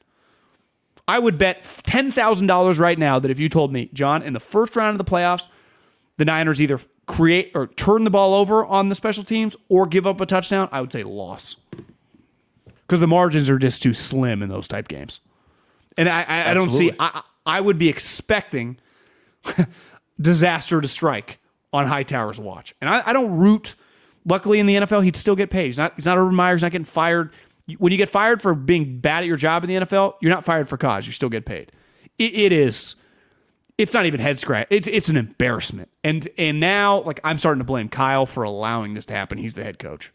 [1.08, 4.34] I would bet ten thousand dollars right now that if you told me, John, in
[4.34, 5.48] the first round of the playoffs,
[6.18, 10.06] the Niners either create or turn the ball over on the special teams or give
[10.06, 11.56] up a touchdown, I would say loss
[12.82, 15.20] because the margins are just too slim in those type games.
[15.98, 16.92] And I, I, I don't see.
[17.00, 18.78] I, I would be expecting
[20.22, 21.40] disaster to strike
[21.74, 23.76] on Hightower's watch, and I, I don't root.
[24.26, 25.68] Luckily, in the NFL, he'd still get paid.
[25.68, 25.94] He's not.
[25.96, 26.54] He's not Urban Meyer.
[26.54, 27.32] He's not getting fired.
[27.80, 30.44] When you get fired for being bad at your job in the NFL, you're not
[30.44, 31.08] fired for cause.
[31.08, 31.72] You still get paid.
[32.18, 32.96] It, it is.
[33.78, 34.68] It's not even head scratch.
[34.70, 35.90] It's it's an embarrassment.
[36.04, 39.40] And and now, like I'm starting to blame Kyle for allowing this to happen.
[39.40, 40.12] He's the head coach.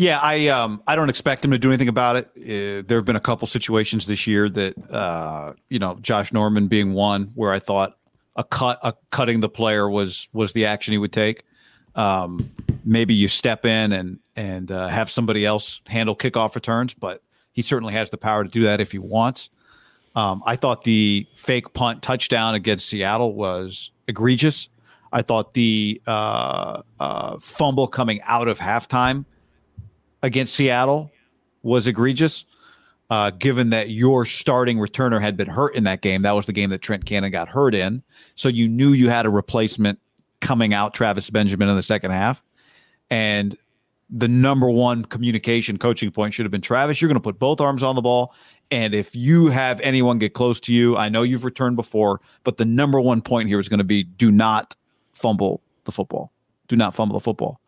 [0.00, 2.30] Yeah, I um I don't expect him to do anything about it.
[2.34, 6.68] Uh, there have been a couple situations this year that uh you know Josh Norman
[6.68, 7.98] being one where I thought
[8.34, 11.44] a cut a cutting the player was was the action he would take.
[11.96, 12.50] Um,
[12.82, 17.22] maybe you step in and and uh, have somebody else handle kickoff returns, but
[17.52, 19.50] he certainly has the power to do that if he wants.
[20.16, 24.70] Um, I thought the fake punt touchdown against Seattle was egregious.
[25.12, 29.26] I thought the uh, uh, fumble coming out of halftime
[30.22, 31.10] against Seattle
[31.62, 32.44] was egregious.
[33.10, 36.52] Uh, given that your starting returner had been hurt in that game, that was the
[36.52, 38.04] game that Trent Cannon got hurt in.
[38.36, 39.98] So you knew you had a replacement
[40.40, 42.40] coming out, Travis Benjamin, in the second half.
[43.10, 43.58] And
[44.10, 47.60] the number one communication coaching point should have been Travis, you're going to put both
[47.60, 48.34] arms on the ball.
[48.70, 52.56] And if you have anyone get close to you, I know you've returned before, but
[52.56, 54.76] the number one point here is going to be do not
[55.12, 56.32] fumble the football.
[56.68, 57.60] Do not fumble the football.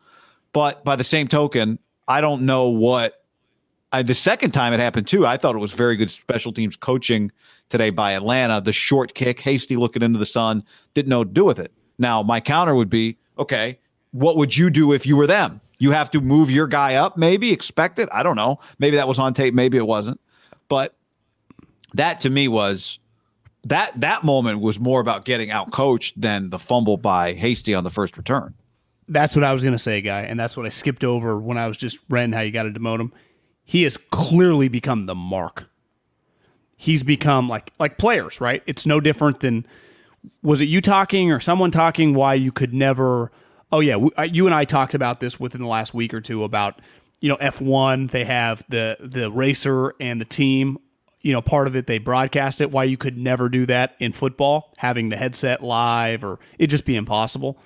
[0.52, 1.78] But by the same token,
[2.12, 3.22] I don't know what
[3.90, 5.26] I, the second time it happened too.
[5.26, 7.32] I thought it was very good special teams coaching
[7.70, 8.60] today by Atlanta.
[8.60, 10.62] The short kick, hasty looking into the sun,
[10.92, 11.72] didn't know to do with it.
[11.98, 13.78] Now, my counter would be okay,
[14.10, 15.62] what would you do if you were them?
[15.78, 18.10] You have to move your guy up, maybe expect it.
[18.12, 18.60] I don't know.
[18.78, 20.20] Maybe that was on tape, maybe it wasn't.
[20.68, 20.94] But
[21.94, 22.98] that to me was
[23.64, 27.84] that that moment was more about getting out coached than the fumble by Hasty on
[27.84, 28.52] the first return.
[29.08, 31.58] That's what I was going to say, guy, and that's what I skipped over when
[31.58, 33.12] I was just reading how you got to demote him.
[33.64, 35.68] He has clearly become the mark.
[36.76, 38.62] He's become like like players, right?
[38.66, 39.66] It's no different than
[40.42, 43.30] was it you talking or someone talking why you could never
[43.70, 46.80] Oh yeah, you and I talked about this within the last week or two about
[47.20, 50.78] you know F1 they have the the racer and the team
[51.22, 52.70] you know, part of it they broadcast it.
[52.70, 56.84] Why you could never do that in football, having the headset live, or it just
[56.84, 57.58] be impossible.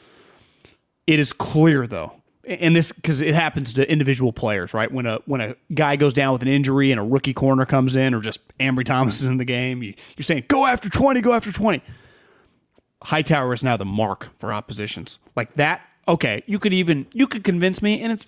[1.06, 2.12] It is clear though,
[2.44, 4.90] and this because it happens to individual players, right?
[4.90, 7.94] When a when a guy goes down with an injury and a rookie corner comes
[7.96, 11.20] in, or just Ambry Thomas is in the game, you, you're saying go after twenty,
[11.20, 11.82] go after twenty.
[13.02, 15.82] Hightower is now the mark for oppositions like that.
[16.08, 18.26] Okay, you could even you could convince me, and it's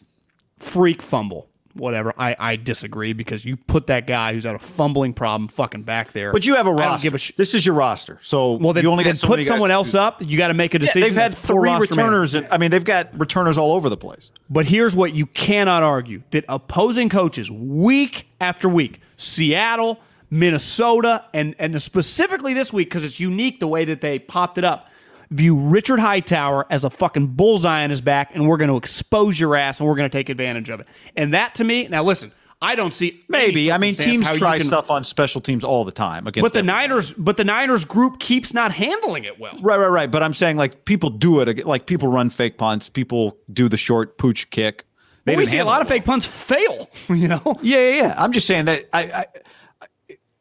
[0.60, 1.47] freak fumble
[1.78, 2.12] whatever.
[2.18, 6.12] I, I disagree because you put that guy who's had a fumbling problem fucking back
[6.12, 6.32] there.
[6.32, 7.14] But you have a roster.
[7.14, 8.18] A sh- this is your roster.
[8.20, 10.22] So well, then, you only then so put someone else up.
[10.22, 11.02] You got to make a decision.
[11.02, 12.34] Yeah, they've had three returners.
[12.34, 14.30] And, I mean, they've got returners all over the place.
[14.50, 20.00] But here's what you cannot argue: that opposing coaches, week after week, Seattle,
[20.30, 24.64] Minnesota, and and specifically this week because it's unique the way that they popped it
[24.64, 24.88] up
[25.30, 29.38] view Richard Hightower as a fucking bullseye on his back, and we're going to expose
[29.38, 30.88] your ass, and we're going to take advantage of it.
[31.16, 33.70] And that to me, now listen, I don't see maybe.
[33.70, 36.44] I mean, teams try can, stuff on special teams all the time against.
[36.44, 39.56] But the Niners, but the Niners group keeps not handling it well.
[39.60, 40.10] Right, right, right.
[40.10, 41.66] But I'm saying like people do it.
[41.66, 42.88] Like people run fake punts.
[42.88, 44.86] People do the short pooch kick.
[45.24, 46.88] They well, we see a lot of fake punts fail.
[47.08, 47.42] You know.
[47.62, 48.14] Yeah, yeah, yeah.
[48.16, 49.26] I'm just saying that I, I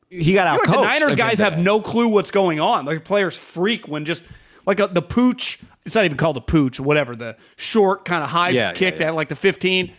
[0.09, 0.59] he got out.
[0.67, 2.85] Like the Niners guys have no clue what's going on.
[2.85, 4.23] Like players freak when just
[4.67, 5.59] like a, the pooch.
[5.85, 7.15] It's not even called a pooch, whatever.
[7.15, 9.05] The short kind of high yeah, kick yeah, yeah.
[9.07, 9.93] that like the 15.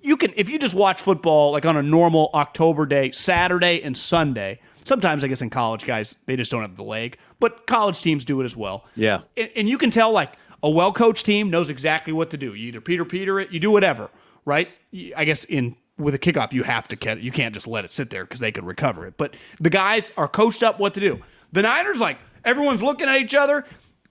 [0.00, 3.96] You can if you just watch football like on a normal October day, Saturday and
[3.96, 4.58] Sunday.
[4.84, 8.24] Sometimes I guess in college guys they just don't have the leg, but college teams
[8.24, 8.86] do it as well.
[8.94, 10.32] Yeah, and, and you can tell like
[10.62, 12.54] a well coached team knows exactly what to do.
[12.54, 14.10] You either Peter Peter it, you do whatever,
[14.44, 14.68] right?
[15.16, 17.18] I guess in with a kickoff you have to it.
[17.18, 19.16] You can't just let it sit there because they could recover it.
[19.16, 21.20] But the guys are coached up what to do.
[21.52, 23.64] The Niners like everyone's looking at each other.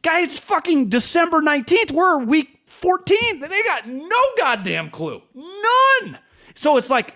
[0.06, 1.92] Guys, it's fucking December 19th.
[1.92, 3.40] We're week 14.
[3.40, 5.20] They got no goddamn clue.
[5.34, 6.20] None.
[6.54, 7.16] So it's like,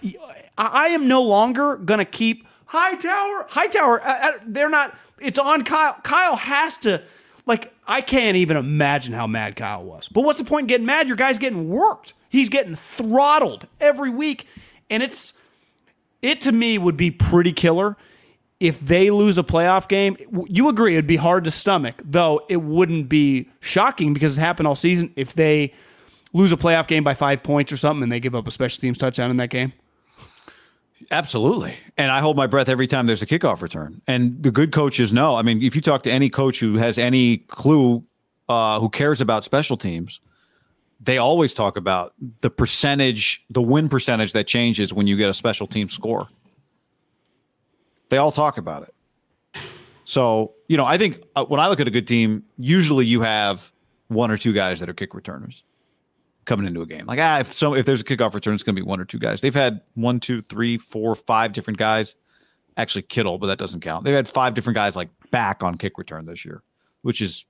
[0.58, 3.46] I am no longer going to keep Hightower.
[3.48, 5.98] Hightower, uh, uh, they're not, it's on Kyle.
[6.02, 7.04] Kyle has to,
[7.46, 10.08] like, I can't even imagine how mad Kyle was.
[10.08, 11.08] But what's the point in getting mad?
[11.08, 12.16] Your guy's getting worked.
[12.30, 14.48] He's getting throttled every week.
[14.90, 15.34] And it's,
[16.24, 17.98] it to me would be pretty killer
[18.60, 20.18] if they lose a playoff game,
[20.48, 24.68] you agree it'd be hard to stomach, though it wouldn't be shocking because it's happened
[24.68, 25.14] all season.
[25.16, 25.74] If they
[26.34, 28.82] lose a playoff game by five points or something and they give up a special
[28.82, 29.74] teams touchdown in that game.
[31.12, 31.76] Absolutely.
[31.98, 34.02] And I hold my breath every time there's a kickoff return.
[34.06, 35.36] And the good coaches know.
[35.36, 38.04] I mean, if you talk to any coach who has any clue,
[38.50, 40.20] uh, who cares about special teams,
[41.00, 45.34] they always talk about the percentage, the win percentage that changes when you get a
[45.34, 46.28] special team score.
[48.10, 48.94] They all talk about it.
[50.04, 53.22] So, you know, I think uh, when I look at a good team, usually you
[53.22, 53.72] have
[54.08, 55.64] one or two guys that are kick returners
[56.46, 57.06] coming into a game.
[57.06, 59.06] Like, ah, if so, if there's a kickoff return, it's going to be one or
[59.06, 59.42] two guys.
[59.42, 62.16] They've had one, two, three, four, five different guys.
[62.76, 64.04] Actually, Kittle, but that doesn't count.
[64.04, 66.64] They've had five different guys like back on kick return this year,
[67.04, 67.46] which is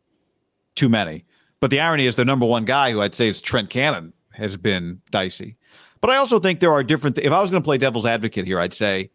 [0.76, 1.24] too many.
[1.62, 4.58] But the irony is, the number one guy who I'd say is Trent Cannon has
[4.58, 5.56] been dicey.
[6.02, 7.16] But I also think there are different.
[7.16, 9.12] Th- if I was going to play devil's advocate here, I'd say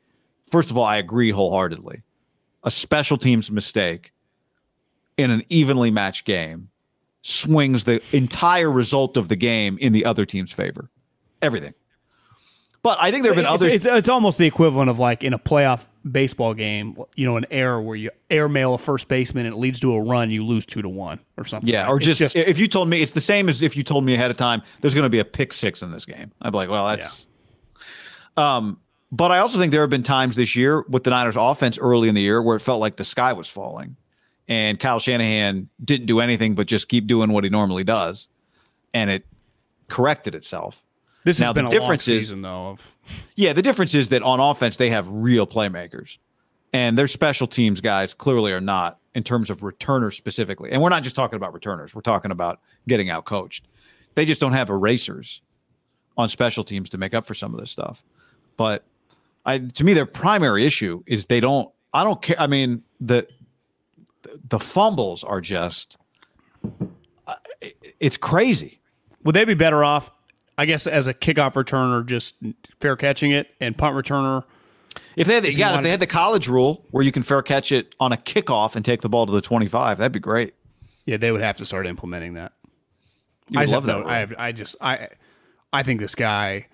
[0.55, 2.03] First of all, I agree wholeheartedly.
[2.63, 4.13] A special teams mistake
[5.17, 6.69] in an evenly matched game
[7.23, 10.91] swings the entire result of the game in the other team's favor.
[11.43, 11.75] Everything.
[12.85, 13.69] But I think there have been it's, other.
[13.69, 17.47] It's, it's almost the equivalent of like in a playoff baseball game, you know, an
[17.51, 20.65] error where you airmail a first baseman and it leads to a run, you lose
[20.65, 21.69] two to one or something.
[21.69, 24.05] yeah, or it's just, if you told me it's the same as if you told
[24.05, 26.51] me ahead of time there's going to be a pick six in this game, I'd
[26.51, 27.27] be like, well, that's.
[28.37, 28.79] Um,
[29.15, 32.09] but I also think there have been times this year with the Niners offense early
[32.09, 33.97] in the year where it felt like the sky was falling,
[34.49, 38.27] and Kyle Shanahan didn't do anything but just keep doing what he normally does,
[38.93, 39.25] and it
[39.87, 40.83] corrected itself.
[41.23, 42.71] this now has the been a long difference is- season though.
[42.71, 42.97] Of
[43.37, 46.19] Yeah, the difference is that on offense they have real playmakers,
[46.73, 50.73] and their special teams guys clearly are not in terms of returners specifically.
[50.73, 52.59] And we're not just talking about returners; we're talking about
[52.89, 53.69] getting out coached.
[54.17, 55.41] They just don't have erasers
[56.17, 58.03] on special teams to make up for some of this stuff.
[58.57, 58.85] But
[59.47, 61.71] I, to me, their primary issue is they don't.
[61.93, 62.41] I don't care.
[62.41, 63.27] I mean the
[64.49, 65.97] the fumbles are just.
[67.27, 67.35] uh,
[68.01, 68.81] It's crazy.
[69.25, 70.11] would they be better off?
[70.57, 72.37] I guess as a kickoff returner, just
[72.81, 74.45] fair catching it, and punt returner.
[75.17, 77.23] If they had, the, you yeah, if they had the college rule where you can
[77.25, 80.21] fair catch it on a kickoff and take the ball to the twenty-five, that'd be
[80.21, 80.55] great.
[81.07, 82.53] Yeah, they would have to start implementing that.
[83.51, 83.93] You I would just love that.
[83.93, 84.09] no- rule.
[84.11, 85.09] I have, I just I
[85.73, 86.67] I think this guy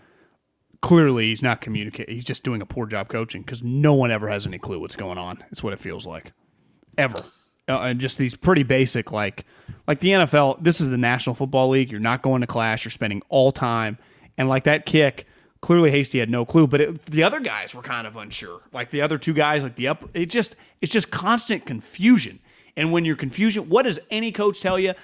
[0.80, 2.14] clearly he's not communicating.
[2.14, 4.96] He's just doing a poor job coaching because no one ever has any clue what's
[4.96, 5.44] going on.
[5.50, 6.32] It's what it feels like,
[6.96, 7.24] ever.
[7.68, 9.44] Uh, and just these pretty basic like
[9.86, 10.62] like the NFL.
[10.62, 11.90] This is the National Football League.
[11.90, 12.84] You're not going to class.
[12.84, 13.98] You're spending all time
[14.36, 15.26] and like that kick.
[15.60, 18.62] Clearly, Hasty had no clue, but it, the other guys were kind of unsure.
[18.72, 22.40] Like the other two guys, like the up, it just it's just constant confusion.
[22.76, 24.94] And when you're confusion, what does any coach tell you?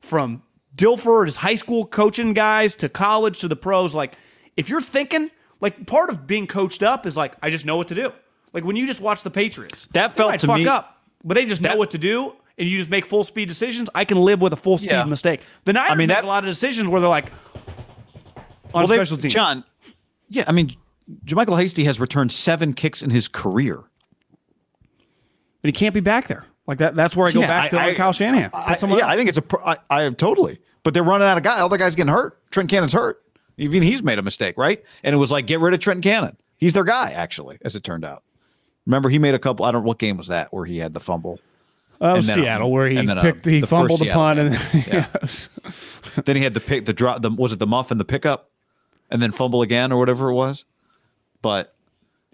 [0.00, 0.42] From
[0.76, 4.16] Dilfer, his high school coaching guys to college to the pros, like
[4.56, 7.88] if you're thinking, like part of being coached up is like I just know what
[7.88, 8.12] to do.
[8.52, 11.34] Like when you just watch the Patriots, That they felt to fuck me- up, but
[11.34, 13.88] they just know what to do, and you just make full speed decisions.
[13.94, 15.04] I can live with a full speed Yeah.
[15.04, 15.40] mistake.
[15.64, 17.32] The Niners I mean, make that- a lot of decisions where they're like
[18.36, 19.32] on well, they- special teams.
[19.34, 19.64] John.
[20.28, 20.74] Yeah, I mean,
[21.26, 23.82] Jermichael Hasty has returned seven kicks in his career.
[25.62, 26.44] but he can't be back there.
[26.66, 26.94] Like that.
[26.94, 28.50] That's where I go Yeah, back to I- like Kyle Shanahan.
[28.52, 29.02] I, Put yeah, else.
[29.04, 29.42] I think it's a.
[29.42, 30.58] pro- I, I totally.
[30.82, 31.60] But they're running out of guys.
[31.60, 32.38] Other guys getting hurt.
[32.50, 33.22] Trent Cannon's hurt.
[33.56, 34.82] Even he's made a mistake, right?
[35.02, 36.36] And it was like, get rid of Trent Cannon.
[36.58, 38.22] He's their guy, actually, as it turned out.
[38.86, 39.64] Remember, he made a couple.
[39.64, 39.82] I don't.
[39.82, 41.40] Know what game was that where he had the fumble?
[42.00, 44.54] Oh, and then, Seattle, where he then, uh, picked, he fumbled punt, and
[44.86, 45.06] Yeah.
[46.24, 47.22] then he had the pick, the drop.
[47.22, 48.50] The was it the muff and the pickup,
[49.10, 50.64] and then fumble again or whatever it was.
[51.40, 51.74] But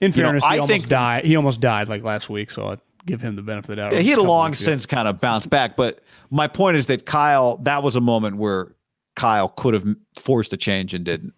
[0.01, 1.25] in You know, fairness, I he almost think- died.
[1.25, 3.93] He almost died like last week, so I'd give him the benefit of the doubt.
[3.93, 5.77] Yeah, he had a long since kind of bounced back.
[5.77, 8.73] But my point is that Kyle, that was a moment where
[9.15, 9.85] Kyle could have
[10.19, 11.35] forced a change and didn't.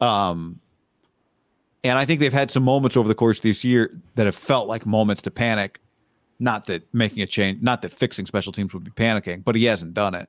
[0.00, 0.60] Um,
[1.84, 4.34] and I think they've had some moments over the course of this year that have
[4.36, 5.80] felt like moments to panic.
[6.40, 9.64] Not that making a change, not that fixing special teams would be panicking, but he
[9.64, 10.28] hasn't done it.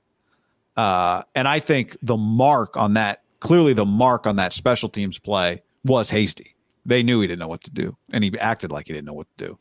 [0.75, 5.19] Uh, and I think the mark on that, clearly the mark on that special teams
[5.19, 6.55] play was hasty.
[6.85, 9.13] They knew he didn't know what to do, and he acted like he didn't know
[9.13, 9.59] what to do.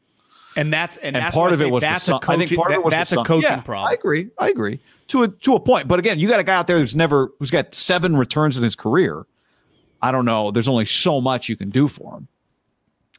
[0.57, 2.71] and that's and, And that's part of it was that's a coaching, I think part
[2.71, 3.91] of it was that's a coaching Yeah, problem.
[3.91, 4.31] I agree.
[4.39, 5.89] I agree to a to a point.
[5.89, 8.63] But again, you got a guy out there who's never who's got seven returns in
[8.63, 9.27] his career.
[10.01, 10.51] I don't know.
[10.51, 12.29] There's only so much you can do for him.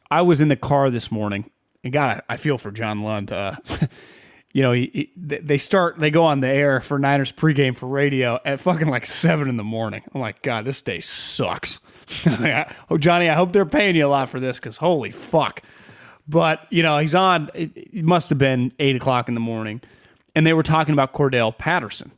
[0.10, 1.52] I was in the car this morning,
[1.84, 3.32] and God, I feel for John Lund.
[3.32, 3.56] Uh,
[4.54, 7.88] you know, he, he, they start, they go on the air for Niners pregame for
[7.88, 10.02] radio at fucking like seven in the morning.
[10.14, 11.80] I'm like, God, this day sucks.
[12.90, 15.62] oh, Johnny, I hope they're paying you a lot for this because holy fuck.
[16.28, 17.50] But you know, he's on.
[17.54, 19.82] It, it must have been eight o'clock in the morning,
[20.40, 22.14] and they were talking about Cordarrelle Patterson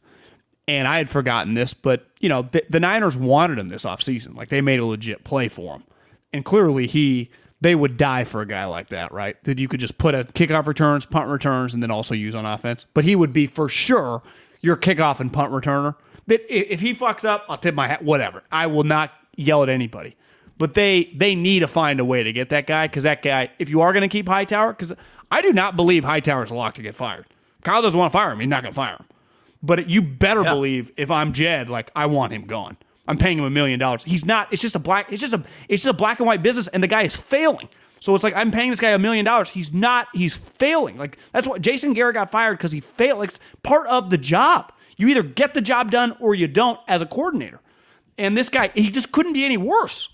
[0.67, 4.35] and I had forgotten this, but you know, the, the Niners wanted him this offseason.
[4.35, 5.83] Like they made a legit play for him.
[6.31, 7.31] And clearly he
[7.61, 9.43] they would die for a guy like that, right?
[9.45, 12.45] That you could just put a kickoff returns, punt returns, and then also use on
[12.45, 12.85] offense.
[12.93, 14.21] But he would be for sure
[14.61, 15.95] your kickoff and punt returner.
[16.27, 18.03] That if he fucks up, I'll tip my hat.
[18.03, 18.43] Whatever.
[18.51, 20.15] I will not yell at anybody.
[20.59, 23.49] But they they need to find a way to get that guy because that guy,
[23.57, 24.93] if you are going to keep Hightower, because
[25.31, 27.25] I do not believe Hightower's locked to get fired.
[27.63, 28.39] Kyle doesn't want to fire him.
[28.39, 29.05] He's not going to fire him.
[29.63, 32.77] But you better believe if I'm Jed, like I want him gone.
[33.07, 34.03] I'm paying him a million dollars.
[34.03, 34.51] He's not.
[34.51, 35.11] It's just a black.
[35.11, 35.43] It's just a.
[35.67, 37.69] It's just a black and white business, and the guy is failing.
[37.99, 39.49] So it's like I'm paying this guy a million dollars.
[39.49, 40.07] He's not.
[40.13, 40.97] He's failing.
[40.97, 43.19] Like that's what Jason Garrett got fired because he failed.
[43.19, 44.71] Like it's part of the job.
[44.97, 47.59] You either get the job done or you don't as a coordinator.
[48.17, 50.09] And this guy, he just couldn't be any worse.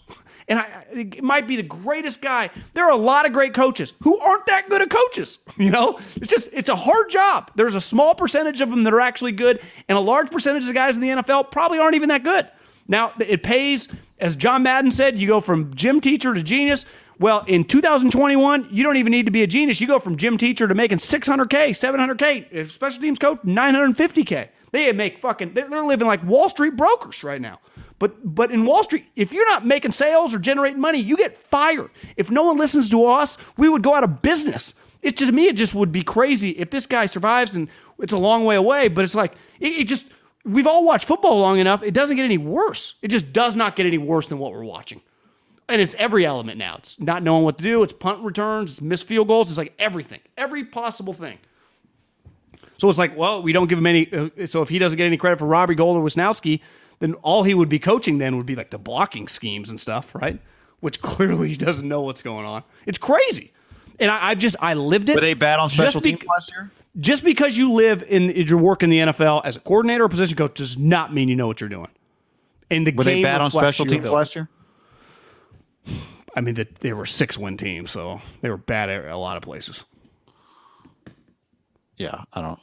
[0.50, 2.50] And I, it might be the greatest guy.
[2.74, 5.40] There are a lot of great coaches who aren't that good at coaches.
[5.58, 7.52] You know, it's just it's a hard job.
[7.56, 9.60] There's a small percentage of them that are actually good,
[9.90, 12.48] and a large percentage of the guys in the NFL probably aren't even that good.
[12.88, 13.88] Now it pays,
[14.20, 16.86] as John Madden said, you go from gym teacher to genius.
[17.20, 19.82] Well, in 2021, you don't even need to be a genius.
[19.82, 22.46] You go from gym teacher to making 600k, 700k.
[22.52, 24.50] If special teams coach, 950k.
[24.72, 25.54] They make fucking.
[25.54, 27.60] They're, they're living like Wall Street brokers right now.
[28.00, 31.38] But but in Wall Street, if you're not making sales or generating money, you get
[31.38, 31.90] fired.
[32.16, 34.76] If no one listens to us, we would go out of business.
[35.02, 37.70] It to me, it just would be crazy if this guy survives, and
[38.00, 38.88] it's a long way away.
[38.88, 40.08] But it's like it, it just
[40.46, 41.82] we've all watched football long enough.
[41.84, 42.96] It doesn't get any worse.
[43.02, 45.02] It just does not get any worse than what we're watching.
[45.70, 46.78] And it's every element now.
[46.78, 47.84] It's not knowing what to do.
[47.84, 48.72] It's punt returns.
[48.72, 49.50] It's missed field goals.
[49.50, 51.40] It's like everything, every possible thing.
[52.78, 54.12] So it's like, well, we don't give him any.
[54.12, 56.62] Uh, so if he doesn't get any credit for Robbie Gould or Wishnowsky,
[57.00, 60.14] then all he would be coaching then would be like the blocking schemes and stuff,
[60.16, 60.40] right?
[60.80, 62.64] Which clearly he doesn't know what's going on.
[62.86, 63.54] It's crazy.
[64.00, 65.16] And I, I just I lived it.
[65.16, 66.72] Were they bad on just special bec- teams last year?
[67.00, 70.36] Just because you live in your work in the NFL as a coordinator or position
[70.36, 71.90] coach does not mean you know what you're doing.
[72.72, 74.16] And the Were they bad on reflects special teams ability.
[74.16, 74.50] last year?
[76.36, 79.38] I mean, that they were six win teams, so they were bad at a lot
[79.38, 79.84] of places.
[81.98, 82.60] Yeah, I don't.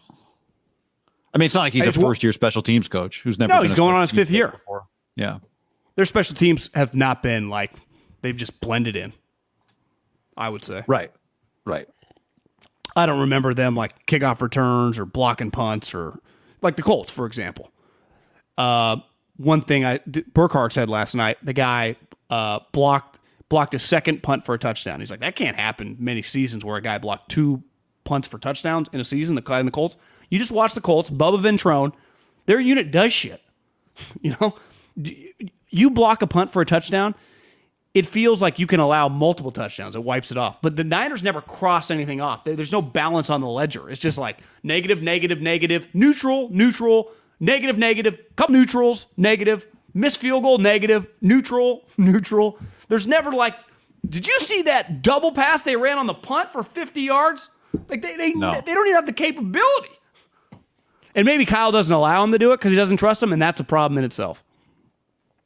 [1.35, 3.53] I mean, it's not like he's a first year special teams coach who's never.
[3.53, 4.49] No, been he's going on his fifth year.
[4.49, 4.87] before.
[5.17, 5.39] Yeah,
[5.97, 7.73] Their special teams have not been like
[8.23, 9.13] they've just blended in.
[10.37, 10.83] I would say.
[10.87, 11.13] right,
[11.65, 11.89] right.
[12.97, 16.19] I don't remember them like kickoff returns or blocking punts or
[16.63, 17.71] like the Colts, for example.
[18.57, 18.97] Uh,
[19.37, 19.99] one thing I
[20.33, 21.97] Burkhardt said last night, the guy
[22.31, 25.01] uh, blocked blocked a second punt for a touchdown.
[25.01, 27.63] He's like, that can't happen many seasons where a guy blocked two
[28.05, 29.35] punts for touchdowns in a season.
[29.35, 29.97] The guy in the Colts,
[30.35, 31.09] you just watch the Colts.
[31.11, 31.93] Bubba Ventrone,
[32.47, 33.41] their unit does shit.
[34.21, 34.57] You know,
[35.71, 37.15] you block a punt for a touchdown,
[37.95, 39.95] it feels like you can allow multiple touchdowns.
[39.95, 40.61] It wipes it off.
[40.61, 42.43] But the Niners never cross anything off.
[42.45, 43.89] There's no balance on the ledger.
[43.89, 50.43] It's just like negative, negative, negative, neutral, neutral, negative, negative, couple neutrals, negative, missed field
[50.43, 52.59] goal, negative, neutral, neutral.
[52.89, 53.55] There's never like,
[54.09, 57.49] did you see that double pass they ran on the punt for 50 yards?
[57.89, 58.61] Like they they, No.
[58.61, 59.91] they don't even have the capability.
[61.15, 63.41] And maybe Kyle doesn't allow him to do it because he doesn't trust him, and
[63.41, 64.43] that's a problem in itself.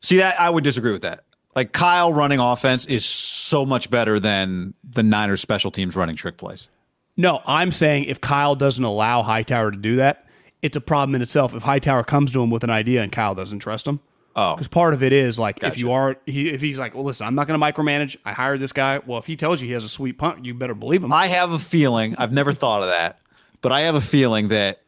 [0.01, 1.25] See that I would disagree with that.
[1.55, 6.37] Like Kyle running offense is so much better than the Niners special teams running trick
[6.37, 6.69] plays.
[7.17, 10.27] No, I'm saying if Kyle doesn't allow Hightower to do that,
[10.63, 11.55] it's a problem in itself.
[11.55, 14.01] If Hightower comes to him with an idea and Kyle doesn't trust him,
[14.37, 17.03] Oh, because part of it is like if you are, he, if he's like, well,
[17.03, 18.17] listen, I'm not going to micromanage.
[18.25, 19.01] I hired this guy.
[19.05, 21.13] Well, if he tells you he has a sweet punt, you better believe him.
[21.13, 22.15] I have a feeling.
[22.19, 23.19] I've never thought of that,
[23.63, 24.81] but I have a feeling that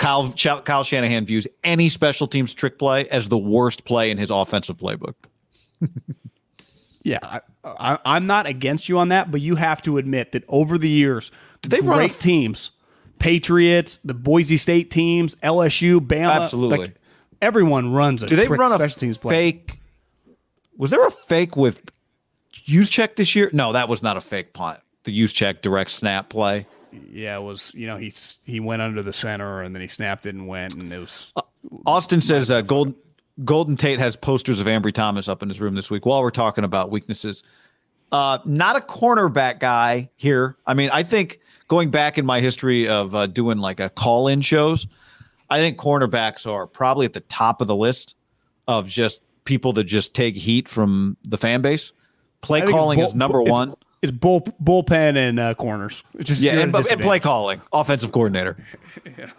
[0.00, 4.30] Kyle Kyle Shanahan views any special teams trick play as the worst play in his
[4.30, 5.14] offensive playbook.
[7.02, 10.78] yeah, I, I'm not against you on that, but you have to admit that over
[10.78, 12.70] the years, Did they run great f- teams,
[13.18, 16.78] Patriots, the Boise State teams, LSU, Bama, Absolutely.
[16.78, 16.94] like,
[17.42, 19.34] everyone runs a Do they run a special teams play.
[19.52, 19.80] fake?
[20.78, 21.92] Was there a fake with
[22.54, 23.50] Juszczyk this year?
[23.52, 24.80] No, that was not a fake punt.
[25.04, 26.66] The Juszczyk direct snap play.
[27.10, 28.12] Yeah, it was you know he
[28.44, 31.32] he went under the center and then he snapped it and went and it was
[31.86, 32.94] Austin says uh, Gold,
[33.44, 36.30] Golden Tate has posters of Ambry Thomas up in his room this week while we're
[36.30, 37.42] talking about weaknesses.
[38.12, 40.56] Uh, not a cornerback guy here.
[40.66, 44.26] I mean, I think going back in my history of uh, doing like a call
[44.26, 44.86] in shows,
[45.48, 48.16] I think cornerbacks are probably at the top of the list
[48.66, 51.92] of just people that just take heat from the fan base.
[52.40, 53.74] Play I think it's calling bull- is number it's- one.
[54.02, 56.02] It's bull bullpen and uh, corners.
[56.18, 58.56] It's just Yeah, you're and, and play calling, offensive coordinator.
[59.04, 59.30] yeah.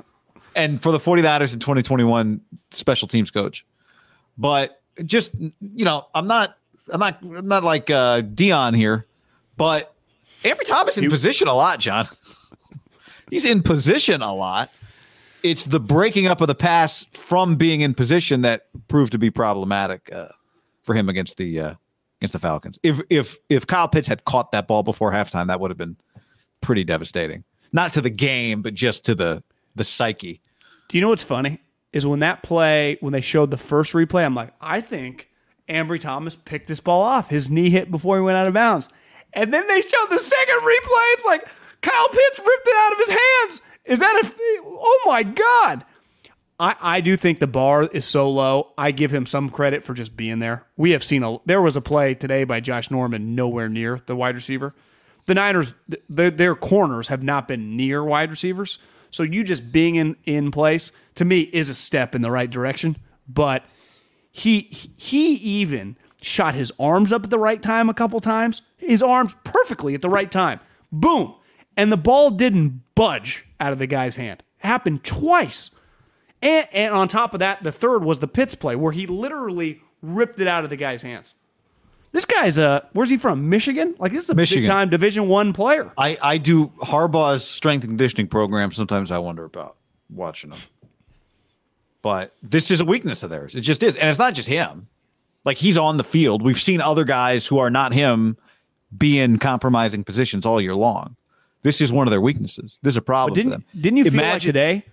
[0.56, 3.66] And for the 49ers in 2021, special teams coach.
[4.38, 6.58] But just, you know, I'm not,
[6.90, 9.06] I'm not, I'm not like uh, Deion here,
[9.58, 9.94] but
[10.44, 12.08] Ambry Thomas in position a lot, John.
[13.30, 14.70] He's in position a lot.
[15.42, 19.32] It's the breaking up of the pass from being in position that proved to be
[19.32, 20.28] problematic uh,
[20.84, 21.74] for him against the uh,
[22.22, 22.78] against the Falcons.
[22.84, 25.98] If if if Kyle Pitts had caught that ball before halftime, that would have been
[26.62, 27.44] pretty devastating.
[27.74, 29.44] Not to the game, but just to the
[29.76, 30.40] the psyche.
[30.90, 31.60] Do you know what's funny?
[31.94, 35.30] Is when that play, when they showed the first replay, I'm like, I think
[35.68, 37.28] Ambry Thomas picked this ball off.
[37.28, 38.88] His knee hit before he went out of bounds.
[39.34, 41.14] And then they showed the second replay.
[41.14, 41.46] It's like
[41.82, 43.62] Kyle Pitts ripped it out of his hands.
[43.86, 45.86] Is that a oh my God.
[46.62, 48.74] I, I do think the bar is so low.
[48.78, 50.68] I give him some credit for just being there.
[50.78, 54.16] We have seen a there was a play today by Josh Norman nowhere near the
[54.16, 54.76] wide receiver.
[55.26, 58.78] The Niners, th- their, their corners have not been near wide receivers.
[59.10, 62.50] So you just being in in place to me is a step in the right
[62.50, 62.96] direction.
[63.28, 63.66] But
[64.32, 68.62] he he even shot his arms up at the right time a couple times.
[68.78, 70.60] His arms perfectly at the right time.
[70.92, 71.34] Boom.
[71.76, 74.44] And the ball didn't budge out of the guy's hand.
[74.60, 75.72] It happened twice.
[76.42, 79.82] And, and on top of that, the third was the Pitts play where he literally
[80.02, 81.36] ripped it out of the guy's hands.
[82.14, 83.48] This guy's a where's he from?
[83.50, 83.96] Michigan?
[84.00, 84.64] Like this is a Michigan.
[84.64, 85.92] big time Division One player.
[85.98, 88.72] I, I do Harbaugh's strength and conditioning program.
[88.72, 89.78] Sometimes I wonder about
[90.10, 90.60] watching him,
[92.02, 93.56] But this is a weakness of theirs.
[93.56, 93.96] It just is.
[93.96, 94.88] And it's not just him.
[95.46, 96.42] Like he's on the field.
[96.42, 98.38] We've seen other guys who are not him
[98.98, 101.16] be in compromising positions all year long.
[101.62, 102.78] This is one of their weaknesses.
[102.82, 103.82] This is a problem But didn't for them.
[103.82, 104.86] didn't you feel like Imagine- today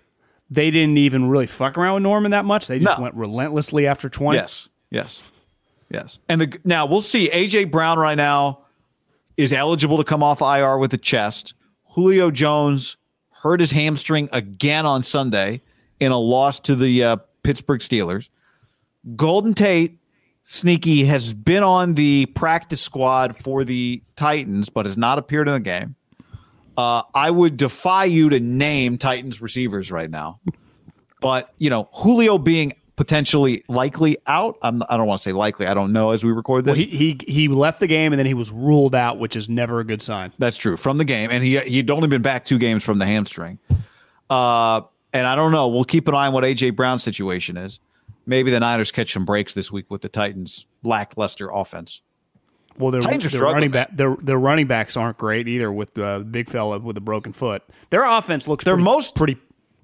[0.49, 2.67] they didn't even really fuck around with Norman that much?
[2.67, 3.03] They just No.
[3.03, 4.37] went relentlessly after twenty.
[4.39, 5.21] Yes, yes,
[5.89, 6.19] yes.
[6.27, 7.29] And the now we'll see.
[7.29, 8.59] AJ Brown right now
[9.37, 11.53] is eligible to come off IR with a chest.
[11.91, 12.97] Julio Jones
[13.31, 15.61] hurt his hamstring again on Sunday
[15.99, 18.29] in a loss to the uh, Pittsburgh Steelers.
[19.15, 19.97] Golden Tate,
[20.43, 25.53] sneaky, has been on the practice squad for the Titans, but has not appeared in
[25.53, 25.95] the game.
[26.79, 30.39] Uh, I would defy you to name Titans receivers right now.
[31.19, 34.57] But you know, Julio being potentially likely out.
[34.61, 35.67] I'm, I don't want to say likely.
[35.67, 36.77] I don't know as we record this.
[36.77, 39.49] Well, he, he he left the game and then he was ruled out, which is
[39.49, 40.31] never a good sign.
[40.39, 43.05] That's true from the game, and he he'd only been back two games from the
[43.05, 43.59] hamstring.
[44.29, 44.81] Uh,
[45.11, 45.67] and I don't know.
[45.67, 47.81] We'll keep an eye on what AJ Brown's situation is.
[48.25, 52.01] Maybe the Niners catch some breaks this week with the Titans' lackluster offense.
[52.77, 56.49] Well, their, their running back their their running backs aren't great either with the big
[56.49, 57.63] fella with a broken foot.
[57.89, 59.37] Their offense looks Their pretty, most- pretty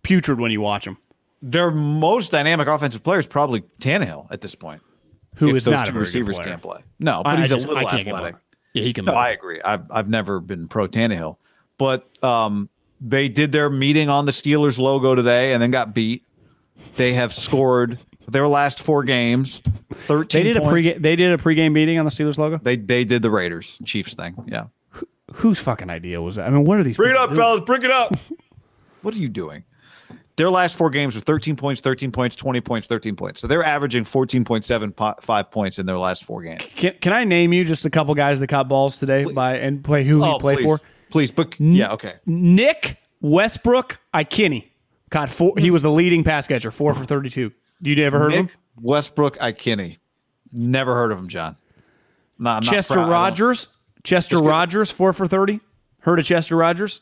[0.03, 0.97] putrid when you watch them.
[1.41, 4.81] Their most dynamic offensive player is probably Tannehill at this point.
[5.35, 6.49] Who is those not a receivers player.
[6.49, 6.81] can't play.
[6.99, 8.35] No, but I- I he's just- a little I athletic.
[8.73, 9.05] Yeah, he can.
[9.05, 9.13] No.
[9.13, 9.61] I agree.
[9.61, 11.37] I've I've never been pro Tannehill,
[11.77, 12.69] but um,
[13.01, 16.23] they did their meeting on the Steelers logo today and then got beat.
[16.97, 19.61] They have scored their last four games,
[19.91, 20.43] thirteen.
[20.43, 20.87] They did points.
[20.87, 22.59] a pre they did a pregame meeting on the Steelers logo.
[22.61, 24.35] They they did the Raiders Chiefs thing.
[24.47, 24.65] Yeah.
[24.89, 26.47] Who, whose fucking idea was that?
[26.47, 26.97] I mean, what are these?
[26.97, 27.39] Bring it up, doing?
[27.39, 27.61] fellas.
[27.61, 28.15] Bring it up.
[29.01, 29.63] what are you doing?
[30.37, 33.39] Their last four games were 13 points, 13 points, 20 points, 13 points.
[33.39, 36.61] So they're averaging 14.75 points in their last four games.
[36.75, 39.33] Can, can I name you just a couple guys that caught balls today please.
[39.33, 40.81] by and play who oh, he played for?
[41.09, 42.15] Please, but yeah, okay.
[42.25, 44.67] Nick Westbrook Ikhine
[45.09, 45.53] caught four.
[45.57, 47.53] He was the leading pass catcher, four for 32.
[47.81, 48.57] You ever heard Nick of him?
[48.81, 49.97] Westbrook Ikhine.
[50.51, 51.57] Never heard of him, John.
[52.39, 53.67] No, I'm Chester not Rogers.
[54.03, 55.59] Chester Rogers, four for thirty.
[55.99, 57.01] Heard of Chester Rogers?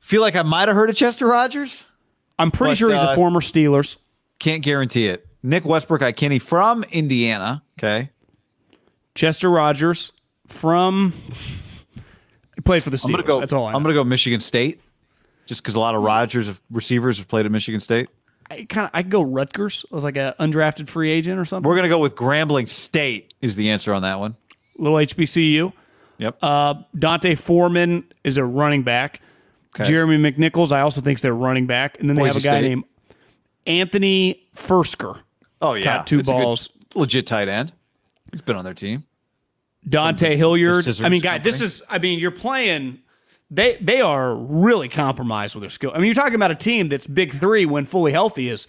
[0.00, 1.84] Feel like I might have heard of Chester Rogers.
[2.38, 3.96] I'm pretty but, sure he's uh, a former Steelers.
[4.38, 5.26] Can't guarantee it.
[5.42, 7.62] Nick Westbrook Ikhine from Indiana.
[7.78, 8.10] Okay.
[9.14, 10.12] Chester Rogers
[10.46, 11.12] from
[12.54, 13.26] he played for the Steelers.
[13.26, 14.80] Go, That's all I am gonna go Michigan State,
[15.46, 18.08] just because a lot of Rogers of receivers have played at Michigan State.
[18.50, 21.68] I kind of I could go Rutgers as like an undrafted free agent or something.
[21.68, 24.36] We're gonna go with Grambling State is the answer on that one.
[24.76, 25.72] little HBCU.
[26.18, 26.38] Yep.
[26.42, 29.20] Uh, D'Onta Foreman is a running back.
[29.76, 29.88] Okay.
[29.88, 32.60] Jeremy McNichols, I also think they're running back, and then they Boise have a guy
[32.60, 32.68] State.
[32.68, 32.84] named
[33.66, 35.20] Anthony Firkser.
[35.60, 36.68] oh yeah, two That's a good balls.
[36.94, 37.72] legit tight end.
[38.32, 39.04] He's been on their team.
[39.88, 40.86] Dante the Hilliard.
[41.02, 41.82] I mean, guy, this is.
[41.88, 42.98] I mean, you're playing.
[43.50, 45.90] They they are really compromised with their skill.
[45.94, 48.66] I mean, you're talking about a team that's big three when fully healthy is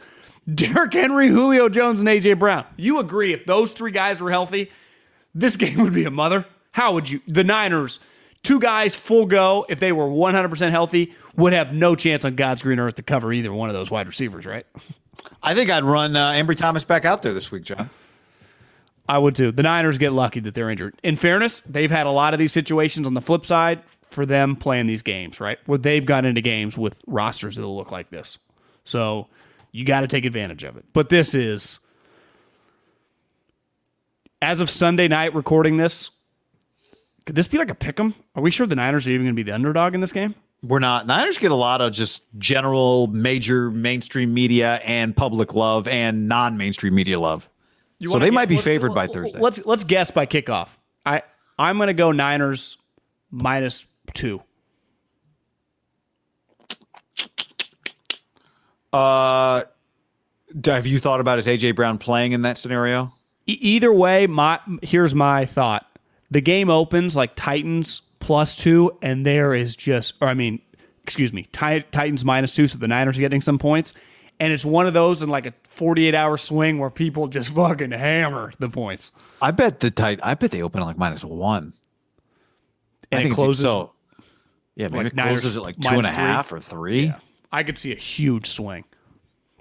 [0.53, 2.65] Derrick Henry, Julio Jones, and AJ Brown.
[2.77, 4.71] You agree if those three guys were healthy,
[5.35, 6.45] this game would be a mother.
[6.71, 7.21] How would you?
[7.27, 7.99] The Niners,
[8.41, 9.65] two guys full go.
[9.67, 13.03] If they were 100 percent healthy, would have no chance on God's green earth to
[13.03, 14.45] cover either one of those wide receivers.
[14.45, 14.63] Right?
[15.43, 17.89] I think I'd run uh, Ambry Thomas back out there this week, John.
[19.09, 19.51] I would too.
[19.51, 20.93] The Niners get lucky that they're injured.
[21.03, 23.81] In fairness, they've had a lot of these situations on the flip side
[24.11, 25.57] for them playing these games, right?
[25.65, 28.37] Where they've got into games with rosters that'll look like this.
[28.85, 29.27] So
[29.71, 30.85] you got to take advantage of it.
[30.93, 31.79] But this is,
[34.41, 36.09] as of Sunday night recording this,
[37.25, 38.15] could this be like a pick 'em?
[38.35, 40.33] Are we sure the Niners are even going to be the underdog in this game?
[40.63, 41.07] We're not.
[41.07, 46.93] Niners get a lot of just general, major, mainstream media and public love and non-mainstream
[46.93, 47.47] media love.
[48.05, 49.39] so they get- might be favored by Thursday.
[49.39, 50.69] Let's let's guess by kickoff.
[51.05, 51.21] I
[51.57, 52.77] I'm going to go Niners
[53.31, 54.41] minus two.
[58.91, 59.63] Uh,
[60.65, 63.13] have you thought about is AJ Brown playing in that scenario?
[63.45, 65.85] E- either way, my here's my thought.
[66.31, 70.59] The game opens like Titans plus two, and there is just, or I mean,
[71.03, 73.93] excuse me, Ti- Titans minus two, so the Niners are getting some points,
[74.39, 77.91] and it's one of those in like a 48 hour swing where people just fucking
[77.91, 79.11] hammer the points.
[79.41, 80.19] I bet the tight.
[80.23, 81.73] I bet they open at like minus one.
[83.11, 83.63] And I it closes.
[83.63, 83.93] So.
[84.79, 86.23] Yeah, maybe like closes at like two and a minus three.
[86.23, 87.13] half or three.
[87.51, 88.85] I could see a huge swing.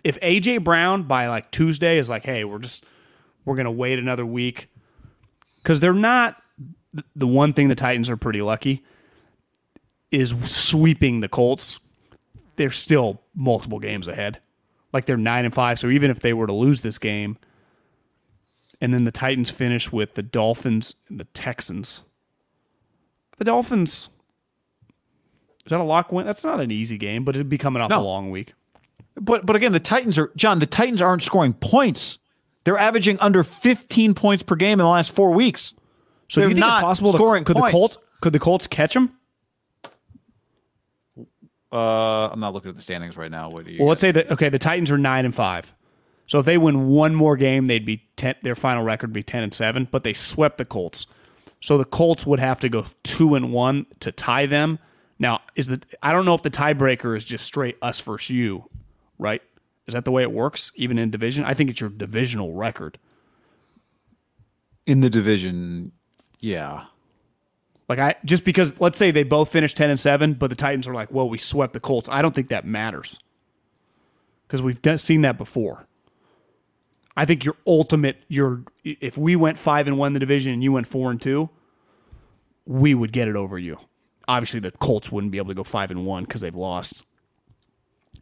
[0.05, 2.85] If AJ Brown by like Tuesday is like, hey, we're just
[3.45, 4.69] we're gonna wait another week
[5.57, 6.41] because they're not.
[7.17, 8.85] The one thing the Titans are pretty lucky
[10.13, 11.81] is sweeping the Colts.
[12.55, 14.39] They're still multiple games ahead.
[14.93, 15.81] Like they're nine and five.
[15.81, 17.39] So even if they were to lose this game,
[18.81, 22.05] and then the Titans finish with the Dolphins and the Texans,
[23.39, 24.11] the Dolphins.
[25.69, 26.25] Is that a lock win?
[26.25, 28.01] That's not an easy game, but it'd be coming off No.
[28.01, 28.55] a long week.
[29.21, 30.61] But but again, the Titans are John.
[30.61, 32.19] The Titans aren't scoring points.
[32.65, 35.75] They're averaging under 15 points per game in the last four weeks.
[36.29, 37.73] So They're you think not it's possible scoring to, could points.
[37.73, 39.13] the Colts could the Colts catch them?
[41.71, 43.51] Uh, I'm not looking at the standings right now.
[43.51, 43.81] What do you?
[43.81, 45.75] Well, let's say that okay, the Titans are nine and five.
[46.27, 49.23] So if they win one more game, they'd be ten, their final record would be
[49.23, 49.87] ten and seven.
[49.91, 51.07] But they swept the Colts,
[51.61, 54.79] so the Colts would have to go two and one to tie them.
[55.19, 58.71] Now, is the I don't know if the tiebreaker is just straight us versus you,
[59.19, 59.43] right?
[59.87, 61.45] Is that the way it works, even in division?
[61.45, 62.99] I think it's your divisional record.
[64.87, 65.93] in the division,
[66.41, 66.85] yeah.
[67.89, 70.89] Like I just because let's say they both finish ten and seven, but the Titans
[70.89, 72.09] are like, well, we swept the Colts.
[72.11, 73.19] I don't think that matters
[74.47, 75.87] because we've done, seen that before.
[77.17, 80.63] I think your ultimate, your if we went five and one in the division and
[80.63, 81.51] you went four and two,
[82.67, 83.79] we would get it over you.
[84.29, 87.03] Obviously, the Colts wouldn't be able to go five and one because they've lost.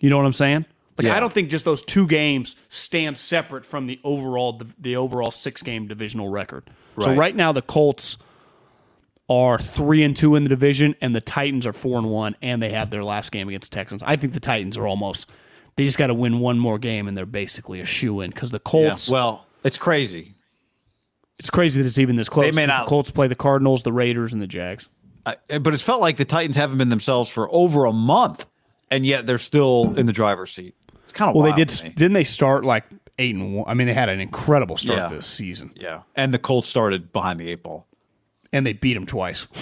[0.00, 0.64] You know what I'm saying?
[0.96, 1.16] Like Yeah.
[1.16, 5.62] I don't think just those two games stand separate from the overall the overall six
[5.62, 6.64] game divisional record.
[7.00, 7.18] So Right.
[7.18, 8.16] right now the Colts
[9.28, 12.62] are three and two in the division, and the Titans are four and one, and
[12.62, 14.02] they have their last game against the Texans.
[14.06, 15.28] I think the Titans are almost
[15.74, 18.50] they just got to win one more game, and they're basically a shoe in because
[18.50, 19.10] the Colts.
[19.10, 20.34] Well, it's crazy.
[21.38, 22.46] it's crazy that it's even this close.
[22.54, 24.88] They may not- The Colts play the Cardinals, the Raiders, and the Jags.
[25.26, 28.46] I, but it's felt like the Titans haven't been themselves for over a month,
[28.90, 30.74] and yet they're still in the driver's seat.
[31.04, 31.94] It's kind of Well, wild they did.
[31.96, 32.84] Didn't they start like
[33.18, 33.64] eight and one?
[33.68, 35.08] I mean, they had an incredible start Yeah.
[35.08, 37.86] this season, Yeah, and the Colts started behind the eight ball.
[38.52, 39.46] and they beat them twice.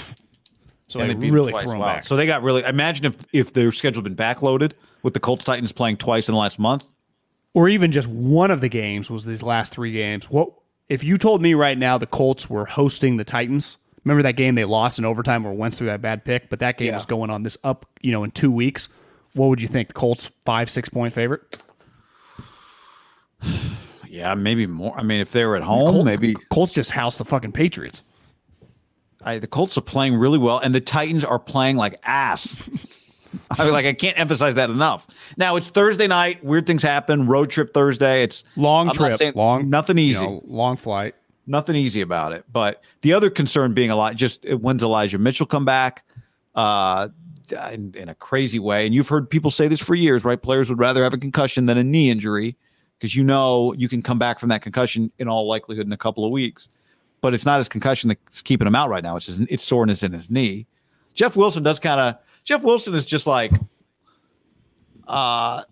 [0.86, 1.86] So and they, they really them Wow.
[1.86, 2.04] back.
[2.04, 2.62] So they got really.
[2.62, 4.72] Imagine if if their schedule had been backloaded
[5.02, 6.84] with the Colts Titans playing twice in the last month.
[7.54, 10.28] or even just one of the games was these last three games.
[10.30, 10.50] What
[10.88, 13.76] if you told me right now the Colts were hosting the Titans?
[14.04, 16.76] Remember that game they lost in overtime where Wentz threw that bad pick, but that
[16.78, 16.94] game Yeah.
[16.96, 18.88] was going on this up, you know, in two weeks.
[19.34, 19.88] What would you think?
[19.88, 21.58] The Colts five, six point favorite?
[24.08, 24.96] Yeah, maybe more.
[24.98, 28.02] I mean, if they were at home, maybe Colts just house the fucking Patriots.
[29.22, 32.56] I, the Colts are playing really well, and the Titans are playing like ass.
[33.50, 35.06] I mean, like I can't emphasize that enough.
[35.36, 36.44] Now it's Thursday night.
[36.44, 37.26] Weird things happen.
[37.26, 38.22] Road trip Thursday.
[38.22, 40.24] It's Long I'm trip, saying- long nothing you easy.
[40.24, 41.16] know, long flight.
[41.46, 42.44] Nothing easy about it.
[42.52, 46.04] But the other concern being a lot just when's Elijah Mitchell come back
[46.54, 47.08] uh,
[47.72, 48.86] in, in a crazy way.
[48.86, 50.40] And you've heard people say this for years, right?
[50.40, 52.56] Players would rather have a concussion than a knee injury
[52.98, 55.96] because you know you can come back from that concussion in all likelihood in a
[55.96, 56.68] couple of weeks.
[57.20, 59.16] But it's not his concussion that's keeping him out right now.
[59.16, 60.66] It's his, it's soreness in his knee.
[61.14, 62.16] Jeff Wilson does kind of.
[62.44, 63.52] Jeff Wilson is just like.
[65.06, 65.62] Uh,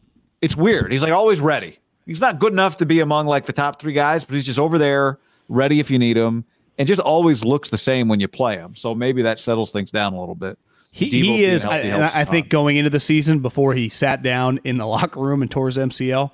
[0.41, 0.93] it's weird.
[0.93, 1.79] He's like always ready.
[2.07, 4.59] He's not good enough to be among like the top three guys, but he's just
[4.59, 5.19] over there,
[5.49, 6.45] ready if you need him,
[6.79, 8.75] and just always looks the same when you play him.
[8.75, 10.59] So maybe that settles things down a little bit.
[10.95, 14.61] He, he is, healthy I, helps think going into the season before he sat down
[14.63, 16.31] in the locker room and tore his MCL,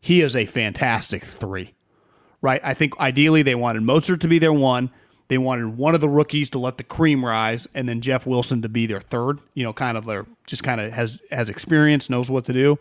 [0.00, 1.74] he is a fantastic three.
[2.40, 2.60] Right?
[2.62, 4.90] I think ideally they wanted Mostert to be their one.
[5.26, 8.62] They wanted one of the rookies to let the cream rise, and then Jeff Wilson
[8.62, 9.40] to be their third.
[9.54, 12.78] You know, kind of their just kind of has has experience, knows what to do,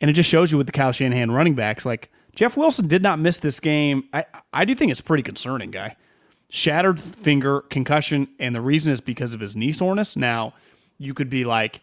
[0.00, 1.84] and it just shows you with the Kyle Shanahan running backs.
[1.84, 4.04] Like Jeff Wilson did not miss this game.
[4.12, 5.96] I I do think it's pretty concerning, guy
[6.54, 10.16] shattered finger concussion, and the reason is because of his knee soreness.
[10.18, 10.52] Now,
[10.98, 11.80] you could be like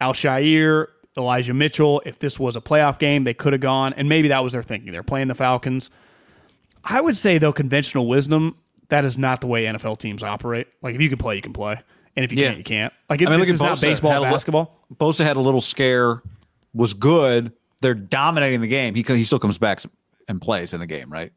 [0.00, 2.02] Al-Shaair, Elijah Mitchell.
[2.04, 4.62] If this was a playoff game, they could have gone, and maybe that was their
[4.64, 4.90] thinking.
[4.92, 5.88] They're playing the Falcons.
[6.84, 8.56] I would say though, conventional wisdom
[8.88, 10.66] that is not the way NFL teams operate.
[10.82, 11.80] Like if you can play, you can play,
[12.16, 12.48] and if you Yeah.
[12.48, 12.92] can't, you can't.
[13.08, 14.84] Like it, I mean, this look is at not baseball, Had basketball.
[14.94, 16.22] Bosa had a little scare,
[16.74, 17.52] was good.
[17.82, 18.94] They're dominating the game.
[18.94, 19.82] He he still comes back
[20.28, 21.32] and plays in the game, right?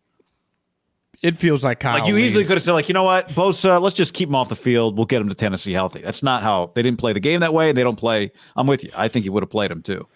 [1.21, 1.97] It feels like Kyle.
[1.97, 4.35] Like you easily could have said, like you know what, Bosa, let's just keep him
[4.35, 4.95] off the field.
[4.97, 6.01] We'll get him to Tennessee healthy.
[6.01, 7.71] That's not how they didn't play the game that way.
[7.71, 8.31] They don't play.
[8.55, 8.91] I'm with you.
[8.95, 10.07] I think he would have played him too.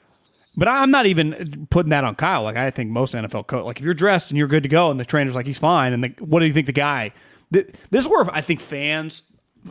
[0.55, 2.43] But I'm not even putting that on Kyle.
[2.43, 4.91] Like I think most NFL coach, like if you're dressed and you're good to go,
[4.91, 7.11] and the trainer's like he's fine, and the, what do you think the guy?
[7.53, 9.23] th- This is where I think fans,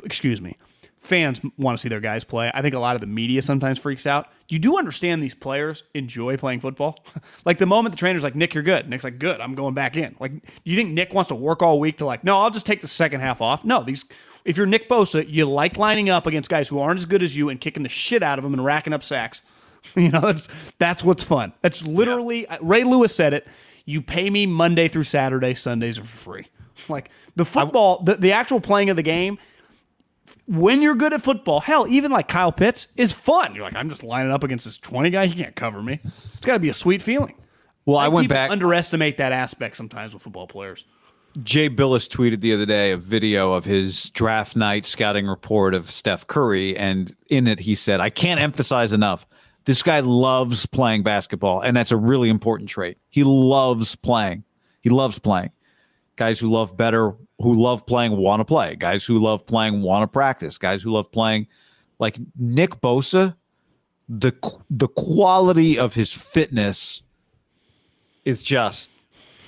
[0.02, 0.56] excuse me,
[1.00, 2.50] fans want to see their guys play.
[2.52, 4.28] I think a lot of the media sometimes freaks out.
[4.48, 6.98] You do understand these players enjoy playing football.
[7.44, 8.88] like the moment the trainer's like, Nick, you're good.
[8.88, 9.40] Nick's like, good.
[9.40, 10.16] I'm going back in.
[10.18, 10.32] Like
[10.64, 12.88] you think Nick wants to work all week to like, no, I'll just take the
[12.88, 13.64] second half off.
[13.64, 14.04] No, these.
[14.44, 17.36] If you're Nick Bosa, you like lining up against guys who aren't as good as
[17.36, 19.42] you and kicking the shit out of them and racking up sacks.
[19.94, 20.48] You know, that's
[20.78, 21.52] that's what's fun.
[21.62, 23.46] That's literally uh, Ray Lewis said it.
[23.84, 26.46] You pay me Monday through Saturday, Sundays are for free.
[26.88, 29.38] Like the football, the, the actual playing of the game.
[30.48, 33.54] When you're good at football, hell, even like Kyle Pitts is fun.
[33.54, 35.26] You're like, I'm just lining up against this 20 guy.
[35.26, 36.00] He can't cover me.
[36.02, 37.34] It's got to be a sweet feeling.
[37.84, 38.50] Well, I went people back.
[38.50, 40.84] Underestimate that aspect sometimes with football players.
[41.42, 45.90] Jay Bilas tweeted the other day a video of his draft night scouting report of
[45.90, 49.26] Steph Curry, and in it he said, "I can't emphasize enough
[49.68, 52.96] This guy loves playing basketball, and that's a really important trait.
[53.10, 54.44] He loves playing.
[54.80, 55.50] He loves playing.
[56.16, 58.76] Guys who love better, who love playing, want to play.
[58.76, 60.58] Guys who love playing, want to practice.
[60.58, 61.46] Guys who love playing,
[61.98, 63.36] like Nick Bosa,
[64.08, 64.32] the
[64.70, 67.02] the quality of his fitness
[68.24, 68.90] is just.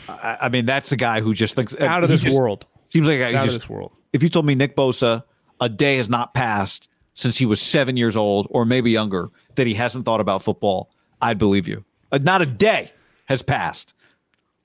[0.08, 2.66] I, I mean, that's the guy who just thinks Out of this just world.
[2.84, 3.92] Seems like a guy who Out of this world.
[4.12, 5.22] If you told me Nick Bosa,
[5.60, 9.66] a day has not passed since he was seven years old or maybe younger that
[9.66, 10.90] he hasn't thought about football,
[11.20, 11.84] I'd believe you.
[12.10, 12.90] Uh, Not a day
[13.26, 13.94] has passed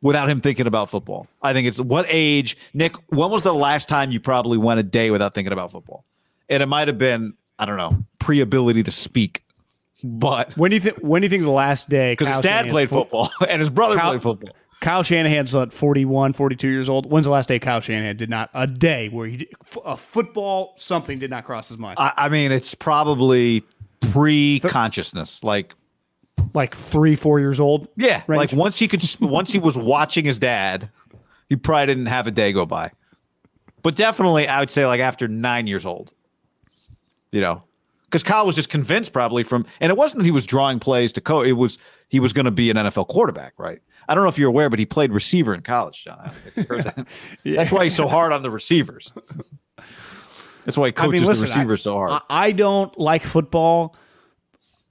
[0.02, 1.28] without him thinking about football.
[1.42, 4.84] I think it's what age, Nick, when was the last time you probably went a
[4.84, 6.06] day without thinking about football?
[6.50, 9.44] And it might have been, I don't know, pre ability to speak.
[10.04, 10.98] But When do you think?
[10.98, 12.12] When do you think the last day?
[12.14, 14.50] because his dad Shanahan's played fo- football and his brother Kyle- played football.
[14.82, 17.10] Kyle Shanahan's what 41, 42 years old.
[17.10, 19.48] When's the last day Kyle Shanahan did not a day where he
[19.84, 21.96] a football something did not cross his mind?
[21.98, 23.64] I, I mean, it's probably
[24.12, 25.44] pre consciousness.
[25.44, 25.74] Like,
[26.56, 27.88] like three, four years old.
[27.98, 28.38] Yeah, range?
[28.38, 30.90] like once he could, once he was watching his dad,
[31.50, 32.92] he probably didn't have a day go by.
[33.84, 36.14] But definitely, I would say like after nine years old,
[37.30, 37.62] you know,
[38.06, 41.14] because Kyle was just convinced probably from, and it wasn't that he was drawing plays
[41.14, 41.42] to co.
[41.42, 41.78] It was
[42.08, 43.80] he was going to be an NFL quarterback, right?
[44.08, 46.20] I don't know if you're aware, but he played receiver in college, John.
[46.20, 47.08] I don't know if you heard that.
[47.44, 49.12] That's why he's so hard on the receivers.
[50.64, 52.12] That's why he I coaches mean, listen, the receivers so hard.
[52.12, 53.96] I, I don't like football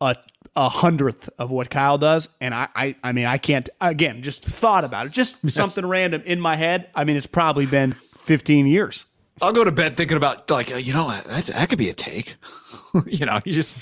[0.01, 0.17] a
[0.57, 4.45] a hundredth of what Kyle does, and I, I I mean I can't again just
[4.45, 6.89] thought about it, just something random in my head.
[6.95, 9.07] I mean it's probably been fifteen years.
[9.43, 12.37] I'll go to bed thinking about like you know that's that could be a take.
[13.07, 13.77] you know, you just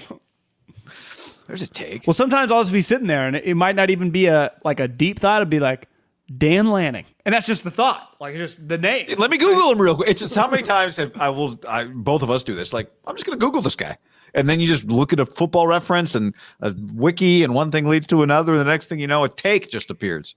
[1.47, 2.07] there's a take.
[2.07, 4.81] Well, sometimes I'll just be sitting there, and it, might not even be a like
[4.81, 5.43] a deep thought.
[5.43, 5.89] It'd be like
[6.35, 9.07] Dan Lanning, and that's just the thought, like just the name.
[9.19, 10.09] Let me Google him real quick.
[10.09, 12.73] It's just how many times have I will I both of us do this.
[12.73, 13.99] Like I'm just gonna Google this guy.
[14.35, 17.87] And then you just look at a football reference and a wiki, and one thing
[17.87, 18.53] leads to another.
[18.53, 20.35] And the next thing you know, a take just appears.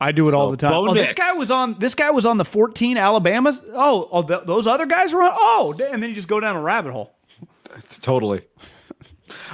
[0.00, 0.72] I do it all the time.
[0.72, 1.76] Oh, this guy was on.
[1.78, 3.58] This guy was on the 14 Alabama.
[3.72, 5.32] Oh, oh, th- those other guys were on.
[5.32, 7.14] Oh, and then you just go down a rabbit hole.
[7.76, 8.40] It's totally.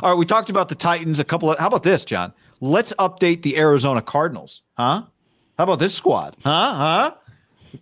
[0.02, 1.18] All right, we talked about the Titans.
[1.18, 1.58] A couple of.
[1.58, 2.32] How about this, John?
[2.60, 5.04] Let's update the Arizona Cardinals, huh?
[5.56, 6.74] How about this squad, huh?
[6.74, 7.14] Huh?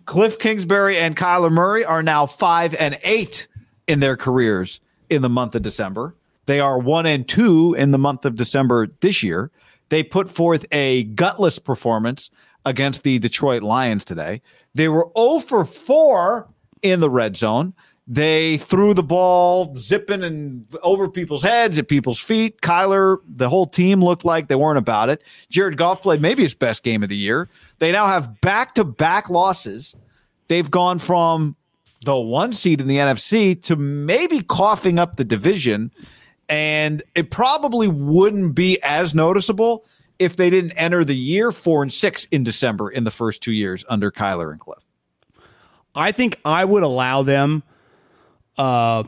[0.05, 3.47] Cliff Kingsbury and Kyler Murray are now five and eight
[3.87, 4.79] in their careers
[5.09, 6.15] in the month of December.
[6.45, 9.51] They are one and two in the month of December this year.
[9.89, 12.29] They put forth a gutless performance
[12.65, 14.41] against the Detroit Lions today.
[14.75, 16.47] They were 0 for 4
[16.81, 17.73] in the red zone.
[18.11, 22.61] They threw the ball zipping and over people's heads, at people's feet.
[22.61, 25.23] Kyler, the whole team looked like they weren't about it.
[25.49, 27.47] Jared Goff played maybe his best game of the year.
[27.77, 29.95] They now have back to back losses.
[30.47, 31.55] They've gone from
[32.05, 35.91] the one seed in the NFC to maybe coughing up the division.
[36.47, 39.85] And it probably wouldn't be as noticeable
[40.17, 43.51] if they didn't enter the year four and six in December in the first two
[43.51, 44.83] years under Kyler and Cliff.
[45.95, 47.63] I think I would allow them
[48.57, 49.03] uh,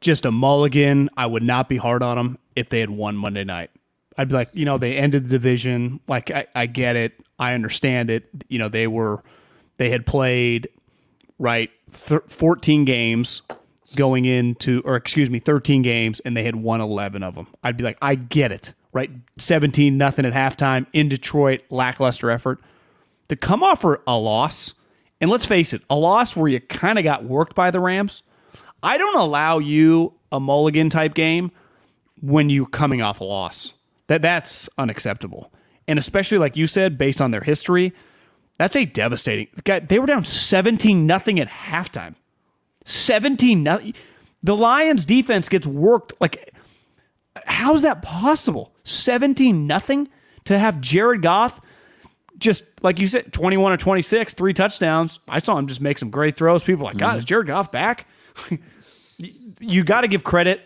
[0.00, 1.10] just a mulligan.
[1.16, 3.70] I would not be hard on them if they had won Monday night.
[4.16, 6.00] I'd be like, you know, they ended the division.
[6.08, 7.14] Like, I, I get it.
[7.38, 8.28] I understand it.
[8.48, 9.22] You know, they were,
[9.76, 10.68] they had played,
[11.38, 13.42] right, thir- 14 games
[13.96, 17.46] going into, or excuse me, 13 games, and they had won 11 of them.
[17.62, 19.10] I'd be like, I get it, right?
[19.38, 22.60] 17 nothing at halftime in Detroit, lackluster effort.
[23.28, 24.74] To come off for a loss,
[25.20, 28.22] and let's face it, a loss where you kind of got worked by the Rams.
[28.82, 31.50] I don't allow you a mulligan type game
[32.20, 33.72] when you're coming off a loss.
[34.06, 35.52] That that's unacceptable.
[35.86, 37.92] And especially like you said, based on their history,
[38.58, 39.48] that's a devastating.
[39.64, 42.14] Guy- They were down 17 nothing at halftime.
[42.84, 43.94] 17 nothing.
[44.42, 46.52] The Lions defense gets worked like
[47.46, 48.72] how's that possible?
[48.84, 50.08] 17 nothing
[50.44, 51.60] to have Jared Goff
[52.38, 55.18] just like you said 21 or 26, three touchdowns.
[55.28, 56.62] I saw him just make some great throws.
[56.62, 57.18] People are like, "God, mm-hmm.
[57.18, 58.06] is Jared Goff back?"
[59.60, 60.60] you got to give credit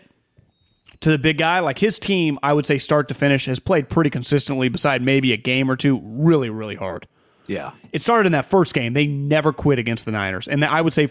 [1.01, 1.59] to the big guy.
[1.59, 5.33] Like his team, I would say start to finish has played pretty consistently beside maybe
[5.33, 7.07] a game or two really really hard.
[7.47, 7.71] Yeah.
[7.91, 8.93] It started in that first game.
[8.93, 10.47] They never quit against the Niners.
[10.47, 11.09] And I would say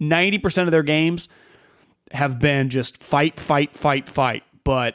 [0.00, 1.28] 90% of their games
[2.12, 4.94] have been just fight, fight, fight, fight, but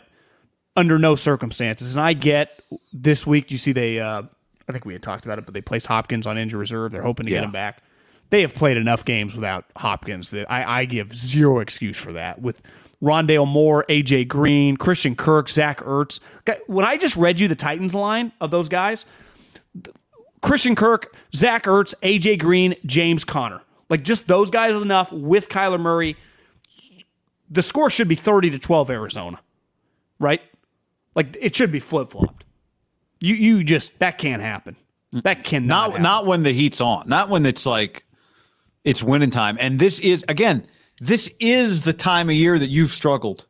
[0.76, 1.94] under no circumstances.
[1.96, 2.62] And I get
[2.94, 4.24] this week, you see, they, uh,
[4.68, 6.92] I think we had talked about it, but they placed Hopkins on injury reserve.
[6.92, 7.40] They're hoping to Yeah.
[7.40, 7.84] get him back.
[8.30, 12.42] They have played enough games without Hopkins that I, I give zero excuse for that.
[12.42, 12.62] With
[13.02, 16.20] Rondale Moore, AJ Green, Christian Kirk, Zach Ertz.
[16.68, 19.06] When I just read you the Titans line of those guys,
[20.42, 23.62] Christian Kirk, Zach Ertz, AJ Green, James Conner.
[23.90, 26.16] Like just those guys is enough with Kyler Murray.
[27.50, 29.40] The score should be 30 to 12 Arizona.
[30.20, 30.42] Right?
[31.16, 32.46] Like it should be flip flopped.
[33.20, 34.76] You you just that can't happen.
[35.12, 35.68] That cannot.
[35.68, 36.04] Not happen.
[36.04, 37.10] not when the heat's on.
[37.10, 38.06] Not when it's like
[38.84, 39.58] it's winning time.
[39.60, 40.66] And this is again,
[41.02, 43.46] this is the time of year that you've struggled.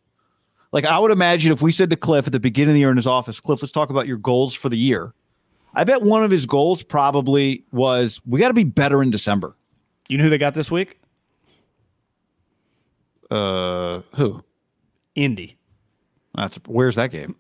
[0.71, 2.91] Like I would imagine if we said to Cliff at the beginning of the year
[2.91, 5.13] in his office, Cliff, let's talk about your goals for the year.
[5.73, 9.55] I bet one of his goals probably was we got to be better in December.
[10.07, 10.99] You know who they got this week?
[13.29, 14.43] Uh, who?
[15.15, 15.57] Indy.
[16.35, 17.35] That's where's that game?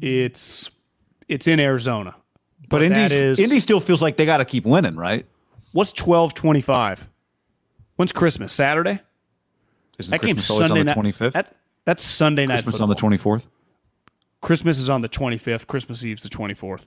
[0.00, 0.70] It's
[1.28, 2.14] it's in Arizona.
[2.68, 5.26] But that Indy, is- Indy still feels like they got to keep winning, right?
[5.72, 7.08] What's twelve twenty five?
[7.96, 8.52] When's Christmas?
[8.52, 9.00] Saturday.
[9.98, 11.32] Isn't That Christmas always Sunday on the twenty fifth?
[11.34, 11.52] That's
[11.84, 12.54] that's Sunday night.
[12.54, 13.48] Christmas on the twenty fourth.
[14.40, 15.66] Christmas is on the twenty fifth.
[15.66, 16.86] Christmas Eve's the twenty fourth.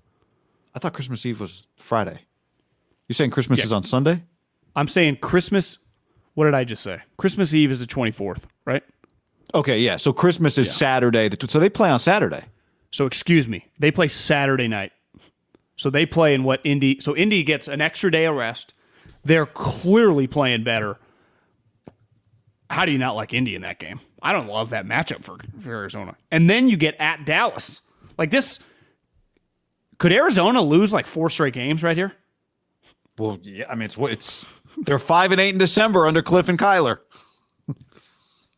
[0.75, 2.19] I thought Christmas Eve was Friday.
[3.07, 3.65] You're saying Christmas Yeah.
[3.65, 4.23] is on Sunday?
[4.75, 5.77] I'm saying Christmas.
[6.33, 6.99] What did I just say?
[7.17, 8.83] Christmas Eve is the twenty fourth, right?
[9.53, 9.97] Okay, yeah.
[9.97, 11.29] So Christmas is Saturday.
[11.47, 12.43] So they play on Saturday.
[12.91, 14.91] So excuse me, they play Saturday night.
[15.75, 16.99] So they play in what Indy.
[17.01, 18.73] So Indy gets an extra day of rest.
[19.23, 20.97] They're clearly playing better.
[22.69, 23.99] How do you not like Indy in that game?
[24.21, 26.15] I don't love that matchup for, for Arizona.
[26.31, 27.81] And then you get at Dallas.
[28.17, 28.59] Like this.
[29.99, 32.13] Could Arizona lose like four straight games right here?
[33.17, 33.65] Well, yeah.
[33.69, 34.45] I mean, it's it's
[34.85, 36.97] they're five and eight in December under Cliff and Kyler.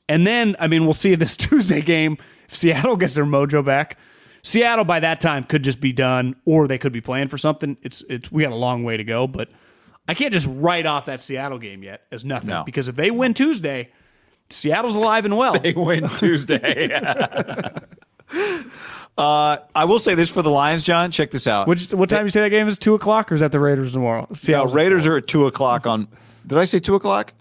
[0.07, 2.17] And then, I mean, we'll see this Tuesday game.
[2.47, 3.97] If Seattle gets their mojo back,
[4.43, 7.75] Seattle by that time could just be done, or they could be playing for something.
[7.81, 9.49] It's it's we got a long way to go, but
[10.07, 12.63] I can't just write off that Seattle game yet as nothing No.
[12.63, 13.91] because if they win Tuesday,
[14.51, 15.59] Seattle's alive and well.
[15.59, 16.87] They win Tuesday.
[19.17, 21.11] uh, I will say this for the Lions, John.
[21.11, 21.67] Check this out.
[21.67, 22.77] Which what time you say that game is?
[22.77, 24.27] Two o'clock, or is that the Raiders tomorrow?
[24.29, 26.07] Yeah, Seattle's Raiders are at two o'clock on.
[26.47, 27.33] Did I say two o'clock?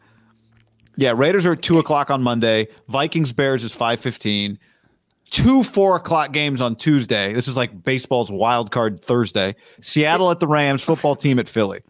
[0.96, 2.68] Yeah, Raiders are at two o'clock on Monday.
[2.88, 4.58] Vikings Bears is five fifteen.
[5.30, 7.32] Two four o'clock games on Tuesday.
[7.32, 9.56] This is like baseball's wild card Thursday.
[9.80, 11.80] Seattle at the Rams, football team at Philly.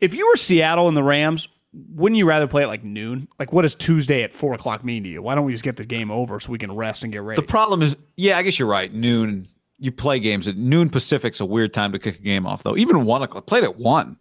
[0.00, 3.28] If you were Seattle and the Rams, wouldn't you rather play at like noon?
[3.38, 5.22] Like, what does Tuesday at four o'clock mean to you?
[5.22, 7.40] Why don't we just get the game over so we can rest and get ready?
[7.40, 8.92] The problem is, yeah, I guess you're right.
[8.92, 9.48] Noon,
[9.78, 12.76] you play games at noon Pacific's a weird time to kick a game off, though.
[12.76, 14.16] Even one o'clock, played at one.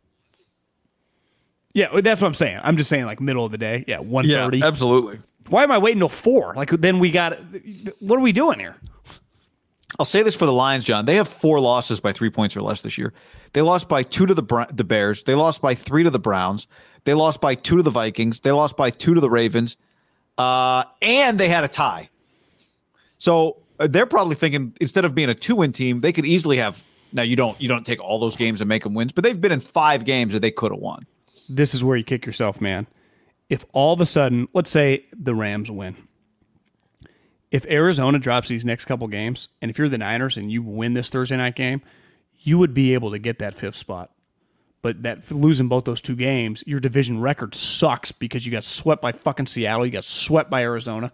[1.73, 2.59] yeah, that's what I'm saying.
[2.63, 3.83] I'm just saying like middle of the day.
[3.87, 4.61] Yeah, one thirty.
[4.63, 5.19] absolutely.
[5.49, 6.53] Why am I waiting till four?
[6.55, 7.37] Like then we got.
[7.99, 8.77] What are we doing here?
[9.99, 11.05] I'll say this for the Lions, John.
[11.05, 13.13] They have four losses by three points or less this year.
[13.53, 15.23] They lost by two to the the Bears.
[15.23, 16.67] They lost by three to the Browns.
[17.05, 18.39] They lost by two to the Vikings.
[18.39, 19.77] They lost by two to the Ravens,
[20.37, 22.09] uh, and they had a tie.
[23.17, 26.57] So uh, they're probably thinking instead of being a two win team, they could easily
[26.57, 26.83] have.
[27.11, 29.39] Now you don't you don't take all those games and make them wins, but they've
[29.39, 31.05] been in five games that they could have won.
[31.47, 32.87] This is where you kick yourself, man.
[33.49, 35.95] If all of a sudden, let's say the Rams win,
[37.51, 40.93] if Arizona drops these next couple games, and if you're the Niners and you win
[40.95, 41.81] this Thursday night game,
[42.39, 44.09] you would be able to get that fifth spot.
[44.83, 49.01] But that losing both those two games, your division record sucks because you got swept
[49.01, 51.11] by fucking Seattle, you got swept by Arizona.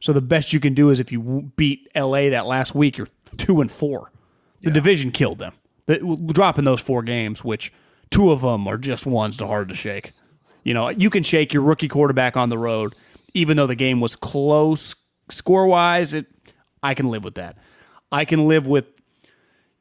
[0.00, 3.08] So the best you can do is if you beat LA that last week, you're
[3.36, 4.12] two and four.
[4.62, 5.52] The division killed them.
[5.86, 5.98] The,
[6.32, 7.72] dropping those four games, which
[8.10, 10.12] two of them are just ones to hard to shake.
[10.64, 12.94] You know, you can shake your rookie quarterback on the road,
[13.34, 14.94] even though the game was close
[15.30, 16.14] score wise.
[16.14, 16.26] It,
[16.82, 17.56] I can live with that.
[18.10, 18.86] I can live with,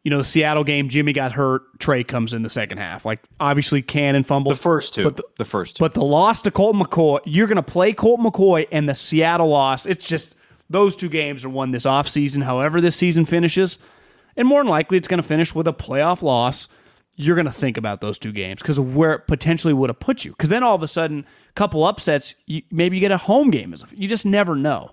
[0.07, 0.87] you know, the Seattle game.
[0.87, 1.63] Jimmy got hurt.
[1.81, 3.03] Trey comes in the second half.
[3.03, 5.83] Like obviously, Cannon fumbled The first two, but the, the first two.
[5.83, 9.49] but the loss to Colt McCoy, you're going to play Colt McCoy and the Seattle
[9.49, 9.85] loss.
[9.85, 10.37] It's just
[10.69, 13.79] those two games are won this offseason, however this season finishes.
[14.37, 16.69] And more than likely, it's going to finish with a playoff loss.
[17.17, 19.99] You're going to think about those two games because of where it potentially would have
[19.99, 20.31] put you.
[20.31, 23.51] Because then all of a sudden, a couple upsets, you, maybe you get a home
[23.51, 23.75] game.
[23.93, 24.91] You just never know.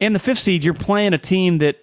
[0.00, 1.78] And the fifth seed, you're playing a team that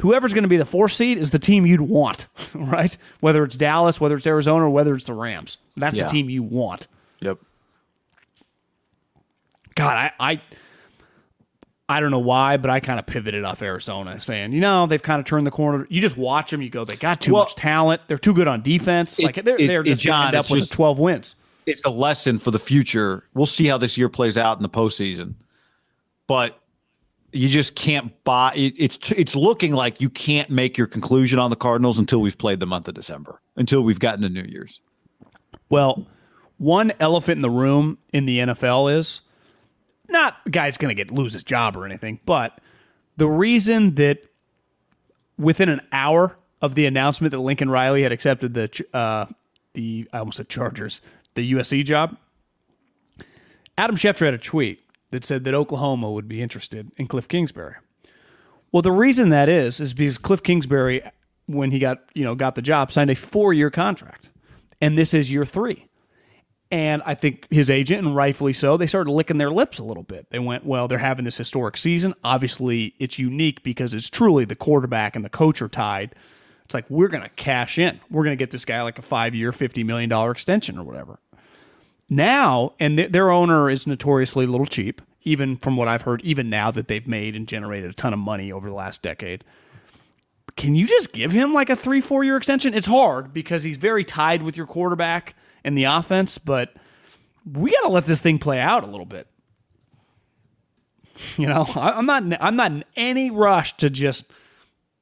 [0.00, 2.96] whoever's going to be the fourth seed is the team you'd want, right?
[3.20, 5.56] Whether it's Dallas, whether it's Arizona, or whether it's the Rams.
[5.76, 6.04] That's Yeah.
[6.04, 6.86] the team you want.
[7.20, 7.38] yep.
[9.76, 10.40] God, I, I,
[11.88, 15.02] I don't know why, but I kind of pivoted off Arizona, saying, you know, they've
[15.02, 15.86] kind of turned the corner.
[15.88, 18.02] You just watch them, you go, they got too Well, much talent.
[18.06, 19.18] They're too good on defense.
[19.18, 21.36] Like they're, it- they're just John, end up with just- 12 wins.
[21.66, 23.24] it's a lesson for the future.
[23.34, 25.34] We'll see how this year plays out in the postseason,
[26.26, 26.59] but
[27.32, 28.52] you just can't buy.
[28.54, 32.38] It, it's it's looking like you can't make your conclusion on the Cardinals until we've
[32.38, 34.80] played the month of December, until we've gotten to New Year's.
[35.68, 36.06] Well,
[36.58, 39.20] one elephant in the room in the NFL is
[40.08, 42.60] not the guy's going to get lose his job or anything, but
[43.16, 44.18] the reason that
[45.38, 49.26] within an hour of the announcement that Lincoln Riley had accepted the uh,
[49.74, 51.00] the I almost said Chargers
[51.34, 52.16] the USC job,
[53.78, 57.74] Adam Schefter had a tweet that said that Oklahoma would be interested in Cliff Kingsbury.
[58.72, 61.02] Well, the reason that is is because Cliff Kingsbury,
[61.46, 64.30] when he got you know got the job, signed a four year contract,
[64.80, 65.86] and this is year three.
[66.72, 70.04] And I think his agent, and rightfully so, they started licking their lips a little
[70.04, 70.30] bit.
[70.30, 72.14] They went, well, they're having this historic season.
[72.22, 76.14] Obviously, it's unique because it's truly the quarterback and the coach are tied.
[76.64, 77.98] It's like, we're going to cash in.
[78.08, 81.18] We're going to get this guy like a five year, $50 million extension or whatever.
[82.10, 86.20] Now, and th- their owner is notoriously a little cheap, even from what I've heard,
[86.22, 89.44] even now that they've made and generated a ton of money over the last decade.
[90.56, 92.74] Can you just give him like a three, four year extension?
[92.74, 96.74] It's hard because he's very tied with your quarterback and the offense, but
[97.50, 99.28] we got to let this thing play out a little bit.
[101.36, 102.24] You know, I'm not.
[102.40, 104.32] I'm not in any rush to just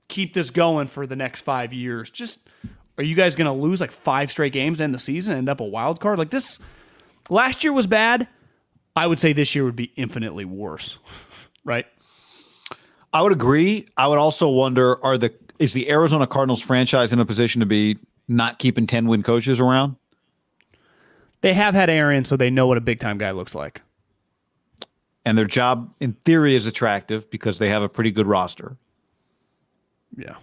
[0.08, 2.10] keep this going for the next five years.
[2.10, 2.48] Just
[2.96, 5.60] are you guys going to lose like five straight games in the season end up
[5.60, 6.58] a wild card like this?
[7.28, 8.28] Last year was bad.
[8.96, 10.98] I would say this year would be infinitely worse.
[11.64, 11.86] Right?
[13.12, 13.86] I would agree.
[13.96, 17.66] I would also wonder: Are the is the Arizona Cardinals franchise in a position to
[17.66, 19.96] be not keeping ten win coaches around?
[21.40, 23.82] They have had Aaron, so they know what a big time guy looks like.
[25.24, 28.76] And their job, in theory, is attractive because they have a pretty good roster.
[30.16, 30.36] Yeah.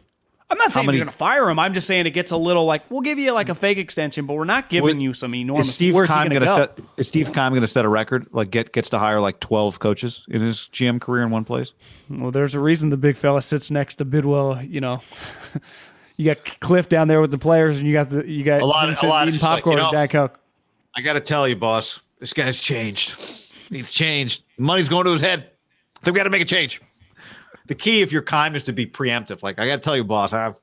[0.48, 1.58] I'm not saying many- you're going to fire him.
[1.58, 4.26] I'm just saying it gets a little like we'll give you like a fake extension,
[4.28, 5.70] but we're not giving Well, you some enormous.
[5.70, 6.56] Is Steve where's he gonna going to go?
[6.56, 6.80] set?
[6.98, 8.28] Is Steve Keim going to set a record?
[8.32, 11.74] Like get gets to hire like twelve coaches in his GM career in one place?
[12.10, 14.62] Well, there's a reason the big fella sits next to Bidwell.
[14.62, 15.02] You know,
[16.18, 18.66] you got Cliff down there with the players, and you got the you got A
[18.66, 20.40] lot- a lot of eating just like, popcorn you know- and Jack Coke.
[20.96, 23.16] I got to tell you, boss, this guy's changed.
[23.70, 24.44] He's changed.
[24.58, 25.50] Money's going to his head.
[25.98, 26.80] I think we got to make a change.
[27.68, 29.44] The key, if you're Keim, is to be preemptive.
[29.44, 30.54] Like I got to tell you, boss, I,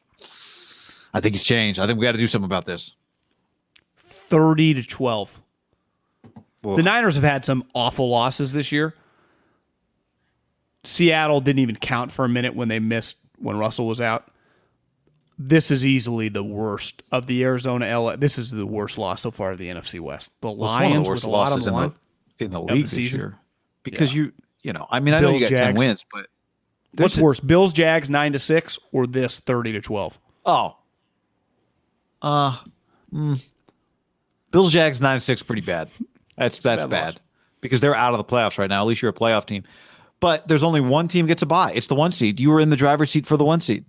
[1.12, 1.80] I think he's changed.
[1.80, 2.94] I think we got to do something about this.
[3.96, 5.40] Thirty to twelve.
[6.64, 6.76] Oof.
[6.76, 8.94] The Niners have had some awful losses this year.
[10.84, 14.28] Seattle didn't even count for a minute when they missed when Russell was out.
[15.38, 18.16] This is easily the worst of the Arizona LA.
[18.16, 20.30] This is the worst loss so far of the NFC West.
[20.40, 21.92] The Well, Lions the worst with a lot on losses the in
[22.38, 23.38] the in the the league this year
[23.82, 26.26] because you you know I mean I know you Bills, got ten wins, but
[26.96, 30.18] What's there's a- worse, Bills Jags nine to six or this thirty to twelve?
[30.44, 30.76] Oh,
[32.20, 32.56] uh,
[33.12, 33.42] mm,
[34.50, 35.88] Bills Jags nine to six pretty bad.
[36.36, 37.20] That's that's bad bad,
[37.60, 38.80] because they're out of the playoffs right now.
[38.82, 39.64] At least you're a playoff team,
[40.20, 41.72] but there's only one team gets a bye.
[41.74, 42.40] It's the one seed.
[42.40, 43.84] You were in the driver's seat for the one seed.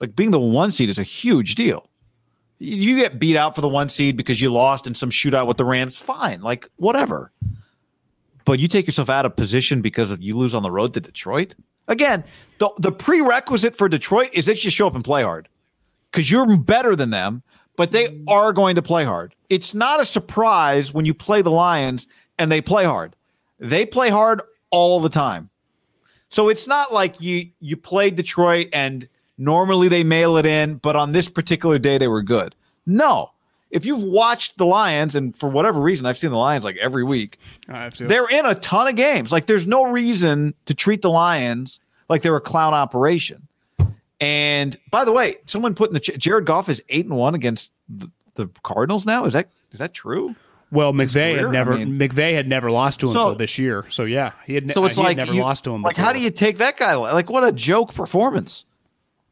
[0.00, 1.88] Like being the one seed is a huge deal.
[2.58, 5.56] You get beat out for the one seed because you lost in some shootout with
[5.56, 5.98] the Rams.
[5.98, 7.32] Fine, like whatever.
[8.44, 11.54] But you take yourself out of position because you lose on the road to Detroit.
[11.88, 12.24] Again,
[12.58, 15.48] the the prerequisite for Detroit is that you show up and play hard
[16.10, 17.42] because you're better than them,
[17.76, 18.24] but they mm.
[18.28, 19.34] are going to play hard.
[19.50, 22.06] It's not a surprise when you play the Lions
[22.38, 23.16] and they play hard.
[23.58, 24.40] They play hard
[24.70, 25.50] all the time.
[26.28, 29.08] So it's not like you you played Detroit and
[29.38, 32.54] normally they mail it in, but on this particular day they were good.
[32.86, 33.30] No.
[33.74, 37.02] If you've watched the Lions, and for whatever reason, I've seen the Lions like every
[37.04, 37.38] week,
[37.98, 39.32] they're in a ton of games.
[39.32, 43.48] Like there's no reason to treat the Lions like they're a clown operation.
[44.20, 47.34] And by the way, someone put in the ch- Jared Goff is eight and one
[47.34, 49.24] against the, the Cardinals now.
[49.24, 50.34] Is that is that true?
[50.70, 53.58] Well, McVay had never I mean- McVay had never lost to him So- until this
[53.58, 53.84] year.
[53.90, 54.66] So yeah, he had.
[54.68, 55.82] ne- So uh, it's he had like never you- lost to him.
[55.82, 56.06] Like, before.
[56.06, 56.94] how do you take that guy?
[56.94, 58.64] Like, what a joke performance!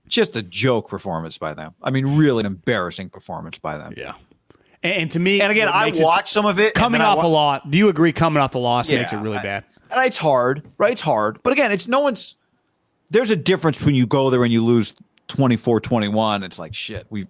[0.08, 1.74] Just a joke performance by them.
[1.82, 3.94] I mean, really an embarrassing performance by them.
[3.96, 4.14] Yeah.
[4.82, 6.74] And, and to me, And again, I watched some of it.
[6.74, 7.70] coming off wa- a lot.
[7.70, 8.12] Do you agree?
[8.12, 9.64] Coming off the loss makes it really I- bad.
[9.90, 10.92] And it's hard, right?
[10.92, 11.42] It's hard.
[11.42, 12.36] But again, it's no one's
[13.10, 14.94] there's a difference when you go there and you lose
[15.28, 16.42] 24-21.
[16.44, 17.06] It's like shit.
[17.10, 17.26] We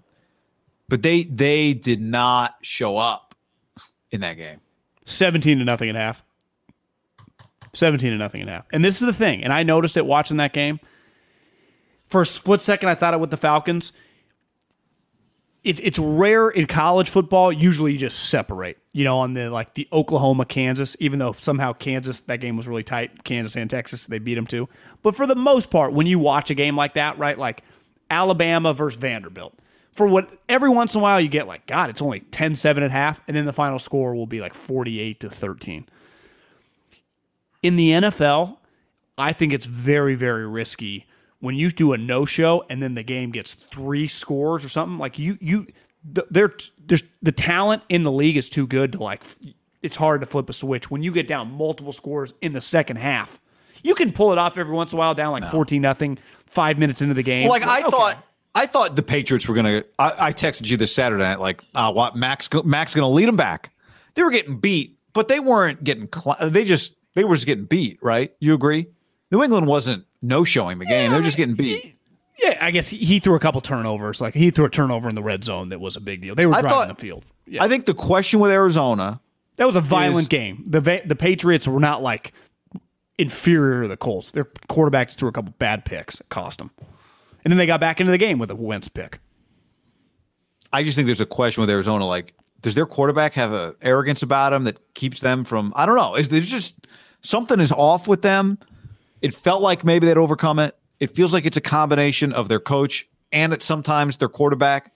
[0.88, 3.34] but they they did not show up
[4.12, 4.60] in that game.
[5.06, 6.22] Seventeen to nothing at half.
[7.72, 8.66] Seventeen to nothing at half.
[8.72, 9.42] And this is the thing.
[9.42, 10.78] And I noticed it watching that game.
[12.08, 13.92] For a split second, I thought it with the Falcons.
[15.64, 17.52] It, it's rare in college football.
[17.52, 18.78] Usually, you just separate.
[18.92, 20.96] You know, on the like the Oklahoma Kansas.
[20.98, 23.24] Even though somehow Kansas that game was really tight.
[23.24, 24.68] Kansas and Texas they beat them too.
[25.02, 27.62] But for the most part, when you watch a game like that, right, like
[28.10, 29.54] Alabama versus Vanderbilt.
[29.92, 32.90] For what every once in a while you get like, God, it's only 10-7 at
[32.90, 35.86] half, and then the final score will be like 48 to 13.
[37.62, 38.56] In the NFL,
[39.18, 41.06] I think it's very, very risky
[41.42, 44.96] when you do a no-show and then the game gets three scores or something.
[44.98, 45.66] Like you, you,
[46.14, 46.52] th- there,
[46.86, 49.22] there's the talent in the league is too good to like.
[49.82, 52.96] It's hard to flip a switch when you get down multiple scores in the second
[52.96, 53.40] half.
[53.82, 56.16] You can pull it off every once in a while, down like fourteen nothing,
[56.46, 57.48] five minutes into the game.
[57.48, 57.90] Like I Okay.
[57.90, 58.24] thought,
[58.54, 59.82] I thought the Patriots were gonna.
[59.98, 62.48] I, I texted you this Saturday night, like, uh, what Max?
[62.64, 63.72] Max gonna lead them back.
[64.14, 66.08] They were getting beat, but they weren't getting.
[66.14, 68.32] Cl- they just they were just getting beat, right?
[68.38, 68.86] You agree?
[69.32, 71.10] New England wasn't no showing the game.
[71.10, 71.96] They're just getting beat.
[72.38, 74.20] Yeah, I guess he, he threw a couple turnovers.
[74.20, 76.34] Like he threw a turnover in the red zone that was a big deal.
[76.34, 77.24] They were I driving thought- the field.
[77.46, 77.62] Yeah.
[77.62, 79.20] I think the question with Arizona,
[79.56, 80.64] that was a violent is- game.
[80.66, 82.32] The the Patriots were not like
[83.18, 84.30] inferior to the Colts.
[84.30, 86.20] Their quarterbacks threw a couple bad picks.
[86.20, 86.70] It cost them.
[87.44, 89.18] And then they got back into the game with a Wentz pick.
[90.72, 92.06] I just think there's a question with Arizona.
[92.06, 95.72] Like, does their quarterback have a arrogance about him that keeps them from?
[95.76, 96.14] I don't know.
[96.14, 96.86] Is there's just
[97.20, 98.58] something is off with them?
[99.22, 100.76] It felt like maybe they'd overcome it.
[101.00, 104.92] It feels like it's a combination of their coach and it's sometimes their quarterback,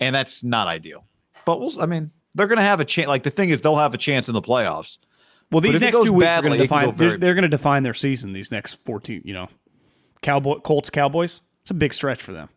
[0.00, 1.04] and that's not ideal.
[1.44, 1.80] But we'll.
[1.80, 3.08] I mean, they're going to have a chance.
[3.08, 4.98] Like the thing is, they'll have a chance in the playoffs.
[5.50, 6.84] Well, these next two weeks badly, are going to define.
[6.86, 8.32] go very- They're, they're going to define their season.
[8.32, 9.48] These next fourteen, you know,
[10.22, 11.40] Cowboy Colts Cowboys.
[11.62, 12.48] It's a big stretch for them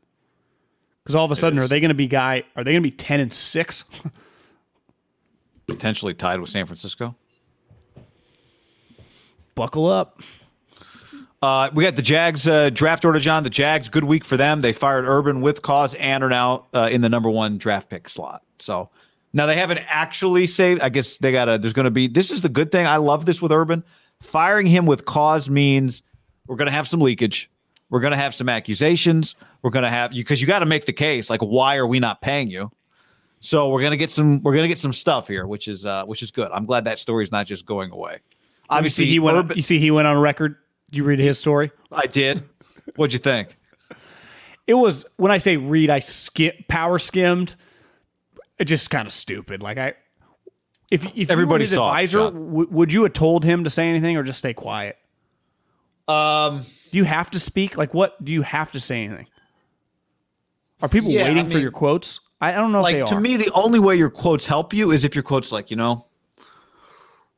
[1.03, 2.43] because all of a sudden, are they going to be guy?
[2.55, 3.83] Are they going to be ten and six?
[5.67, 7.15] Potentially tied with San Francisco.
[9.55, 10.21] Buckle up.
[11.41, 13.43] Uh, we got the Jags uh, draft order, John.
[13.43, 14.59] The Jags, good week for them.
[14.59, 18.07] They fired Urban with cause and are now uh, in the number one draft pick
[18.07, 18.43] slot.
[18.59, 18.89] So
[19.33, 20.81] now they haven't actually saved.
[20.81, 21.57] I guess they got to.
[21.57, 22.07] There's going to be.
[22.07, 22.85] This is the good thing.
[22.85, 23.83] I love this with Urban.
[24.21, 26.03] Firing him with cause means
[26.45, 27.49] we're going to have some leakage.
[27.89, 29.35] We're going to have some accusations.
[29.63, 31.29] We're going to have you because you got to make the case.
[31.29, 32.71] Like, why are we not paying you?
[33.43, 34.43] So we're gonna get some.
[34.43, 36.51] We're gonna get some stuff here, which is uh, which is good.
[36.51, 38.19] I'm glad that story is not just going away.
[38.69, 39.35] Obviously, you he went.
[39.35, 40.57] Urban- you see, he went on record.
[40.91, 41.71] You read his story?
[41.91, 42.43] I did.
[42.95, 43.57] What'd you think?
[44.67, 47.55] It was when I say read, I skim, power skimmed.
[48.59, 49.63] It just kind of stupid.
[49.63, 49.93] Like I,
[50.91, 53.69] if if you were Everybody's his soft, advisor, w- would you have told him to
[53.69, 54.97] say anything or just stay quiet?
[56.07, 56.61] Um,
[56.91, 57.77] Do you have to speak?
[57.77, 58.23] Like what?
[58.23, 59.27] Do you have to say anything?
[60.81, 62.19] Are people Yeah, waiting I for your quotes?
[62.41, 65.03] I don't know if like to me, the only way your quotes help you is
[65.03, 66.07] if your quotes like, you know,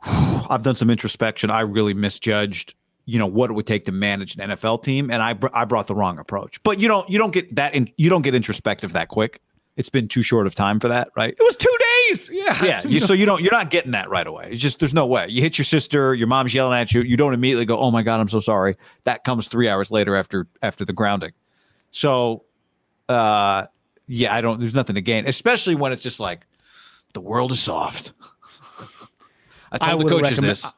[0.49, 1.49] I've done some introspection.
[1.51, 2.73] I really misjudged,
[3.05, 5.65] you know, what it would take to manage an NFL team, and I br- I
[5.65, 6.61] brought the wrong approach.
[6.63, 9.41] But you don't you don't get that in you don't get introspective that quick.
[9.75, 11.33] It's been too short of time for that, right?
[11.37, 11.75] it was two
[12.09, 12.29] days.
[12.31, 14.49] Yeah, Yeah, you, so you don't you're not getting that right away.
[14.51, 15.27] It's just there's no way.
[15.29, 17.01] You hit your sister, your mom's yelling at you.
[17.01, 20.15] You don't immediately go, "Oh my god, I'm so sorry." That comes three hours later
[20.15, 21.31] after after the grounding.
[21.91, 22.45] So,
[23.09, 23.65] uh,
[24.07, 24.59] yeah, I don't.
[24.59, 26.45] There's nothing to gain, especially when it's just like
[27.13, 28.13] the world is soft.
[29.71, 30.73] I I told the would've coaches this.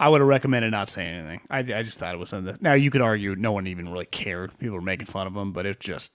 [0.00, 1.40] I would have recommended not saying anything.
[1.50, 2.56] I, I just thought it was something.
[2.60, 4.56] Now you could argue no one even really cared.
[4.58, 6.12] People were making fun of him, but it just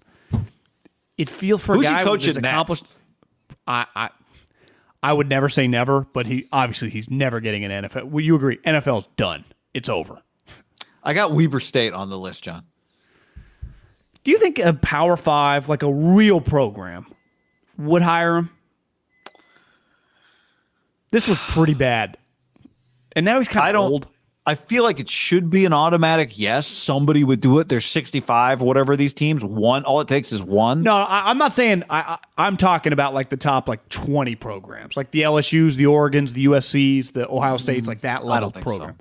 [1.18, 2.84] it feel for Who's a he guy coaching with accomplished.
[2.84, 3.00] next?
[3.68, 4.10] I, I
[5.02, 8.10] I would never say never, but he obviously he's never getting an NFL.
[8.10, 8.58] Will you agree?
[8.58, 9.46] NFL's done.
[9.74, 10.22] It's over.
[11.04, 12.64] I got Weber State on the list, John.
[14.24, 17.06] Do you think a Power Five, like a real program,
[17.78, 18.50] would hire him?
[21.12, 22.18] This was pretty bad,
[23.16, 23.92] and now he's kind I of don't.
[23.92, 24.08] old.
[24.46, 26.66] I feel like it should be an automatic yes.
[26.66, 27.70] Somebody would do it.
[27.70, 29.44] There's 65, whatever these teams.
[29.46, 30.82] One, all it takes is one.
[30.82, 31.84] No, I, I'm not saying.
[31.90, 32.18] I, I,
[32.48, 36.46] I'm talking about like the top like 20 programs, like the LSU's, the Oregon's, the
[36.46, 38.62] USC's, the Ohio State's, like that level Mm, so.
[38.62, 38.98] program.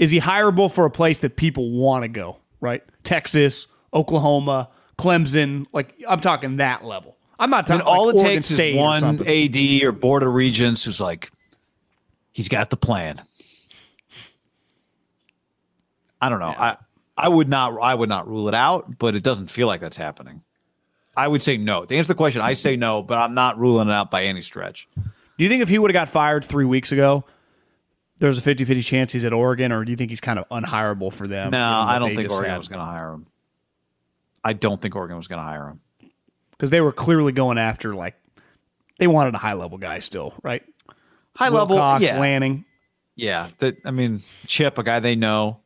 [0.00, 2.38] Is he hireable for a place that people want to go?
[2.60, 5.66] Right, Texas, Oklahoma, Clemson.
[5.72, 7.16] Like I'm talking that level.
[7.38, 7.86] I'm not talking.
[7.86, 9.28] all like it Oregon takes State is one.
[9.28, 11.30] AD or board of regents who's like,
[12.38, 13.20] he's got the plan.
[16.20, 16.54] I don't know.
[16.56, 16.76] I
[17.16, 19.96] I would not I would not rule it out, but it doesn't feel like that's
[19.96, 20.42] happening.
[21.16, 21.84] I would say no.
[21.84, 24.40] To answer the question, I say no, but I'm not ruling it out by any
[24.40, 24.86] stretch.
[24.96, 25.02] Do
[25.44, 27.24] you think if he would have got fired three weeks ago,
[28.18, 30.48] there's a 50 50 chance he's at Oregon, or do you think he's kind of
[30.48, 31.50] unhireable for them?
[31.50, 32.58] No, I don't think Oregon had?
[32.58, 33.26] was going to hire him.
[34.44, 35.80] I don't think Oregon was going to hire him.
[36.52, 38.14] because they were clearly going after like
[38.98, 40.62] they wanted a high level guy still, right?
[41.38, 42.64] High level, Wilcox, yeah, Lanning.
[43.14, 43.48] yeah.
[43.58, 45.60] That I mean, Chip, a guy they know.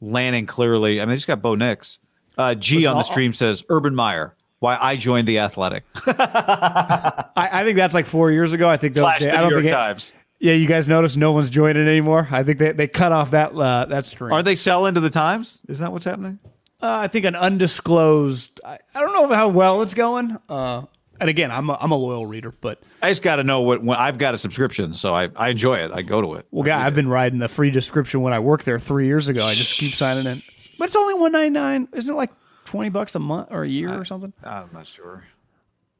[0.00, 1.00] Lanning clearly.
[1.00, 1.98] I mean, they just got Bo Nix.
[2.38, 4.34] Uh, G on the I'll- stream says Urban Meyer.
[4.58, 8.68] Why I joined the Athletic I, I think that's like four years ago.
[8.70, 10.12] I think those, they- the I New don't York think it- Times.
[10.40, 12.26] yeah, you guys notice no one's joining anymore.
[12.30, 14.32] I think they, they cut off that uh, that stream.
[14.32, 15.60] Are they selling to the Times?
[15.68, 16.38] Is that what's happening?
[16.82, 18.60] Uh, I think an undisclosed.
[18.64, 20.38] I, I don't know how well it's going.
[20.48, 20.82] Uh,
[21.20, 23.82] and again, I'm a, I'm a loyal reader, but I just got to know what
[23.82, 25.90] when I've got a subscription, so I, I enjoy it.
[25.92, 26.46] I go to it.
[26.50, 29.40] well, guy, I've been riding the free description when I worked there three years ago.
[29.44, 30.42] I just keep signing in,
[30.78, 31.88] but it's only one ninety nine.
[31.92, 32.30] Isn't it like
[32.64, 34.32] twenty bucks a month or a year or something?
[34.44, 35.24] I'm not sure.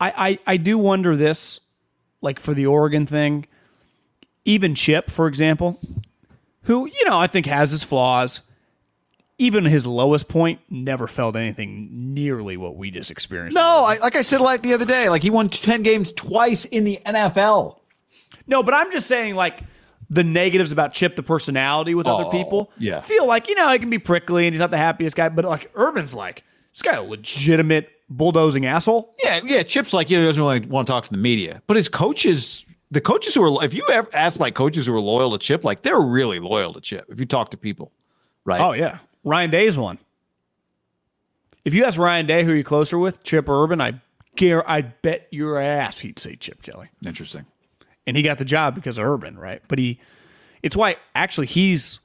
[0.01, 1.61] I, I, I do wonder this,
[2.21, 3.47] like for the Oregon thing,
[4.45, 5.79] even Chip, for example,
[6.63, 8.43] who, you know, I think has his flaws,
[9.39, 13.55] even his lowest point never felt anything nearly what we just experienced.
[13.55, 16.65] No, I, like I said like the other day, like he won ten games twice
[16.65, 17.79] in the NFL.
[18.47, 19.61] No, but I'm just saying, like,
[20.09, 22.71] the negatives about Chip the personality with other Oh, people.
[22.79, 23.01] yeah.
[23.01, 25.45] feel like you know he can be prickly and he's not the happiest guy, but
[25.45, 29.15] like Urban's like this guy a legitimate bulldozing asshole.
[29.23, 29.63] Yeah, yeah.
[29.65, 32.65] Chip's like you know doesn't really want to talk to the media, but his coaches,
[32.93, 35.65] the coaches who are, if you ever ask like coaches who are loyal to Chip,
[35.65, 37.05] like they're really loyal to Chip.
[37.09, 37.91] If you talk to people,
[38.45, 38.61] right?
[38.61, 39.99] Oh yeah, Ryan Day's one.
[41.65, 44.01] If you ask Ryan Day who you're closer with, Chip or Urban, I
[44.37, 44.69] care.
[44.71, 46.89] I bet your ass he'd say Chip Kelly.
[47.05, 47.45] interesting.
[48.07, 49.61] and he got the job because of Urban, right?
[49.67, 49.99] But he,
[50.63, 51.99] it's why actually he's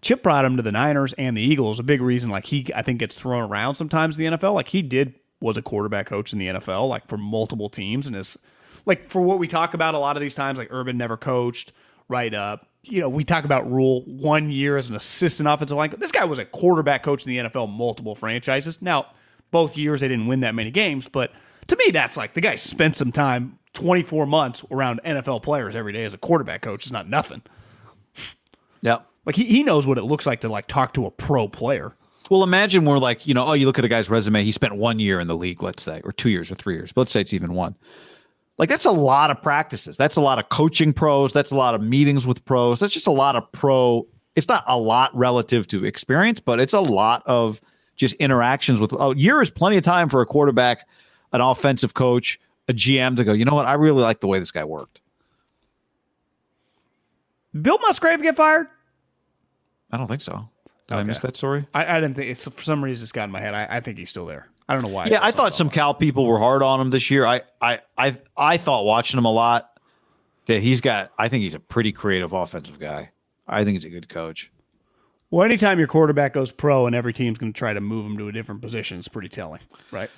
[0.00, 1.78] Chip brought him to the Niners and the Eagles.
[1.78, 4.54] A big reason, like he, I think gets thrown around sometimes in the NFL.
[4.54, 8.16] Like he did was a quarterback coach in the NFL, like for multiple teams, and
[8.16, 8.38] is
[8.86, 11.72] like for what we talk about a lot of these times, like Urban never coached,
[12.08, 12.32] right?
[12.32, 15.94] Uh, you know, we talk about Rule one year as an assistant offensive line.
[15.98, 18.82] This guy was a quarterback coach in the NFL, multiple franchises.
[18.82, 19.06] Now,
[19.50, 21.32] both years they didn't win that many games, but
[21.68, 25.92] to me, that's like the guy spent some time, 24 months around NFL players every
[25.92, 26.84] day as a quarterback coach.
[26.84, 27.42] It's not nothing.
[28.80, 28.98] Yeah.
[29.24, 31.94] Like he, he knows what it looks like to like talk to a pro player.
[32.30, 34.74] Well, imagine we're like, you know, oh, you look at a guy's resume, he spent
[34.74, 37.12] one year in the league, let's say, or two years or three years, but let's
[37.12, 37.76] say it's even one.
[38.62, 39.96] Like, that's a lot of practices.
[39.96, 41.32] That's a lot of coaching pros.
[41.32, 42.78] That's a lot of meetings with pros.
[42.78, 44.06] That's just a lot of pro.
[44.36, 47.60] It's not a lot relative to experience, but it's a lot of
[47.96, 48.92] just interactions with.
[48.92, 50.86] Oh, a year is plenty of time for a quarterback,
[51.32, 53.66] an offensive coach, a GM to go, you know what?
[53.66, 55.00] I really like the way this guy worked.
[57.60, 58.68] Bill Musgrave get fired?
[59.90, 60.48] I don't think so.
[60.86, 61.66] Did I miss that story?
[61.74, 63.54] I, I didn't think it's for some reason it's got in my head.
[63.54, 64.51] I, I think he's still there.
[64.68, 65.06] I don't know why.
[65.06, 67.26] Yeah, I thought some Cal people were hard on him this year.
[67.26, 69.78] I, I, I, I thought watching him a lot
[70.46, 71.10] that he's got.
[71.18, 73.10] I think he's a pretty creative offensive guy.
[73.46, 74.50] I think he's a good coach.
[75.30, 78.18] Well, anytime your quarterback goes pro and every team's going to try to move him
[78.18, 79.60] to a different position, it's pretty telling,
[79.90, 80.10] right?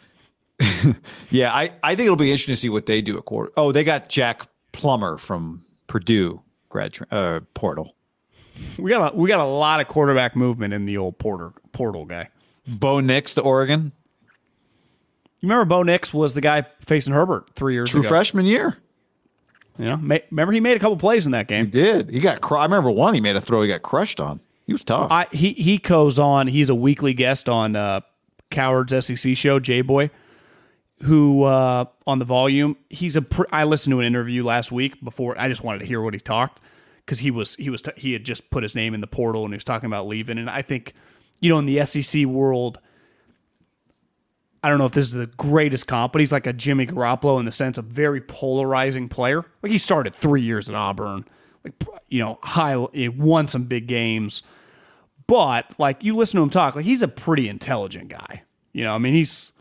[1.30, 3.52] Yeah, I, I think it'll be interesting to see what they do at quarter.
[3.56, 7.96] Oh, they got Jack Plummer from Purdue grad tra- uh, portal.
[8.78, 12.04] We got a, we got a lot of quarterback movement in the old Porter portal
[12.04, 12.28] guy.
[12.66, 13.92] Bo Nix to Oregon,
[15.44, 18.08] You remember Bo Nix was the guy facing Herbert three years true ago.
[18.08, 18.78] freshman year.
[19.78, 21.66] You know, ma- remember he made a couple plays in that game.
[21.66, 22.08] He did.
[22.08, 22.40] He got.
[22.40, 23.12] Cr- I remember one.
[23.12, 23.60] He made a throw.
[23.60, 24.40] He got crushed on.
[24.66, 25.12] He was tough.
[25.12, 26.46] I he he goes on.
[26.46, 28.00] He's a weekly guest on uh,
[28.50, 30.08] Cowherd's SEC show, J Boy,
[31.02, 32.78] who uh, on the volume.
[32.88, 33.20] He's a.
[33.20, 35.38] Pr- I listened to an interview last week before.
[35.38, 36.62] I just wanted to hear what he talked
[37.04, 39.44] because he was he was t- he had just put his name in the portal
[39.44, 40.38] and he was talking about leaving.
[40.38, 40.94] And I think
[41.40, 42.78] you know in the SEC world.
[44.64, 47.38] I don't know if this is the greatest comp, but he's like a Jimmy Garoppolo
[47.38, 49.44] in the sense of very polarizing player.
[49.62, 51.26] Like he started three years at Auburn,
[51.64, 51.74] like
[52.08, 54.42] you know, high he won some big games,
[55.26, 58.42] but like you listen to him talk, like he's a pretty intelligent guy.
[58.72, 59.52] You know, I mean, he's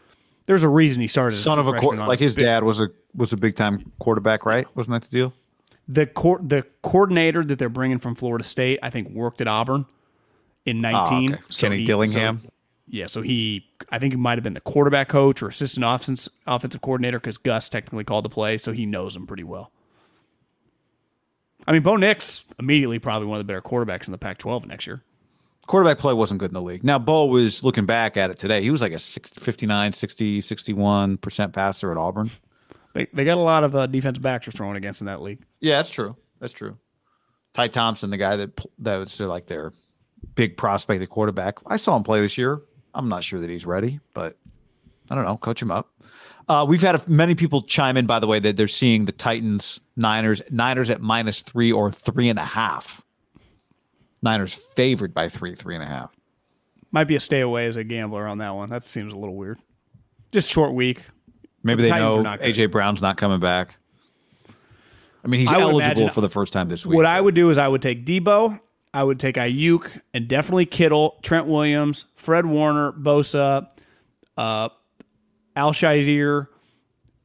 [0.46, 1.36] there's a reason he started.
[1.36, 4.46] as Son of a like his big- dad was a was a big time quarterback,
[4.46, 4.66] right?
[4.74, 5.34] Wasn't that the deal?
[5.90, 9.86] The court the coordinator that they're bringing from Florida State, I think, worked at Auburn
[10.66, 11.32] in ah, 19.
[11.32, 11.44] Oh, okay.
[11.50, 12.40] Kenny he- Dillingham?
[12.42, 12.50] so-
[12.88, 16.30] yeah, so he, I think he might have been the quarterback coach or assistant offense,
[16.48, 19.72] offensive coordinator because Gus technically called the play, so he knows him pretty well.
[21.68, 24.86] I mean, Bo Nix immediately probably one of the better quarterbacks in the Pac-12 next
[24.86, 25.02] year.
[25.66, 26.84] quarterback play wasn't good in the league.
[26.84, 28.62] Now, Bo was looking back at it today.
[28.62, 32.32] He was like a 60, 59, 60, 61% passer at Auburn.
[32.94, 35.42] They, they got a lot of uh, defensive backs they're throwing against in that league.
[35.62, 36.16] Yeah, that's true.
[36.40, 36.78] That's true.
[37.54, 39.72] Ty Thompson, the guy that that was like their
[40.36, 41.58] big prospect at quarterback.
[41.66, 42.62] I saw him play this year.
[42.94, 44.38] I'm not sure that he's ready, but
[45.10, 45.38] I don't know.
[45.38, 45.92] Coach him up.
[46.48, 49.12] Uh, we've had a, many people chime in, by the way, that they're seeing the
[49.12, 53.02] Titans, Niners, Niners at minus three or three and a half.
[54.22, 56.12] Niners favored by three, three and a half.
[56.92, 58.70] Might be a stay away as a gambler on that one.
[58.70, 59.58] That seems a little weird.
[60.32, 61.02] Just short week.
[61.64, 62.38] Maybe The they Titans know.
[62.38, 63.78] AJ Brown's not coming back.
[65.24, 66.96] I mean, he's I eligible imagine- for the first time this week.
[66.98, 68.60] What I would do is I would take Deebo,
[68.94, 73.68] I would take Aiyuk, and definitely Kittle, Trent Williams, Fred Warner, Bosa,
[74.38, 74.70] uh,
[75.56, 76.48] Al-Shaair,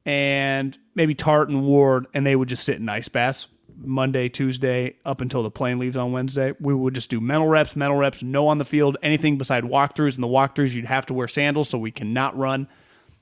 [0.07, 3.49] and maybe Tartt and Ward, and they would just sit in ice baths
[3.81, 6.55] Monday, Tuesday, up until the plane leaves on Wednesday.
[6.59, 10.15] We would just do mental reps, mental reps, no on the field, anything beside walkthroughs.
[10.15, 12.69] And the walkthroughs, you'd have to wear sandals so we cannot run.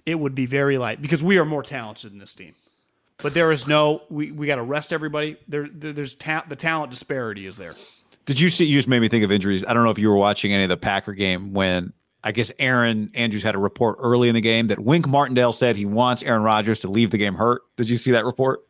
[0.07, 2.55] It would be very light because we are more talented in this team.
[3.19, 5.37] But there is no, we, we got to rest everybody.
[5.49, 7.75] There, there there's ta- the talent disparity is there.
[8.27, 8.65] Did you see?
[8.65, 9.65] You just made me think of injuries.
[9.67, 11.93] I don't know if you were watching any of the Packer game when
[12.23, 15.77] I guess Erin Andrews had a report early in the game that Wink Martindale said
[15.77, 17.63] he wants Aaron Rodgers to leave the game hurt.
[17.77, 18.67] Did you see that report?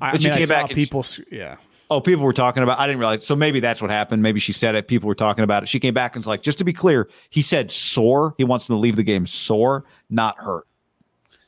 [0.00, 1.56] I, But I mean, came saw back people, yeah.
[1.88, 2.80] Oh, people were talking about.
[2.80, 3.24] I didn't realize.
[3.24, 4.22] So maybe that's what happened.
[4.22, 4.88] Maybe she said it.
[4.88, 5.68] People were talking about it.
[5.68, 8.34] She came back and was like, just to be clear, he said sore.
[8.38, 10.66] He wants him to leave the game sore, not hurt.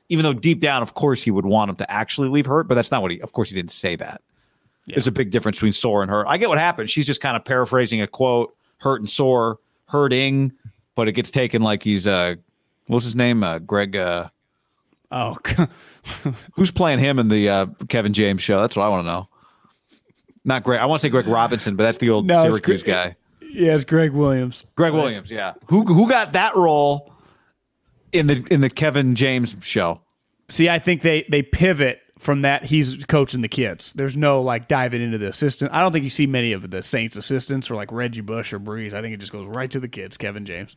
[0.09, 2.77] Even though deep down, of course, he would want him to actually leave hurt, but
[2.77, 3.21] that's not what he.
[3.21, 4.23] Of course, he didn't say that.
[4.95, 6.27] There's a big difference between sore and hurt.
[6.29, 6.91] I get what happened.
[6.91, 9.59] She's just kind of paraphrasing a quote, hurt and sore,
[9.89, 10.53] hurting,
[10.95, 12.35] but it gets taken like he's uh
[12.87, 13.43] what's his name?
[13.43, 14.29] Uh Greg uh
[15.11, 15.39] Oh,
[16.55, 18.61] who's playing him in the uh Kevin James show?
[18.61, 19.29] That's what I want to know.
[20.45, 20.81] Not Greg.
[20.81, 23.17] I want to say Greg Robinson, but that's the old No, Syracuse Gre- guy.
[23.41, 24.65] yes, Gregg Williams.
[24.77, 25.55] Gregg Williams, yeah.
[25.67, 27.13] Who who got that role
[28.13, 30.01] in the in the Kevin James show?
[30.49, 32.65] See, I think they they pivot from that.
[32.65, 33.93] He's coaching the kids.
[33.95, 35.73] There's no like diving into the assistant.
[35.73, 38.61] I don't think you see many of the Saints assistants or like Reggie Bush or
[38.61, 38.93] Brees.
[38.93, 40.17] I think it just goes right to the kids.
[40.17, 40.77] Kevin James.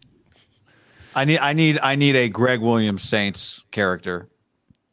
[1.14, 4.30] I need I need I need a Gregg Williams Saints character.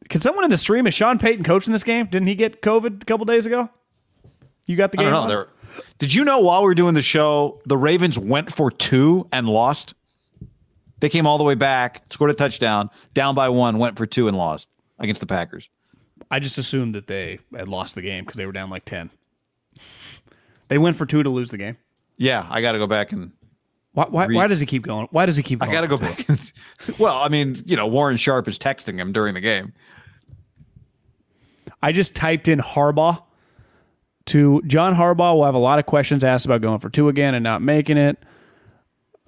[0.09, 2.07] Can someone in the stream is Sean Payton coaching this game?
[2.07, 3.69] Didn't he get COVID a couple days ago?
[4.65, 5.07] You got the game.
[5.07, 5.45] I don't know.
[5.97, 9.47] Did you know while we were doing the show, the Ravens went for two and
[9.47, 9.93] lost?
[10.99, 14.27] They came all the way back, scored a touchdown, down by one, went for two
[14.27, 14.67] and lost
[14.99, 15.69] against the Packers.
[16.31, 19.09] I just assumed that they had lost the game because they were down like ten.
[20.67, 21.77] They went for two to lose the game.
[22.17, 23.31] Yeah, I got to go back and
[23.93, 24.05] Why?
[24.05, 25.07] Why, Re- why does he keep going?
[25.11, 25.59] Why does he keep?
[25.59, 26.27] Going I got to go back.
[26.29, 26.53] And,
[26.99, 29.73] well, I mean, you know, Warren Sharp is texting him during the game.
[31.81, 33.23] I just typed in Harbaugh
[34.27, 35.35] to John Harbaugh.
[35.35, 37.97] Will have a lot of questions asked about going for two again and not making
[37.97, 38.17] it.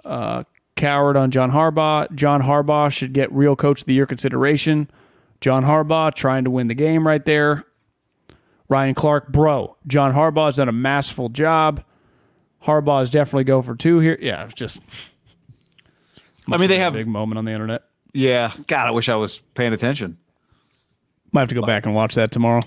[0.03, 0.43] Uh,
[0.75, 2.13] Cowherd on John Harbaugh.
[2.13, 4.89] John Harbaugh should get real coach of the year consideration.
[5.41, 7.65] John Harbaugh trying to win the game right there.
[8.69, 9.76] Ryan Clark, bro.
[9.88, 11.84] John Harbaugh has done a masterful job.
[12.63, 14.18] Harbaugh is definitely go for two here.
[14.22, 14.80] Yeah, it's just.
[16.49, 17.84] I mean, they a have, big moment on the internet.
[18.13, 18.51] yeah.
[18.68, 20.18] God, I wish I was paying attention.
[21.31, 22.61] Might have to go back and watch that tomorrow.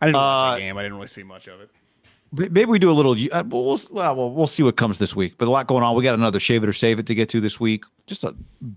[0.00, 0.76] I didn't watch Uh, the game.
[0.76, 1.70] I didn't really see much of it.
[2.32, 3.12] Maybe we do a little.
[3.12, 5.38] Uh, we'll, well, well, we'll see what comes this week.
[5.38, 5.94] But a lot going on.
[5.96, 7.84] We got another shave it or save it to get to this week.
[8.06, 8.32] Just a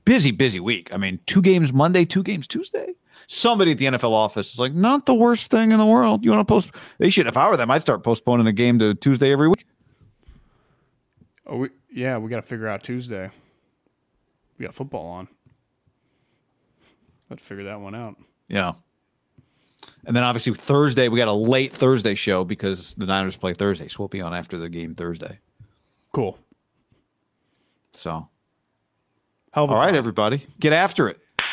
[0.05, 0.93] busy, busy week.
[0.93, 2.93] I mean, two games Monday, two games Tuesday.
[3.31, 6.25] Somebody at the NFL office is like, not the worst thing in the world.
[6.25, 6.71] You want to post?
[6.97, 7.27] They should.
[7.27, 9.67] If I were them, I'd start postponing the game to Tuesday every week.
[11.45, 13.29] Oh, we, yeah, we got to figure out Tuesday.
[14.57, 15.27] We got football on.
[17.29, 18.15] Let's figure that one out.
[18.47, 18.73] Yeah.
[20.05, 23.89] And then obviously Thursday we got a late Thursday show because the Niners play Thursday,
[23.89, 25.37] so we'll be on after the game Thursday.
[26.13, 26.39] Cool.
[27.93, 28.27] So,
[29.53, 29.95] all right, pod.
[29.95, 31.19] everybody, get after it.